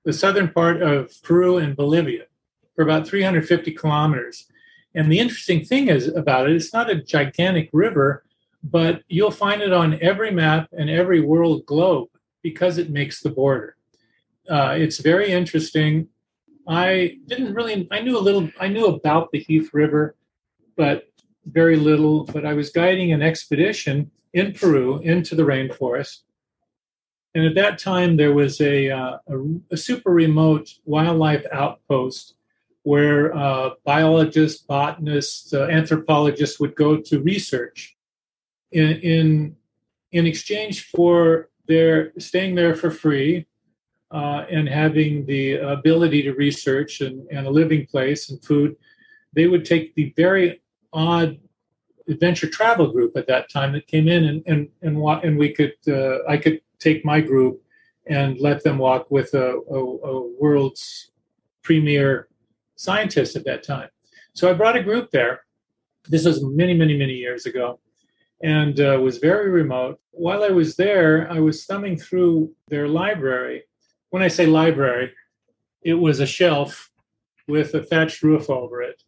the 0.05 0.13
southern 0.13 0.49
part 0.49 0.81
of 0.81 1.11
Peru 1.23 1.57
and 1.57 1.75
Bolivia 1.75 2.25
for 2.75 2.83
about 2.83 3.07
350 3.07 3.71
kilometers. 3.71 4.45
And 4.93 5.11
the 5.11 5.19
interesting 5.19 5.65
thing 5.65 5.87
is 5.87 6.07
about 6.07 6.49
it, 6.49 6.55
it's 6.55 6.73
not 6.73 6.89
a 6.89 7.01
gigantic 7.01 7.69
river, 7.73 8.23
but 8.63 9.01
you'll 9.07 9.31
find 9.31 9.61
it 9.61 9.73
on 9.73 9.99
every 10.01 10.31
map 10.31 10.69
and 10.71 10.89
every 10.89 11.21
world 11.21 11.65
globe 11.65 12.09
because 12.43 12.77
it 12.77 12.89
makes 12.89 13.21
the 13.21 13.29
border. 13.29 13.75
Uh, 14.49 14.75
it's 14.77 14.99
very 14.99 15.31
interesting. 15.31 16.09
I 16.67 17.17
didn't 17.27 17.53
really, 17.53 17.87
I 17.91 18.01
knew 18.01 18.17
a 18.17 18.21
little, 18.21 18.49
I 18.59 18.67
knew 18.67 18.87
about 18.87 19.31
the 19.31 19.39
Heath 19.39 19.69
River, 19.73 20.15
but 20.77 21.09
very 21.45 21.75
little. 21.75 22.23
But 22.25 22.45
I 22.45 22.53
was 22.53 22.69
guiding 22.69 23.11
an 23.11 23.21
expedition 23.21 24.11
in 24.33 24.53
Peru 24.53 24.99
into 24.99 25.35
the 25.35 25.43
rainforest. 25.43 26.19
And 27.35 27.45
at 27.45 27.55
that 27.55 27.79
time, 27.79 28.15
there 28.15 28.33
was 28.33 28.61
a, 28.61 28.89
uh, 28.89 29.17
a, 29.27 29.37
a 29.71 29.77
super 29.77 30.11
remote 30.11 30.69
wildlife 30.85 31.45
outpost 31.51 32.35
where 32.83 33.35
uh, 33.35 33.71
biologists, 33.85 34.61
botanists, 34.61 35.53
uh, 35.53 35.63
anthropologists 35.65 36.59
would 36.59 36.75
go 36.75 36.97
to 36.97 37.21
research 37.21 37.97
in, 38.71 38.91
in, 38.97 39.55
in 40.11 40.27
exchange 40.27 40.85
for 40.87 41.49
their 41.67 42.11
staying 42.19 42.55
there 42.55 42.75
for 42.75 42.91
free 42.91 43.47
uh, 44.13 44.45
and 44.49 44.69
having 44.69 45.25
the 45.25 45.55
ability 45.55 46.21
to 46.21 46.33
research 46.33 47.01
and, 47.01 47.27
and 47.31 47.47
a 47.47 47.49
living 47.49 47.85
place 47.87 48.29
and 48.29 48.43
food. 48.45 48.75
They 49.33 49.47
would 49.47 49.65
take 49.65 49.95
the 49.95 50.13
very 50.15 50.61
odd 50.93 51.39
adventure 52.07 52.47
travel 52.47 52.91
group 52.91 53.17
at 53.17 53.27
that 53.27 53.49
time 53.49 53.71
that 53.73 53.87
came 53.87 54.07
in 54.07 54.25
and 54.25 54.43
and 54.45 54.69
and, 54.81 55.01
and 55.23 55.37
we 55.37 55.53
could 55.53 55.73
uh, 55.87 56.19
I 56.27 56.37
could 56.37 56.61
take 56.79 57.03
my 57.03 57.21
group 57.21 57.61
and 58.07 58.37
let 58.39 58.63
them 58.63 58.77
walk 58.77 59.09
with 59.09 59.33
a, 59.33 59.61
a, 59.71 59.79
a, 59.79 60.31
world's 60.37 61.11
premier 61.61 62.27
scientist 62.75 63.37
at 63.37 63.45
that 63.45 63.63
time. 63.63 63.87
So 64.33 64.49
I 64.49 64.53
brought 64.53 64.75
a 64.75 64.83
group 64.83 65.09
there. 65.11 65.45
This 66.09 66.25
was 66.25 66.43
many, 66.43 66.73
many, 66.73 66.97
many 66.97 67.13
years 67.13 67.45
ago, 67.45 67.79
and 68.43 68.77
uh, 68.81 68.99
was 69.01 69.19
very 69.19 69.49
remote. 69.49 69.99
While 70.11 70.43
I 70.43 70.49
was 70.49 70.75
there, 70.75 71.31
I 71.31 71.39
was 71.39 71.65
thumbing 71.65 71.97
through 71.97 72.51
their 72.67 72.89
library. 72.89 73.63
When 74.13 74.21
I 74.21 74.27
say 74.27 74.45
library, 74.45 75.11
it 75.81 75.95
was 75.95 76.19
a 76.19 76.27
shelf 76.27 76.91
with 77.47 77.73
a 77.73 77.81
thatched 77.81 78.21
roof 78.21 78.49
over 78.49 78.81
it 78.81 79.03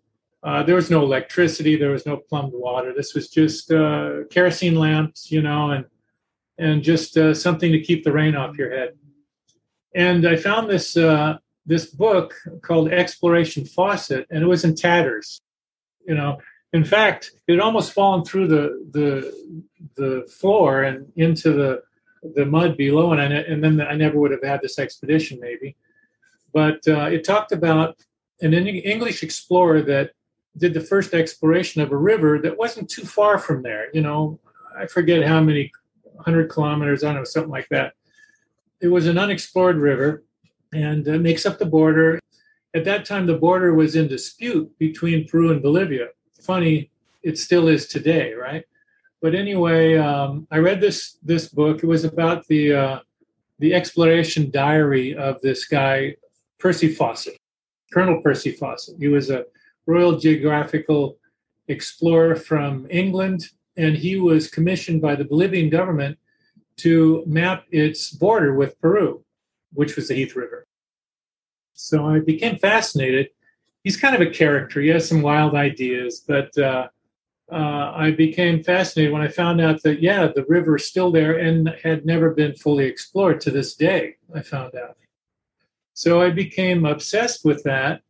uh, 0.45 0.61
there 0.61 0.75
was 0.75 0.91
no 0.91 1.01
electricity, 1.01 1.75
there 1.75 1.89
was 1.89 2.05
no 2.05 2.17
plumbed 2.17 2.53
water. 2.53 2.93
This 2.95 3.15
was 3.15 3.29
just 3.29 3.71
uh, 3.71 4.25
kerosene 4.29 4.75
lamps, 4.75 5.31
you 5.31 5.41
know, 5.41 5.71
and 5.71 5.85
and 6.59 6.83
just 6.83 7.17
uh, 7.17 7.33
something 7.33 7.71
to 7.71 7.81
keep 7.81 8.03
the 8.03 8.13
rain 8.13 8.35
off 8.35 8.55
your 8.55 8.69
head. 8.69 8.93
And 9.95 10.27
I 10.27 10.35
found 10.35 10.69
this 10.69 10.95
uh, 10.95 11.39
this 11.65 11.87
book 11.87 12.35
called 12.61 12.91
Exploration 12.91 13.65
Fawcett, 13.65 14.27
and 14.29 14.43
it 14.43 14.45
was 14.45 14.63
in 14.63 14.75
tatters. 14.75 15.41
You 16.07 16.13
know, 16.13 16.37
in 16.73 16.85
fact, 16.85 17.31
it 17.47 17.53
had 17.53 17.59
almost 17.59 17.91
fallen 17.91 18.23
through 18.23 18.47
the 18.47 18.87
the 18.91 19.59
the 19.95 20.27
floor 20.29 20.83
and 20.83 21.11
into 21.15 21.53
the 21.53 21.81
the 22.33 22.45
mud 22.45 22.77
below, 22.77 23.11
and 23.11 23.21
I, 23.21 23.25
and 23.25 23.63
then 23.63 23.81
I 23.81 23.93
never 23.93 24.19
would 24.19 24.31
have 24.31 24.43
had 24.43 24.61
this 24.61 24.79
expedition 24.79 25.39
maybe. 25.39 25.75
But 26.53 26.87
uh, 26.87 27.05
it 27.05 27.23
talked 27.23 27.51
about 27.51 27.97
an 28.41 28.53
English 28.53 29.23
explorer 29.23 29.81
that 29.83 30.11
did 30.57 30.73
the 30.73 30.81
first 30.81 31.13
exploration 31.13 31.81
of 31.81 31.91
a 31.91 31.97
river 31.97 32.39
that 32.39 32.57
wasn't 32.57 32.89
too 32.89 33.05
far 33.05 33.37
from 33.37 33.61
there. 33.61 33.87
You 33.93 34.01
know, 34.01 34.39
I 34.77 34.85
forget 34.85 35.27
how 35.27 35.41
many 35.41 35.71
hundred 36.19 36.49
kilometers, 36.49 37.03
I 37.03 37.07
don't 37.07 37.17
know, 37.17 37.23
something 37.23 37.51
like 37.51 37.67
that. 37.69 37.93
It 38.81 38.87
was 38.87 39.07
an 39.07 39.17
unexplored 39.17 39.77
river 39.77 40.23
and 40.73 41.07
uh, 41.07 41.17
makes 41.17 41.45
up 41.45 41.59
the 41.59 41.65
border. 41.65 42.19
At 42.73 42.85
that 42.85 43.05
time, 43.05 43.25
the 43.25 43.37
border 43.37 43.73
was 43.73 43.95
in 43.95 44.07
dispute 44.07 44.71
between 44.79 45.27
Peru 45.27 45.51
and 45.51 45.61
Bolivia. 45.61 46.07
Funny, 46.41 46.91
it 47.23 47.37
still 47.37 47.67
is 47.67 47.87
today, 47.87 48.33
right? 48.33 48.63
But 49.25 49.33
anyway, 49.33 49.97
um, 49.97 50.47
I 50.51 50.59
read 50.59 50.79
this 50.79 51.17
this 51.23 51.47
book. 51.47 51.81
It 51.81 51.87
was 51.87 52.03
about 52.03 52.45
the 52.45 52.73
uh, 52.75 52.99
the 53.57 53.73
exploration 53.73 54.51
diary 54.51 55.15
of 55.15 55.41
this 55.41 55.65
guy, 55.65 56.15
Percy 56.59 56.89
Fawcett, 56.89 57.35
Colonel 57.91 58.21
Percy 58.21 58.51
Fawcett. 58.51 58.97
He 58.99 59.07
was 59.07 59.31
a 59.31 59.45
Royal 59.87 60.19
Geographical 60.19 61.17
explorer 61.69 62.35
from 62.35 62.85
England, 62.91 63.49
and 63.77 63.97
he 63.97 64.19
was 64.19 64.47
commissioned 64.47 65.01
by 65.01 65.15
the 65.15 65.25
Bolivian 65.25 65.71
government 65.71 66.19
to 66.85 67.23
map 67.25 67.63
its 67.71 68.11
border 68.11 68.53
with 68.53 68.79
Peru, 68.79 69.25
which 69.73 69.95
was 69.95 70.07
the 70.07 70.13
Heath 70.13 70.35
River. 70.35 70.67
So 71.73 72.05
I 72.05 72.19
became 72.19 72.59
fascinated. 72.59 73.29
He's 73.83 73.97
kind 73.97 74.13
of 74.13 74.21
a 74.21 74.29
character. 74.29 74.81
He 74.81 74.89
has 74.89 75.09
some 75.09 75.23
wild 75.23 75.55
ideas, 75.55 76.23
but 76.27 76.55
uh, 76.59 76.89
uh, 77.51 77.91
I 77.95 78.11
became 78.11 78.63
fascinated 78.63 79.13
when 79.13 79.21
I 79.21 79.27
found 79.27 79.61
out 79.61 79.83
that, 79.83 80.01
yeah, 80.01 80.27
the 80.27 80.45
river 80.47 80.77
is 80.77 80.87
still 80.87 81.11
there 81.11 81.37
and 81.37 81.69
had 81.83 82.05
never 82.05 82.31
been 82.31 82.55
fully 82.55 82.85
explored 82.85 83.39
to 83.41 83.51
this 83.51 83.75
day, 83.75 84.15
I 84.33 84.41
found 84.41 84.75
out. 84.75 84.97
So 85.93 86.21
I 86.21 86.29
became 86.31 86.85
obsessed 86.85 87.45
with 87.45 87.63
that 87.63 88.01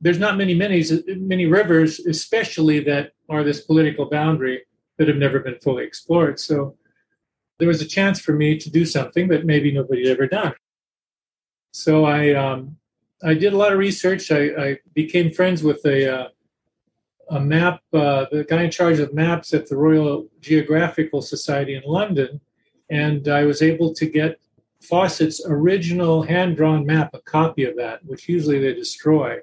there's 0.00 0.18
not 0.18 0.36
many 0.36 0.54
many 0.54 0.84
many 1.16 1.46
rivers, 1.46 2.00
especially 2.00 2.80
that 2.80 3.12
are 3.28 3.42
this 3.42 3.60
political 3.60 4.08
boundary 4.08 4.62
that 4.96 5.08
have 5.08 5.16
never 5.16 5.40
been 5.40 5.58
fully 5.60 5.84
explored. 5.84 6.38
So 6.38 6.76
there 7.58 7.68
was 7.68 7.82
a 7.82 7.88
chance 7.88 8.20
for 8.20 8.32
me 8.32 8.56
to 8.58 8.70
do 8.70 8.84
something 8.84 9.28
that 9.28 9.44
maybe 9.44 9.72
nobody 9.72 10.08
had 10.08 10.16
ever 10.16 10.26
done. 10.26 10.54
So 11.72 12.04
I 12.04 12.34
um, 12.34 12.76
I 13.22 13.34
did 13.34 13.52
a 13.52 13.56
lot 13.56 13.72
of 13.72 13.78
research. 13.78 14.30
I, 14.30 14.42
I 14.66 14.78
became 14.94 15.32
friends 15.32 15.62
with 15.62 15.84
a 15.84 16.14
uh, 16.14 16.28
a 17.30 17.40
map, 17.40 17.80
uh, 17.92 18.26
the 18.30 18.44
guy 18.48 18.62
in 18.62 18.70
charge 18.70 18.98
of 18.98 19.14
maps 19.14 19.52
at 19.54 19.68
the 19.68 19.76
Royal 19.76 20.26
Geographical 20.40 21.22
Society 21.22 21.74
in 21.74 21.82
London, 21.84 22.40
and 22.90 23.28
I 23.28 23.44
was 23.44 23.62
able 23.62 23.92
to 23.94 24.06
get 24.06 24.40
Fawcett's 24.80 25.44
original 25.46 26.22
hand 26.22 26.56
drawn 26.56 26.86
map, 26.86 27.10
a 27.12 27.20
copy 27.20 27.64
of 27.64 27.76
that, 27.76 28.04
which 28.04 28.28
usually 28.28 28.58
they 28.58 28.74
destroy. 28.74 29.38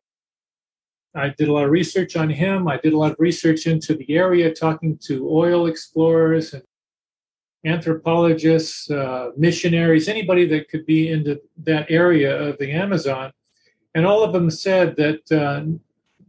I 1.14 1.30
did 1.30 1.48
a 1.48 1.54
lot 1.54 1.66
of 1.66 1.72
research 1.72 2.16
on 2.16 2.30
him. 2.30 2.68
I 2.68 2.78
did 2.78 2.94
a 2.94 2.98
lot 2.98 3.12
of 3.12 3.20
research 3.20 3.68
into 3.68 3.96
the 3.96 4.18
area, 4.18 4.54
talking 4.54 4.98
to 5.04 5.30
oil 5.30 5.68
explorers 5.68 6.54
and 6.54 6.64
anthropologists, 7.66 8.90
uh, 8.92 9.32
missionaries, 9.38 10.08
anybody 10.08 10.46
that 10.48 10.70
could 10.70 10.86
be 10.86 11.10
into 11.10 11.42
that 11.58 11.86
area 11.90 12.38
of 12.38 12.58
the 12.58 12.72
Amazon. 12.72 13.32
And 13.94 14.06
all 14.06 14.24
of 14.24 14.34
them 14.34 14.50
said 14.50 14.96
that 14.98 15.32
uh, 15.32 15.64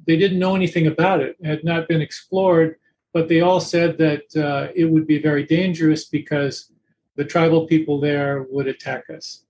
they 0.07 0.17
didn't 0.17 0.39
know 0.39 0.55
anything 0.55 0.87
about 0.87 1.21
it, 1.21 1.37
it 1.41 1.47
had 1.47 1.65
not 1.65 1.89
been 1.89 2.01
explored, 2.01 2.77
but 3.13 3.29
they 3.29 3.41
all 3.41 3.61
said 3.61 3.99
that 3.99 4.25
uh, 4.37 4.73
it 4.75 4.85
would 4.85 5.07
be 5.07 5.19
very 5.19 5.45
dangerous 5.45 6.07
because 6.07 6.73
the 7.17 7.25
tribal 7.25 7.67
people 7.67 7.99
there 8.01 8.47
would 8.51 8.67
attack 8.67 9.05
us. 9.11 9.45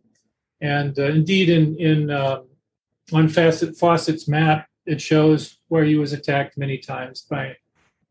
And 0.61 0.99
uh, 0.99 1.05
indeed, 1.05 1.49
in, 1.49 1.77
in 1.77 2.11
um, 2.11 2.47
on 3.13 3.29
Fawcett, 3.29 3.77
Fawcett's 3.77 4.29
map, 4.29 4.69
it 4.87 5.01
shows 5.01 5.59
where 5.69 5.85
he 5.85 5.97
was 5.97 6.13
attacked 6.13 6.57
many 6.57 6.79
times 6.79 7.23
by 7.23 7.57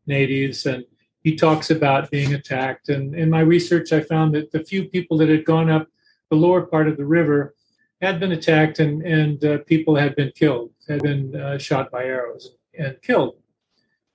natives 0.06 0.66
and 0.66 0.84
he 1.24 1.34
talks 1.34 1.70
about 1.70 2.10
being 2.10 2.34
attacked 2.34 2.88
and 2.88 3.14
in 3.14 3.28
my 3.28 3.40
research 3.40 3.92
i 3.92 4.00
found 4.00 4.32
that 4.34 4.52
the 4.52 4.62
few 4.62 4.84
people 4.84 5.18
that 5.18 5.28
had 5.28 5.44
gone 5.44 5.68
up 5.68 5.88
the 6.30 6.36
lower 6.36 6.62
part 6.62 6.86
of 6.86 6.96
the 6.96 7.04
river 7.04 7.55
had 8.00 8.20
been 8.20 8.32
attacked 8.32 8.78
and, 8.78 9.02
and 9.02 9.44
uh, 9.44 9.58
people 9.66 9.96
had 9.96 10.14
been 10.16 10.32
killed 10.34 10.70
had 10.88 11.02
been 11.02 11.34
uh, 11.34 11.58
shot 11.58 11.90
by 11.90 12.04
arrows 12.04 12.54
and 12.78 13.00
killed. 13.02 13.36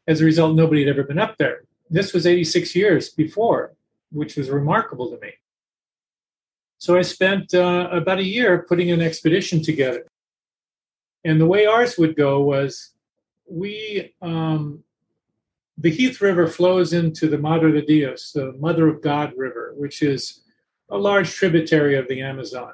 As 0.08 0.22
a 0.22 0.26
result 0.26 0.56
nobody 0.56 0.82
had 0.86 0.90
ever 0.90 1.04
been 1.04 1.20
up 1.20 1.38
there. 1.38 1.62
This 1.90 2.14
was 2.14 2.26
86 2.26 2.76
years 2.76 3.10
before 3.10 3.74
which 4.12 4.36
was 4.36 4.50
remarkable 4.50 5.10
to 5.10 5.20
me. 5.20 5.32
So 6.78 6.98
i 6.98 7.02
spent 7.02 7.54
uh, 7.54 7.90
about 7.92 8.20
a 8.20 8.24
year 8.24 8.66
putting 8.68 8.92
an 8.92 9.02
expedition 9.02 9.62
together. 9.62 10.06
And 11.24 11.40
the 11.40 11.46
way 11.46 11.66
ours 11.66 11.98
would 11.98 12.16
go 12.16 12.42
was 12.42 12.92
we, 13.48 14.14
um, 14.22 14.84
the 15.78 15.92
Heath 15.92 16.22
River 16.22 16.48
flows 16.48 16.94
into 16.94 17.28
the 17.28 17.38
Madre 17.38 17.72
de 17.72 17.84
Dios, 17.84 18.32
the 18.32 18.54
Mother 18.54 18.88
of 18.88 19.02
God 19.02 19.34
River, 19.38 19.74
which 19.78 20.02
is 20.02 20.42
a 20.90 20.98
large 20.98 21.32
tributary 21.32 21.96
of 21.96 22.08
the 22.08 22.22
Amazon. 22.22 22.74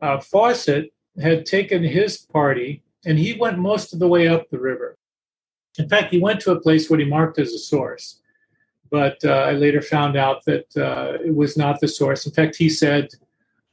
Uh, 0.00 0.18
Fawcett 0.20 0.92
had 1.20 1.46
taken 1.46 1.82
his 1.82 2.18
party 2.18 2.82
and 3.04 3.18
he 3.18 3.34
went 3.34 3.58
most 3.58 3.92
of 3.92 3.98
the 3.98 4.08
way 4.08 4.28
up 4.28 4.48
the 4.50 4.58
river. 4.58 4.96
In 5.78 5.88
fact, 5.88 6.12
he 6.12 6.18
went 6.18 6.40
to 6.40 6.52
a 6.52 6.60
place 6.60 6.90
what 6.90 7.00
he 7.00 7.04
marked 7.04 7.38
as 7.38 7.52
a 7.52 7.58
source, 7.58 8.20
but 8.90 9.18
uh, 9.24 9.30
I 9.30 9.52
later 9.52 9.80
found 9.80 10.16
out 10.16 10.44
that 10.46 10.76
uh, 10.76 11.18
it 11.24 11.34
was 11.34 11.56
not 11.56 11.80
the 11.80 11.88
source. 11.88 12.26
In 12.26 12.32
fact, 12.32 12.56
he 12.56 12.68
said 12.68 13.08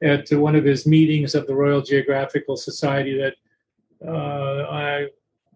at 0.02 0.32
one 0.32 0.56
of 0.56 0.64
his 0.64 0.86
meetings 0.86 1.34
of 1.34 1.48
the 1.48 1.56
Royal 1.56 1.82
Geographical 1.82 2.56
Society 2.56 3.18
that 3.18 3.36
uh, 4.08 4.68
I 4.70 5.08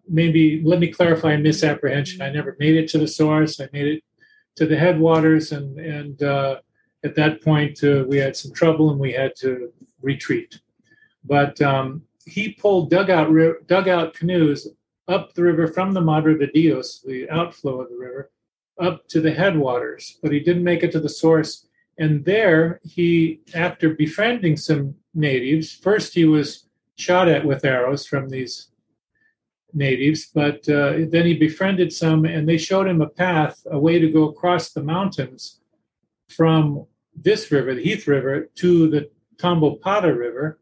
maybe 0.08 0.62
let 0.64 0.80
me 0.80 0.88
clarify 0.88 1.32
a 1.32 1.38
misapprehension. 1.38 2.22
I 2.22 2.30
never 2.30 2.56
made 2.58 2.76
it 2.76 2.88
to 2.88 2.98
the 2.98 3.06
source. 3.06 3.60
I 3.60 3.68
made 3.72 3.86
it 3.86 4.04
to 4.56 4.66
the 4.66 4.76
headwaters, 4.76 5.52
and 5.52 5.78
and 5.78 6.20
uh, 6.22 6.56
at 7.04 7.14
that 7.14 7.42
point 7.42 7.82
uh, 7.84 8.04
we 8.08 8.18
had 8.18 8.36
some 8.36 8.52
trouble 8.52 8.90
and 8.90 8.98
we 8.98 9.12
had 9.12 9.36
to 9.36 9.72
retreat. 10.02 10.60
But 11.24 11.60
um, 11.62 12.02
he 12.26 12.52
pulled 12.52 12.90
dugout 12.90 13.28
dugout 13.66 14.14
canoes 14.14 14.68
up 15.08 15.34
the 15.34 15.42
river 15.42 15.66
from 15.66 15.92
the 15.92 16.00
Madre 16.00 16.36
de 16.38 16.46
Dios, 16.48 17.00
the 17.00 17.28
outflow 17.30 17.80
of 17.80 17.90
the 17.90 17.96
river, 17.96 18.30
up 18.80 19.06
to 19.08 19.20
the 19.20 19.32
headwaters. 19.32 20.18
But 20.22 20.32
he 20.32 20.40
didn't 20.40 20.64
make 20.64 20.82
it 20.82 20.92
to 20.92 21.00
the 21.00 21.08
source. 21.08 21.66
And 21.98 22.24
there, 22.24 22.80
he, 22.84 23.40
after 23.54 23.94
befriending 23.94 24.56
some 24.56 24.94
natives, 25.14 25.72
first 25.72 26.14
he 26.14 26.24
was 26.24 26.66
shot 26.96 27.28
at 27.28 27.44
with 27.44 27.64
arrows 27.64 28.06
from 28.06 28.28
these 28.28 28.68
natives, 29.74 30.26
but 30.26 30.68
uh, 30.68 30.98
then 31.08 31.26
he 31.26 31.34
befriended 31.34 31.92
some 31.92 32.24
and 32.24 32.48
they 32.48 32.58
showed 32.58 32.86
him 32.86 33.00
a 33.00 33.08
path, 33.08 33.66
a 33.70 33.78
way 33.78 33.98
to 33.98 34.10
go 34.10 34.28
across 34.28 34.70
the 34.70 34.82
mountains 34.82 35.60
from 36.28 36.86
this 37.14 37.50
river, 37.50 37.74
the 37.74 37.82
Heath 37.82 38.06
River, 38.06 38.50
to 38.56 38.88
the 38.88 39.10
Tambopata 39.36 40.16
River, 40.16 40.58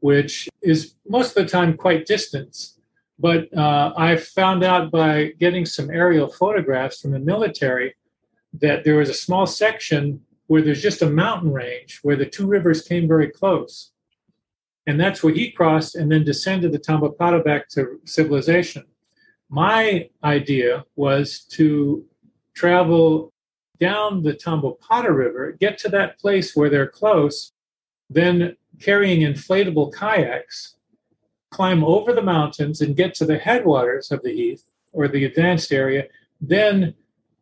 which 0.00 0.48
is 0.62 0.94
most 1.08 1.36
of 1.36 1.44
the 1.44 1.50
time 1.50 1.76
quite 1.76 2.06
distant. 2.06 2.70
But 3.18 3.56
uh, 3.56 3.92
I 3.96 4.16
found 4.16 4.64
out 4.64 4.90
by 4.90 5.32
getting 5.38 5.64
some 5.64 5.90
aerial 5.90 6.28
photographs 6.28 7.00
from 7.00 7.12
the 7.12 7.18
military 7.18 7.94
that 8.54 8.84
there 8.84 8.96
was 8.96 9.08
a 9.08 9.14
small 9.14 9.46
section 9.46 10.20
where 10.46 10.62
there's 10.62 10.82
just 10.82 11.02
a 11.02 11.08
mountain 11.08 11.52
range 11.52 12.00
where 12.02 12.16
the 12.16 12.26
two 12.26 12.46
rivers 12.46 12.82
came 12.82 13.06
very 13.08 13.30
close. 13.30 13.92
And 14.86 15.00
that's 15.00 15.22
where 15.22 15.32
he 15.32 15.50
crossed 15.50 15.94
and 15.94 16.10
then 16.10 16.24
descended 16.24 16.72
the 16.72 16.78
Tambopata 16.78 17.44
back 17.44 17.68
to 17.70 18.00
civilization. 18.04 18.84
My 19.48 20.08
idea 20.24 20.84
was 20.96 21.40
to 21.52 22.04
travel 22.54 23.32
down 23.78 24.22
the 24.22 24.34
Tambopata 24.34 25.14
River, 25.14 25.56
get 25.60 25.78
to 25.78 25.88
that 25.90 26.18
place 26.18 26.54
where 26.54 26.70
they're 26.70 26.88
close, 26.88 27.52
then 28.14 28.56
carrying 28.80 29.20
inflatable 29.20 29.94
kayaks, 29.94 30.76
climb 31.50 31.84
over 31.84 32.12
the 32.12 32.22
mountains 32.22 32.80
and 32.80 32.96
get 32.96 33.14
to 33.14 33.24
the 33.24 33.38
headwaters 33.38 34.10
of 34.10 34.22
the 34.22 34.32
heath 34.32 34.64
or 34.92 35.08
the 35.08 35.24
advanced 35.24 35.72
area, 35.72 36.04
then 36.40 36.94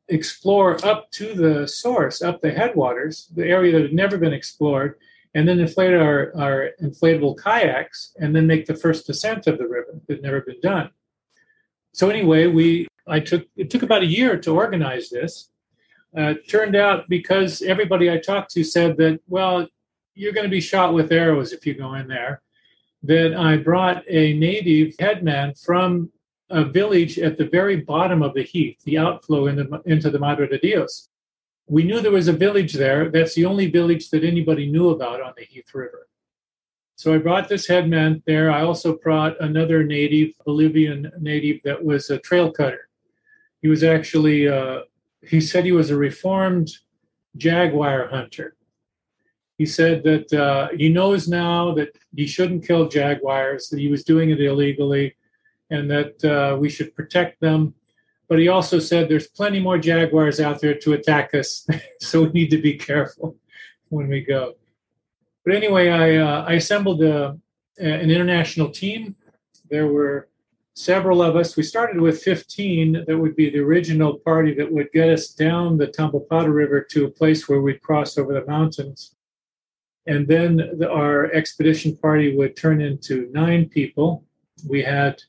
explore 0.08 0.84
up 0.84 1.10
to 1.12 1.34
the 1.34 1.66
source, 1.66 2.20
up 2.20 2.40
the 2.40 2.50
headwaters, 2.50 3.28
the 3.34 3.46
area 3.46 3.72
that 3.72 3.82
had 3.82 3.92
never 3.92 4.18
been 4.18 4.32
explored, 4.32 4.96
and 5.34 5.46
then 5.46 5.60
inflate 5.60 5.94
our, 5.94 6.32
our 6.36 6.70
inflatable 6.82 7.40
kayaks 7.40 8.12
and 8.18 8.34
then 8.34 8.46
make 8.46 8.66
the 8.66 8.74
first 8.74 9.06
descent 9.06 9.46
of 9.46 9.58
the 9.58 9.68
river 9.68 10.00
that 10.06 10.14
had 10.14 10.22
never 10.22 10.40
been 10.40 10.60
done. 10.60 10.90
So 11.92 12.10
anyway, 12.10 12.46
we 12.46 12.88
I 13.06 13.20
took 13.20 13.46
it 13.56 13.70
took 13.70 13.82
about 13.82 14.02
a 14.02 14.06
year 14.06 14.38
to 14.38 14.54
organize 14.54 15.10
this. 15.10 15.50
Uh, 16.16 16.34
turned 16.48 16.74
out 16.74 17.08
because 17.08 17.62
everybody 17.62 18.10
I 18.10 18.18
talked 18.18 18.50
to 18.52 18.64
said 18.64 18.96
that 18.96 19.20
well, 19.28 19.68
you're 20.14 20.32
going 20.32 20.44
to 20.44 20.50
be 20.50 20.60
shot 20.60 20.94
with 20.94 21.12
arrows 21.12 21.52
if 21.52 21.66
you 21.66 21.74
go 21.74 21.94
in 21.94 22.08
there. 22.08 22.42
That 23.02 23.34
I 23.34 23.56
brought 23.56 24.04
a 24.08 24.34
native 24.34 24.94
headman 24.98 25.54
from 25.54 26.10
a 26.50 26.64
village 26.64 27.18
at 27.18 27.38
the 27.38 27.46
very 27.46 27.76
bottom 27.76 28.22
of 28.22 28.34
the 28.34 28.42
heath, 28.42 28.76
the 28.84 28.98
outflow 28.98 29.46
into, 29.46 29.80
into 29.86 30.10
the 30.10 30.18
Madre 30.18 30.48
de 30.48 30.58
Dios. 30.58 31.08
We 31.66 31.84
knew 31.84 32.00
there 32.00 32.10
was 32.10 32.28
a 32.28 32.32
village 32.32 32.74
there. 32.74 33.08
That's 33.08 33.34
the 33.34 33.46
only 33.46 33.70
village 33.70 34.10
that 34.10 34.24
anybody 34.24 34.70
knew 34.70 34.90
about 34.90 35.22
on 35.22 35.32
the 35.36 35.44
Heath 35.44 35.72
River. 35.72 36.08
So 36.96 37.14
I 37.14 37.18
brought 37.18 37.48
this 37.48 37.66
headman 37.66 38.22
there. 38.26 38.50
I 38.50 38.62
also 38.62 38.98
brought 38.98 39.40
another 39.40 39.82
native, 39.84 40.34
Bolivian 40.44 41.10
native, 41.18 41.62
that 41.64 41.82
was 41.82 42.10
a 42.10 42.18
trail 42.18 42.52
cutter. 42.52 42.90
He 43.62 43.68
was 43.68 43.82
actually, 43.82 44.48
uh, 44.48 44.80
he 45.26 45.40
said 45.40 45.64
he 45.64 45.72
was 45.72 45.90
a 45.90 45.96
reformed 45.96 46.70
jaguar 47.36 48.08
hunter. 48.08 48.56
He 49.60 49.66
said 49.66 50.02
that 50.04 50.32
uh, 50.32 50.68
he 50.74 50.88
knows 50.88 51.28
now 51.28 51.74
that 51.74 51.94
he 52.16 52.26
shouldn't 52.26 52.66
kill 52.66 52.88
jaguars, 52.88 53.68
that 53.68 53.78
he 53.78 53.88
was 53.88 54.04
doing 54.04 54.30
it 54.30 54.40
illegally, 54.40 55.16
and 55.68 55.90
that 55.90 56.24
uh, 56.24 56.56
we 56.56 56.70
should 56.70 56.94
protect 56.94 57.42
them. 57.42 57.74
But 58.26 58.38
he 58.38 58.48
also 58.48 58.78
said 58.78 59.10
there's 59.10 59.26
plenty 59.26 59.60
more 59.60 59.76
jaguars 59.76 60.40
out 60.40 60.62
there 60.62 60.76
to 60.76 60.94
attack 60.94 61.34
us, 61.34 61.66
so 62.00 62.22
we 62.22 62.30
need 62.30 62.48
to 62.52 62.62
be 62.62 62.78
careful 62.78 63.36
when 63.90 64.08
we 64.08 64.22
go. 64.22 64.54
But 65.44 65.56
anyway, 65.56 65.90
I, 65.90 66.16
uh, 66.16 66.44
I 66.48 66.54
assembled 66.54 67.02
a, 67.02 67.38
an 67.76 68.10
international 68.10 68.70
team. 68.70 69.14
There 69.68 69.88
were 69.88 70.30
several 70.72 71.20
of 71.20 71.36
us. 71.36 71.54
We 71.58 71.64
started 71.64 72.00
with 72.00 72.22
15. 72.22 73.04
That 73.06 73.18
would 73.18 73.36
be 73.36 73.50
the 73.50 73.58
original 73.58 74.20
party 74.20 74.54
that 74.54 74.72
would 74.72 74.90
get 74.92 75.10
us 75.10 75.28
down 75.28 75.76
the 75.76 75.88
Tambopata 75.88 76.50
River 76.50 76.80
to 76.92 77.04
a 77.04 77.10
place 77.10 77.46
where 77.46 77.60
we'd 77.60 77.82
cross 77.82 78.16
over 78.16 78.32
the 78.32 78.46
mountains. 78.46 79.16
And 80.06 80.26
then 80.26 80.56
the, 80.78 80.90
our 80.90 81.30
expedition 81.32 81.96
party 81.96 82.36
would 82.36 82.56
turn 82.56 82.80
into 82.80 83.28
nine 83.32 83.68
people. 83.68 84.24
We 84.68 84.82
had 84.82 85.22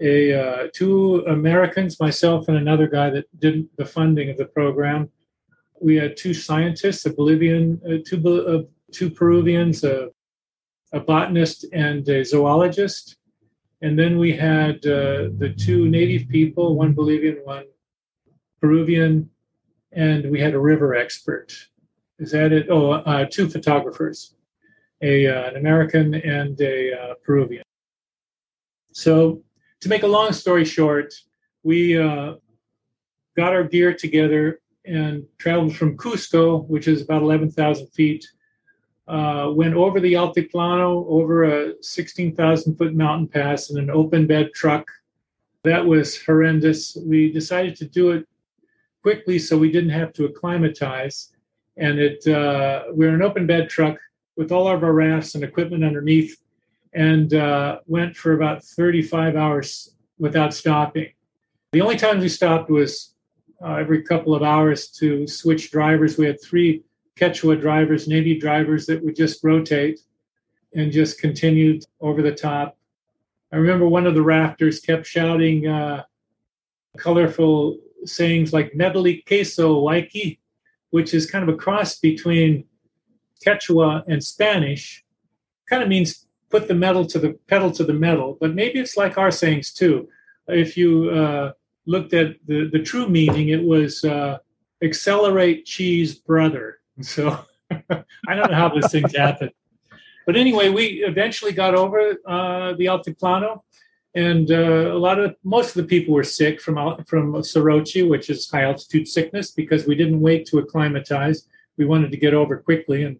a 0.00 0.32
uh, 0.32 0.68
two 0.72 1.24
Americans, 1.26 1.98
myself 1.98 2.48
and 2.48 2.56
another 2.56 2.86
guy 2.86 3.10
that 3.10 3.26
did 3.40 3.68
the 3.76 3.84
funding 3.84 4.30
of 4.30 4.36
the 4.36 4.46
program. 4.46 5.10
We 5.80 5.96
had 5.96 6.16
two 6.16 6.34
scientists, 6.34 7.04
a 7.06 7.12
Bolivian, 7.12 7.80
uh, 7.84 7.98
two 8.06 8.46
uh, 8.46 8.62
two 8.92 9.10
Peruvians, 9.10 9.84
a, 9.84 10.08
a, 10.92 11.00
botanist 11.00 11.66
and 11.72 12.08
a 12.08 12.24
zoologist, 12.24 13.16
and 13.82 13.98
then 13.98 14.18
we 14.18 14.32
had 14.32 14.76
uh, 14.86 15.30
the 15.38 15.54
two 15.56 15.88
native 15.88 16.28
people, 16.28 16.76
one 16.76 16.94
Bolivian, 16.94 17.40
one 17.44 17.66
Peruvian, 18.60 19.30
and 19.92 20.30
we 20.30 20.40
had 20.40 20.54
a 20.54 20.58
river 20.58 20.94
expert. 20.94 21.52
Is 22.18 22.32
that 22.32 22.52
it? 22.52 22.66
Oh, 22.68 22.92
uh, 22.92 23.26
two 23.26 23.48
photographers, 23.48 24.34
a 25.02 25.26
uh, 25.26 25.50
an 25.50 25.56
American 25.56 26.14
and 26.14 26.60
a 26.60 27.14
Peruvian. 27.24 27.62
So 28.92 29.42
to 29.80 29.88
make 29.88 30.02
a 30.02 30.08
long 30.08 30.32
story 30.32 30.64
short, 30.64 31.14
we 31.62 31.96
uh, 31.96 32.34
got 33.36 33.52
our 33.52 33.64
gear 33.64 33.94
together 33.94 34.60
and 34.84 35.24
traveled 35.38 35.76
from 35.76 35.96
Cusco, 35.96 36.66
which 36.66 36.88
is 36.88 37.02
about 37.02 37.22
11,000 37.22 37.86
feet, 37.88 38.26
uh, 39.06 39.50
went 39.54 39.74
over 39.74 40.00
the 40.00 40.14
Altiplano, 40.14 41.06
over 41.08 41.44
a 41.44 41.74
16,000 41.82 42.76
foot 42.76 42.94
mountain 42.94 43.28
pass 43.28 43.70
in 43.70 43.78
an 43.78 43.90
open 43.90 44.26
bed 44.26 44.50
truck. 44.54 44.90
That 45.64 45.84
was 45.84 46.20
horrendous. 46.20 46.96
We 46.96 47.30
decided 47.30 47.76
to 47.76 47.84
do 47.86 48.10
it 48.12 48.26
quickly 49.02 49.38
so 49.38 49.56
we 49.56 49.70
didn't 49.70 49.90
have 49.90 50.12
to 50.14 50.24
acclimatize. 50.24 51.32
And 51.78 51.98
it 51.98 52.26
uh, 52.26 52.84
we 52.92 53.06
were 53.06 53.14
an 53.14 53.22
open 53.22 53.46
bed 53.46 53.68
truck 53.68 53.98
with 54.36 54.52
all 54.52 54.68
of 54.68 54.82
our 54.82 54.92
rafts 54.92 55.34
and 55.34 55.44
equipment 55.44 55.84
underneath 55.84 56.36
and 56.92 57.34
uh, 57.34 57.80
went 57.86 58.16
for 58.16 58.32
about 58.32 58.64
35 58.64 59.36
hours 59.36 59.94
without 60.18 60.54
stopping. 60.54 61.12
The 61.72 61.80
only 61.80 61.96
times 61.96 62.22
we 62.22 62.28
stopped 62.28 62.70
was 62.70 63.14
uh, 63.62 63.74
every 63.74 64.02
couple 64.02 64.34
of 64.34 64.42
hours 64.42 64.88
to 64.92 65.26
switch 65.26 65.70
drivers. 65.70 66.16
We 66.16 66.26
had 66.26 66.40
three 66.42 66.82
Quechua 67.18 67.60
drivers, 67.60 68.08
Navy 68.08 68.38
drivers 68.38 68.86
that 68.86 69.04
would 69.04 69.16
just 69.16 69.42
rotate 69.42 70.00
and 70.74 70.92
just 70.92 71.20
continued 71.20 71.84
over 72.00 72.22
the 72.22 72.32
top. 72.32 72.76
I 73.52 73.56
remember 73.56 73.88
one 73.88 74.06
of 74.06 74.14
the 74.14 74.22
rafters 74.22 74.80
kept 74.80 75.06
shouting 75.06 75.66
uh, 75.66 76.04
colorful 76.96 77.78
sayings 78.04 78.52
like 78.52 78.74
medley 78.74 79.24
queso 79.26 79.80
waiki, 79.80 80.38
which 80.90 81.14
is 81.14 81.30
kind 81.30 81.48
of 81.48 81.54
a 81.54 81.58
cross 81.58 81.98
between 81.98 82.64
Quechua 83.44 84.04
and 84.08 84.22
Spanish. 84.22 85.04
Kind 85.68 85.82
of 85.82 85.88
means 85.88 86.26
put 86.50 86.68
the 86.68 86.74
metal 86.74 87.04
to 87.06 87.18
the 87.18 87.38
pedal 87.46 87.70
to 87.72 87.84
the 87.84 87.92
metal. 87.92 88.36
But 88.40 88.54
maybe 88.54 88.78
it's 88.78 88.96
like 88.96 89.18
our 89.18 89.30
sayings 89.30 89.72
too. 89.72 90.08
If 90.46 90.76
you 90.76 91.10
uh, 91.10 91.52
looked 91.86 92.14
at 92.14 92.36
the, 92.46 92.68
the 92.72 92.82
true 92.82 93.08
meaning, 93.08 93.50
it 93.50 93.62
was 93.62 94.02
uh, 94.04 94.38
accelerate 94.82 95.64
cheese 95.64 96.14
brother. 96.14 96.78
So 97.00 97.38
I 97.70 98.34
don't 98.34 98.50
know 98.50 98.56
how 98.56 98.70
those 98.70 98.90
things 98.90 99.14
happen. 99.14 99.50
But 100.26 100.36
anyway, 100.36 100.68
we 100.68 101.04
eventually 101.04 101.52
got 101.52 101.76
over 101.76 102.16
uh, 102.26 102.72
the 102.74 102.86
Altiplano, 102.86 103.62
and 104.18 104.50
uh, 104.50 104.92
a 104.92 104.98
lot 104.98 105.20
of 105.20 105.36
most 105.44 105.68
of 105.70 105.82
the 105.82 105.88
people 105.94 106.12
were 106.12 106.24
sick 106.24 106.60
from 106.60 106.76
from 107.04 107.34
soroche, 107.34 108.08
which 108.08 108.30
is 108.30 108.50
high 108.50 108.64
altitude 108.64 109.06
sickness, 109.06 109.52
because 109.52 109.86
we 109.86 109.94
didn't 109.94 110.20
wait 110.20 110.44
to 110.46 110.58
acclimatize. 110.58 111.46
We 111.76 111.84
wanted 111.84 112.10
to 112.10 112.16
get 112.24 112.34
over 112.34 112.56
quickly, 112.58 113.04
and 113.04 113.14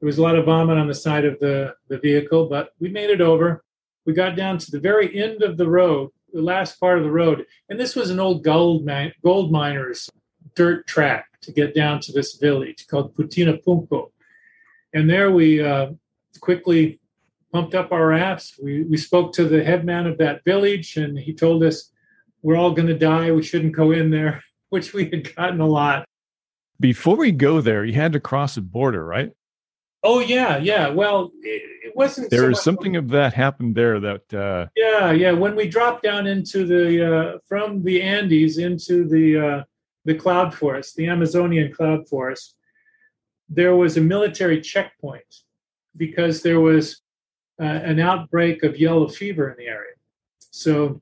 there 0.00 0.06
was 0.06 0.18
a 0.18 0.22
lot 0.22 0.38
of 0.38 0.46
vomit 0.46 0.78
on 0.78 0.88
the 0.88 0.94
side 0.94 1.26
of 1.26 1.38
the, 1.38 1.74
the 1.88 1.98
vehicle, 1.98 2.48
but 2.48 2.70
we 2.80 2.88
made 2.88 3.10
it 3.10 3.20
over. 3.20 3.62
We 4.06 4.14
got 4.14 4.34
down 4.34 4.56
to 4.58 4.70
the 4.70 4.80
very 4.80 5.14
end 5.14 5.42
of 5.42 5.56
the 5.58 5.68
road, 5.68 6.10
the 6.32 6.40
last 6.40 6.80
part 6.80 6.98
of 6.98 7.04
the 7.04 7.10
road. 7.10 7.44
And 7.68 7.78
this 7.78 7.94
was 7.94 8.08
an 8.08 8.18
old 8.18 8.42
gold, 8.42 8.86
mine, 8.86 9.12
gold 9.22 9.52
miner's 9.52 10.08
dirt 10.56 10.86
track 10.86 11.26
to 11.42 11.52
get 11.52 11.74
down 11.74 12.00
to 12.00 12.12
this 12.12 12.36
village 12.36 12.86
called 12.88 13.14
Putina 13.14 13.62
Punco. 13.62 14.10
And 14.94 15.08
there 15.08 15.30
we 15.30 15.62
uh, 15.62 15.90
quickly 16.40 16.98
pumped 17.52 17.74
up 17.74 17.92
our 17.92 18.08
rafts. 18.08 18.58
We, 18.60 18.82
we 18.82 18.96
spoke 18.96 19.32
to 19.34 19.44
the 19.44 19.62
headman 19.62 20.06
of 20.06 20.18
that 20.18 20.42
village, 20.44 20.96
and 20.96 21.18
he 21.18 21.34
told 21.34 21.62
us 21.62 21.90
we're 22.42 22.56
all 22.56 22.72
going 22.72 22.88
to 22.88 22.98
die. 22.98 23.30
We 23.30 23.42
shouldn't 23.42 23.76
go 23.76 23.92
in 23.92 24.10
there, 24.10 24.42
which 24.70 24.92
we 24.92 25.04
had 25.04 25.34
gotten 25.34 25.60
a 25.60 25.66
lot. 25.66 26.04
Before 26.80 27.16
we 27.16 27.30
go 27.30 27.60
there, 27.60 27.84
you 27.84 27.92
had 27.92 28.12
to 28.14 28.20
cross 28.20 28.56
a 28.56 28.62
border, 28.62 29.04
right? 29.04 29.30
Oh 30.02 30.18
yeah, 30.18 30.56
yeah. 30.56 30.88
Well, 30.88 31.30
it, 31.42 31.62
it 31.84 31.96
wasn't. 31.96 32.30
There 32.30 32.40
so 32.40 32.48
was 32.48 32.62
something 32.62 32.96
of 32.96 33.08
that 33.10 33.34
happened 33.34 33.76
there. 33.76 34.00
That 34.00 34.34
uh... 34.34 34.66
yeah, 34.74 35.12
yeah. 35.12 35.30
When 35.30 35.54
we 35.54 35.68
dropped 35.68 36.02
down 36.02 36.26
into 36.26 36.66
the 36.66 37.14
uh, 37.14 37.38
from 37.46 37.84
the 37.84 38.02
Andes 38.02 38.58
into 38.58 39.06
the 39.08 39.38
uh, 39.38 39.64
the 40.04 40.16
cloud 40.16 40.52
forest, 40.54 40.96
the 40.96 41.06
Amazonian 41.06 41.72
cloud 41.72 42.08
forest, 42.08 42.56
there 43.48 43.76
was 43.76 43.96
a 43.96 44.00
military 44.00 44.60
checkpoint 44.60 45.22
because 45.96 46.42
there 46.42 46.58
was 46.58 47.02
uh, 47.60 47.64
an 47.64 48.00
outbreak 48.00 48.62
of 48.62 48.78
yellow 48.78 49.08
fever 49.08 49.50
in 49.50 49.56
the 49.56 49.66
area. 49.66 49.94
So 50.50 51.00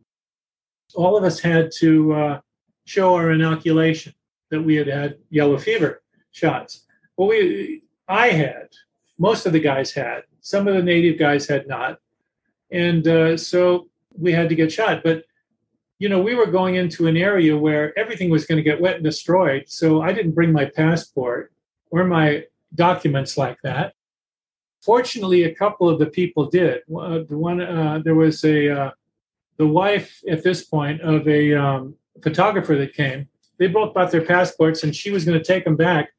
all 0.94 1.16
of 1.16 1.24
us 1.24 1.40
had 1.40 1.70
to 1.78 2.12
uh, 2.12 2.40
show 2.84 3.14
our 3.14 3.32
inoculation 3.32 4.14
that 4.50 4.60
we 4.62 4.74
had 4.74 4.88
had 4.88 5.18
yellow 5.30 5.58
fever 5.58 6.02
shots. 6.32 6.86
Well, 7.16 7.28
we 7.28 7.82
I 8.08 8.28
had 8.30 8.68
most 9.18 9.46
of 9.46 9.52
the 9.52 9.60
guys 9.60 9.92
had. 9.92 10.22
Some 10.40 10.66
of 10.66 10.74
the 10.74 10.82
native 10.82 11.18
guys 11.18 11.46
had 11.46 11.68
not. 11.68 11.98
And 12.72 13.06
uh, 13.06 13.36
so 13.36 13.88
we 14.16 14.32
had 14.32 14.48
to 14.48 14.54
get 14.54 14.72
shot. 14.72 15.02
But 15.04 15.24
you 15.98 16.08
know, 16.08 16.20
we 16.20 16.34
were 16.34 16.46
going 16.46 16.76
into 16.76 17.06
an 17.06 17.16
area 17.16 17.56
where 17.56 17.96
everything 17.98 18.30
was 18.30 18.46
going 18.46 18.56
to 18.56 18.62
get 18.62 18.80
wet 18.80 18.96
and 18.96 19.04
destroyed. 19.04 19.64
So 19.68 20.00
I 20.00 20.12
didn't 20.14 20.32
bring 20.32 20.50
my 20.50 20.64
passport 20.64 21.52
or 21.90 22.04
my 22.04 22.44
documents 22.74 23.36
like 23.36 23.58
that. 23.62 23.94
Fortunately, 24.80 25.44
a 25.44 25.54
couple 25.54 25.88
of 25.88 25.98
the 25.98 26.06
people 26.06 26.46
did. 26.46 26.80
Uh, 26.94 27.20
the 27.28 27.36
one 27.36 27.60
uh, 27.60 28.00
there 28.02 28.14
was 28.14 28.42
a 28.44 28.70
uh, 28.70 28.90
the 29.58 29.66
wife 29.66 30.22
at 30.28 30.42
this 30.42 30.64
point 30.64 31.00
of 31.02 31.28
a 31.28 31.54
um, 31.54 31.94
photographer 32.22 32.76
that 32.76 32.94
came. 32.94 33.28
They 33.58 33.66
both 33.66 33.92
bought 33.92 34.10
their 34.10 34.24
passports, 34.24 34.82
and 34.84 34.96
she 34.96 35.10
was 35.10 35.24
going 35.24 35.38
to 35.38 35.44
take 35.44 35.64
them 35.64 35.76
back 35.76 36.12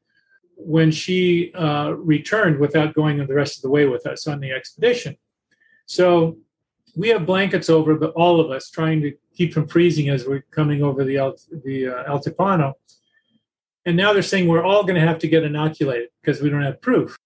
when 0.56 0.92
she 0.92 1.52
uh, 1.54 1.94
returned 1.96 2.60
without 2.60 2.94
going 2.94 3.18
the 3.18 3.34
rest 3.34 3.56
of 3.56 3.62
the 3.62 3.70
way 3.70 3.86
with 3.86 4.06
us 4.06 4.28
on 4.28 4.38
the 4.38 4.52
expedition. 4.52 5.16
So 5.86 6.36
we 6.94 7.08
have 7.08 7.26
blankets 7.26 7.68
over 7.68 7.96
the, 7.96 8.10
all 8.10 8.40
of 8.40 8.50
us, 8.50 8.70
trying 8.70 9.00
to 9.02 9.12
keep 9.34 9.52
from 9.52 9.66
freezing 9.66 10.08
as 10.08 10.26
we're 10.26 10.44
coming 10.50 10.82
over 10.82 11.04
the 11.04 11.16
the 11.64 11.88
uh, 11.88 12.04
Altiplano. 12.04 12.74
And 13.84 13.96
now 13.96 14.12
they're 14.12 14.22
saying 14.22 14.46
we're 14.46 14.64
all 14.64 14.84
going 14.84 14.94
to 14.94 15.06
have 15.06 15.18
to 15.20 15.28
get 15.28 15.42
inoculated 15.42 16.10
because 16.20 16.40
we 16.40 16.50
don't 16.50 16.62
have 16.62 16.80
proof. 16.80 17.18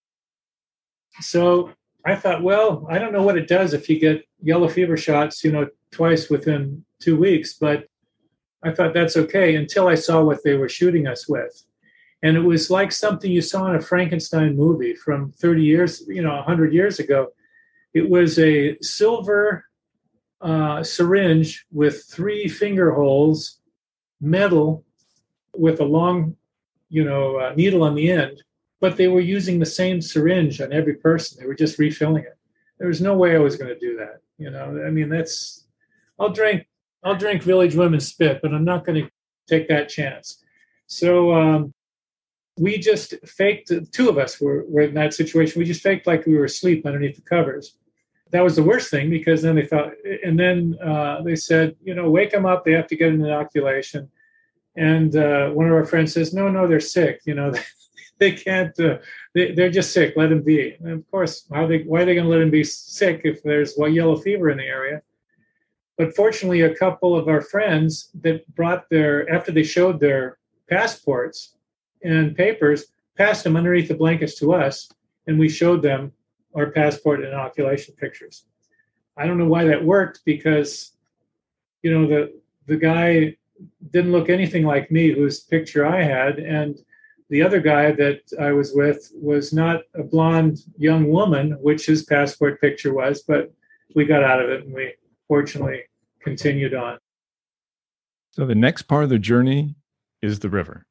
So 1.21 1.71
I 2.05 2.15
thought, 2.15 2.43
well, 2.43 2.87
I 2.89 2.99
don't 2.99 3.13
know 3.13 3.23
what 3.23 3.39
it 3.39 3.49
does 3.49 3.75
if 3.75 3.89
you 3.89 3.99
get 3.99 4.25
yellow 4.41 4.69
fever 4.69 4.97
shots, 4.97 5.43
you 5.43 5.53
know, 5.53 5.69
twice 5.91 6.31
within 6.31 6.85
two 7.01 7.17
weeks, 7.17 7.55
but 7.55 7.89
I 8.63 8.73
thought 8.73 8.95
that's 8.95 9.17
okay 9.17 9.57
until 9.57 9.89
I 9.89 9.95
saw 9.95 10.23
what 10.23 10.43
they 10.45 10.55
were 10.55 10.69
shooting 10.69 11.07
us 11.07 11.29
with. 11.29 11.65
And 12.23 12.37
it 12.37 12.41
was 12.41 12.71
like 12.71 12.93
something 12.93 13.31
you 13.31 13.43
saw 13.43 13.69
in 13.69 13.77
a 13.77 13.81
Frankenstein 13.81 14.57
movie 14.57 14.95
from 14.95 15.33
30 15.33 15.63
years, 15.63 16.03
you 16.09 16.23
know, 16.23 16.35
100 16.35 16.73
years 16.73 16.99
ago. 16.99 17.29
It 17.95 18.09
was 18.09 18.39
a 18.39 18.77
silver 18.81 19.65
uh, 20.41 20.83
syringe 20.83 21.67
with 21.73 22.05
three 22.05 22.49
finger 22.49 22.93
holes, 22.93 23.61
metal 24.21 24.85
with 25.55 25.81
a 25.81 25.85
long, 25.85 26.37
you 26.89 27.05
know, 27.05 27.37
uh, 27.37 27.53
needle 27.55 27.83
on 27.83 27.95
the 27.95 28.11
end. 28.11 28.43
But 28.81 28.97
they 28.97 29.09
were 29.09 29.21
using 29.21 29.59
the 29.59 29.67
same 29.67 30.01
syringe 30.01 30.61
on 30.61 30.73
every 30.73 30.95
person. 30.95 31.39
They 31.41 31.47
were 31.47 31.55
just 31.55 31.79
refilling 31.79 32.25
it. 32.25 32.37
There 32.79 32.89
was 32.89 33.01
no 33.01 33.17
way 33.17 33.35
I 33.35 33.39
was 33.39 33.57
going 33.57 33.73
to 33.73 33.79
do 33.79 33.97
that. 33.97 34.21
You 34.39 34.51
know, 34.51 34.83
I 34.87 34.91
mean, 34.91 35.09
that's. 35.09 35.67
I'll 36.19 36.31
drink. 36.31 36.67
I'll 37.03 37.17
drink 37.17 37.43
Village 37.43 37.75
Women 37.75 38.01
spit, 38.01 38.41
but 38.43 38.53
I'm 38.53 38.65
not 38.65 38.85
going 38.85 39.05
to 39.05 39.11
take 39.49 39.69
that 39.69 39.89
chance. 39.89 40.43
So 40.87 41.33
um, 41.33 41.73
we 42.59 42.79
just 42.79 43.15
faked. 43.25 43.73
Two 43.93 44.09
of 44.09 44.19
us 44.19 44.41
were, 44.41 44.65
were 44.69 44.83
in 44.83 44.95
that 44.95 45.15
situation. 45.15 45.59
We 45.59 45.65
just 45.65 45.83
faked 45.83 46.07
like 46.07 46.27
we 46.27 46.37
were 46.37 46.45
asleep 46.45 46.85
underneath 46.85 47.17
the 47.17 47.23
covers 47.23 47.77
that 48.31 48.43
was 48.43 48.57
the 48.57 48.63
worst 48.63 48.91
thing 48.91 49.09
because 49.09 49.43
then 49.43 49.55
they 49.55 49.65
thought, 49.65 49.93
and 50.25 50.39
then 50.39 50.77
uh, 50.85 51.23
they 51.23 51.37
said, 51.37 51.77
you 51.83 51.95
know, 51.95 52.11
wake 52.11 52.33
them 52.33 52.47
up. 52.47 52.65
They 52.65 52.73
have 52.73 52.89
to 52.89 52.97
get 52.97 53.13
an 53.13 53.25
inoculation. 53.25 54.11
And 54.77 55.15
uh, 55.17 55.51
one 55.51 55.67
of 55.67 55.73
our 55.73 55.85
friends 55.85 56.13
says, 56.13 56.35
no, 56.35 56.49
no, 56.49 56.67
they're 56.67 56.81
sick. 56.81 57.21
You 57.25 57.35
know, 57.35 57.53
they 58.19 58.33
can't. 58.33 58.79
Uh, 58.79 58.99
they, 59.35 59.51
are 59.63 59.71
just 59.71 59.93
sick. 59.93 60.15
Let 60.17 60.31
them 60.31 60.43
be. 60.43 60.77
And 60.81 60.93
of 60.93 61.11
course, 61.11 61.43
they 61.43 61.83
why 61.83 62.03
are 62.03 62.05
they 62.05 62.15
going 62.15 62.25
to 62.25 62.31
let 62.31 62.39
them 62.39 62.51
be 62.51 62.65
sick 62.65 63.23
if 63.25 63.43
there's 63.43 63.77
yellow 63.77 64.17
fever 64.17 64.51
in 64.51 64.59
the 64.59 64.65
area? 64.65 65.03
But 65.99 66.15
fortunately, 66.15 66.63
a 66.63 66.75
couple 66.75 67.17
of 67.17 67.29
our 67.29 67.41
friends 67.41 68.11
that 68.23 68.47
brought 68.55 68.89
their 68.91 69.29
after 69.31 69.53
they 69.53 69.63
showed 69.63 70.01
their 70.01 70.39
passports 70.69 71.57
and 72.03 72.37
papers, 72.37 72.87
passed 73.17 73.45
them 73.45 73.57
underneath 73.57 73.89
the 73.89 73.95
blankets 73.95 74.35
to 74.37 74.53
us, 74.53 74.91
and 75.27 75.39
we 75.39 75.49
showed 75.49 75.83
them 75.83 76.13
our 76.55 76.71
passport 76.71 77.21
and 77.21 77.29
inoculation 77.29 77.95
pictures. 77.95 78.45
I 79.17 79.27
don't 79.27 79.39
know 79.39 79.47
why 79.47 79.65
that 79.65 79.85
worked 79.85 80.21
because, 80.25 80.93
you 81.83 81.91
know, 81.93 82.07
the 82.07 82.41
the 82.67 82.77
guy 82.77 83.37
didn't 83.91 84.13
look 84.13 84.29
anything 84.29 84.65
like 84.65 84.91
me, 84.91 85.13
whose 85.13 85.41
picture 85.41 85.87
I 85.87 86.03
had, 86.03 86.39
and 86.39 86.79
the 87.29 87.43
other 87.43 87.61
guy 87.61 87.93
that 87.93 88.21
I 88.41 88.53
was 88.53 88.73
with 88.73 89.11
was 89.15 89.53
not 89.53 89.83
a 89.95 90.03
blonde 90.03 90.59
young 90.77 91.09
woman, 91.11 91.53
which 91.61 91.87
his 91.87 92.05
passport 92.05 92.61
picture 92.61 92.95
was, 92.95 93.23
but 93.23 93.53
we 93.95 94.05
got 94.05 94.23
out 94.23 94.41
of 94.41 94.49
it 94.51 94.65
and 94.65 94.73
we 94.73 94.95
fortunately 95.27 95.83
continued 96.21 96.75
on. 96.75 96.99
So 98.31 98.47
the 98.47 98.55
next 98.55 98.83
part 98.83 99.05
of 99.05 99.11
the 99.11 99.19
journey 99.19 99.75
is 100.23 100.39
the 100.39 100.51
river. 100.51 100.87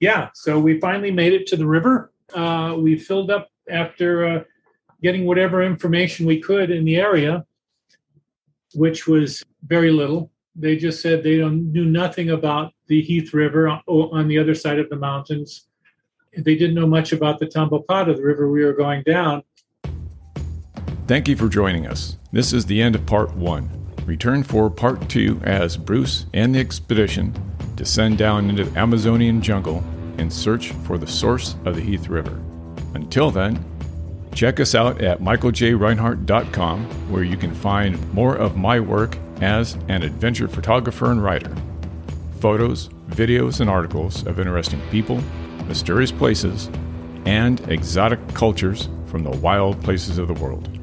Yeah, 0.00 0.30
so 0.34 0.58
we 0.58 0.80
finally 0.80 1.12
made 1.12 1.32
it 1.32 1.46
to 1.48 1.56
the 1.56 1.66
river. 1.66 2.12
Uh, 2.34 2.74
we 2.78 2.98
filled 2.98 3.30
up 3.30 3.48
after 3.68 4.26
uh, 4.26 4.44
getting 5.02 5.26
whatever 5.26 5.62
information 5.62 6.26
we 6.26 6.40
could 6.40 6.70
in 6.70 6.84
the 6.84 6.96
area, 6.96 7.44
which 8.74 9.06
was 9.06 9.44
very 9.64 9.92
little. 9.92 10.31
They 10.54 10.76
just 10.76 11.00
said 11.00 11.22
they 11.22 11.38
knew 11.38 11.86
nothing 11.86 12.30
about 12.30 12.72
the 12.86 13.00
Heath 13.00 13.32
River 13.32 13.68
on 13.68 14.28
the 14.28 14.38
other 14.38 14.54
side 14.54 14.78
of 14.78 14.90
the 14.90 14.96
mountains. 14.96 15.66
They 16.36 16.56
didn't 16.56 16.74
know 16.74 16.86
much 16.86 17.12
about 17.12 17.38
the 17.38 17.46
Tambopata, 17.46 18.16
the 18.16 18.22
river 18.22 18.50
we 18.50 18.64
were 18.64 18.72
going 18.74 19.02
down. 19.02 19.42
Thank 21.06 21.28
you 21.28 21.36
for 21.36 21.48
joining 21.48 21.86
us. 21.86 22.16
This 22.32 22.52
is 22.52 22.66
the 22.66 22.80
end 22.80 22.94
of 22.94 23.04
part 23.06 23.34
one. 23.34 23.70
Return 24.06 24.42
for 24.42 24.70
part 24.70 25.08
two 25.08 25.40
as 25.44 25.76
Bruce 25.76 26.26
and 26.32 26.54
the 26.54 26.60
expedition 26.60 27.34
descend 27.76 28.18
down 28.18 28.48
into 28.48 28.64
the 28.64 28.78
Amazonian 28.78 29.40
jungle 29.40 29.82
in 30.18 30.30
search 30.30 30.72
for 30.72 30.98
the 30.98 31.06
source 31.06 31.56
of 31.64 31.76
the 31.76 31.82
Heath 31.82 32.08
River. 32.08 32.40
Until 32.94 33.30
then, 33.30 33.64
check 34.34 34.60
us 34.60 34.74
out 34.74 35.00
at 35.02 35.20
michaeljreinhart.com, 35.20 36.84
where 37.10 37.24
you 37.24 37.36
can 37.36 37.54
find 37.54 38.12
more 38.12 38.36
of 38.36 38.56
my 38.56 38.78
work 38.80 39.16
as 39.42 39.74
an 39.88 40.02
adventure 40.02 40.48
photographer 40.48 41.10
and 41.10 41.22
writer. 41.22 41.54
Photos, 42.40 42.88
videos, 43.10 43.60
and 43.60 43.68
articles 43.68 44.26
of 44.26 44.38
interesting 44.38 44.80
people, 44.90 45.20
mysterious 45.66 46.12
places, 46.12 46.70
and 47.26 47.60
exotic 47.68 48.20
cultures 48.34 48.88
from 49.06 49.22
the 49.22 49.30
wild 49.30 49.82
places 49.82 50.18
of 50.18 50.28
the 50.28 50.34
world. 50.34 50.81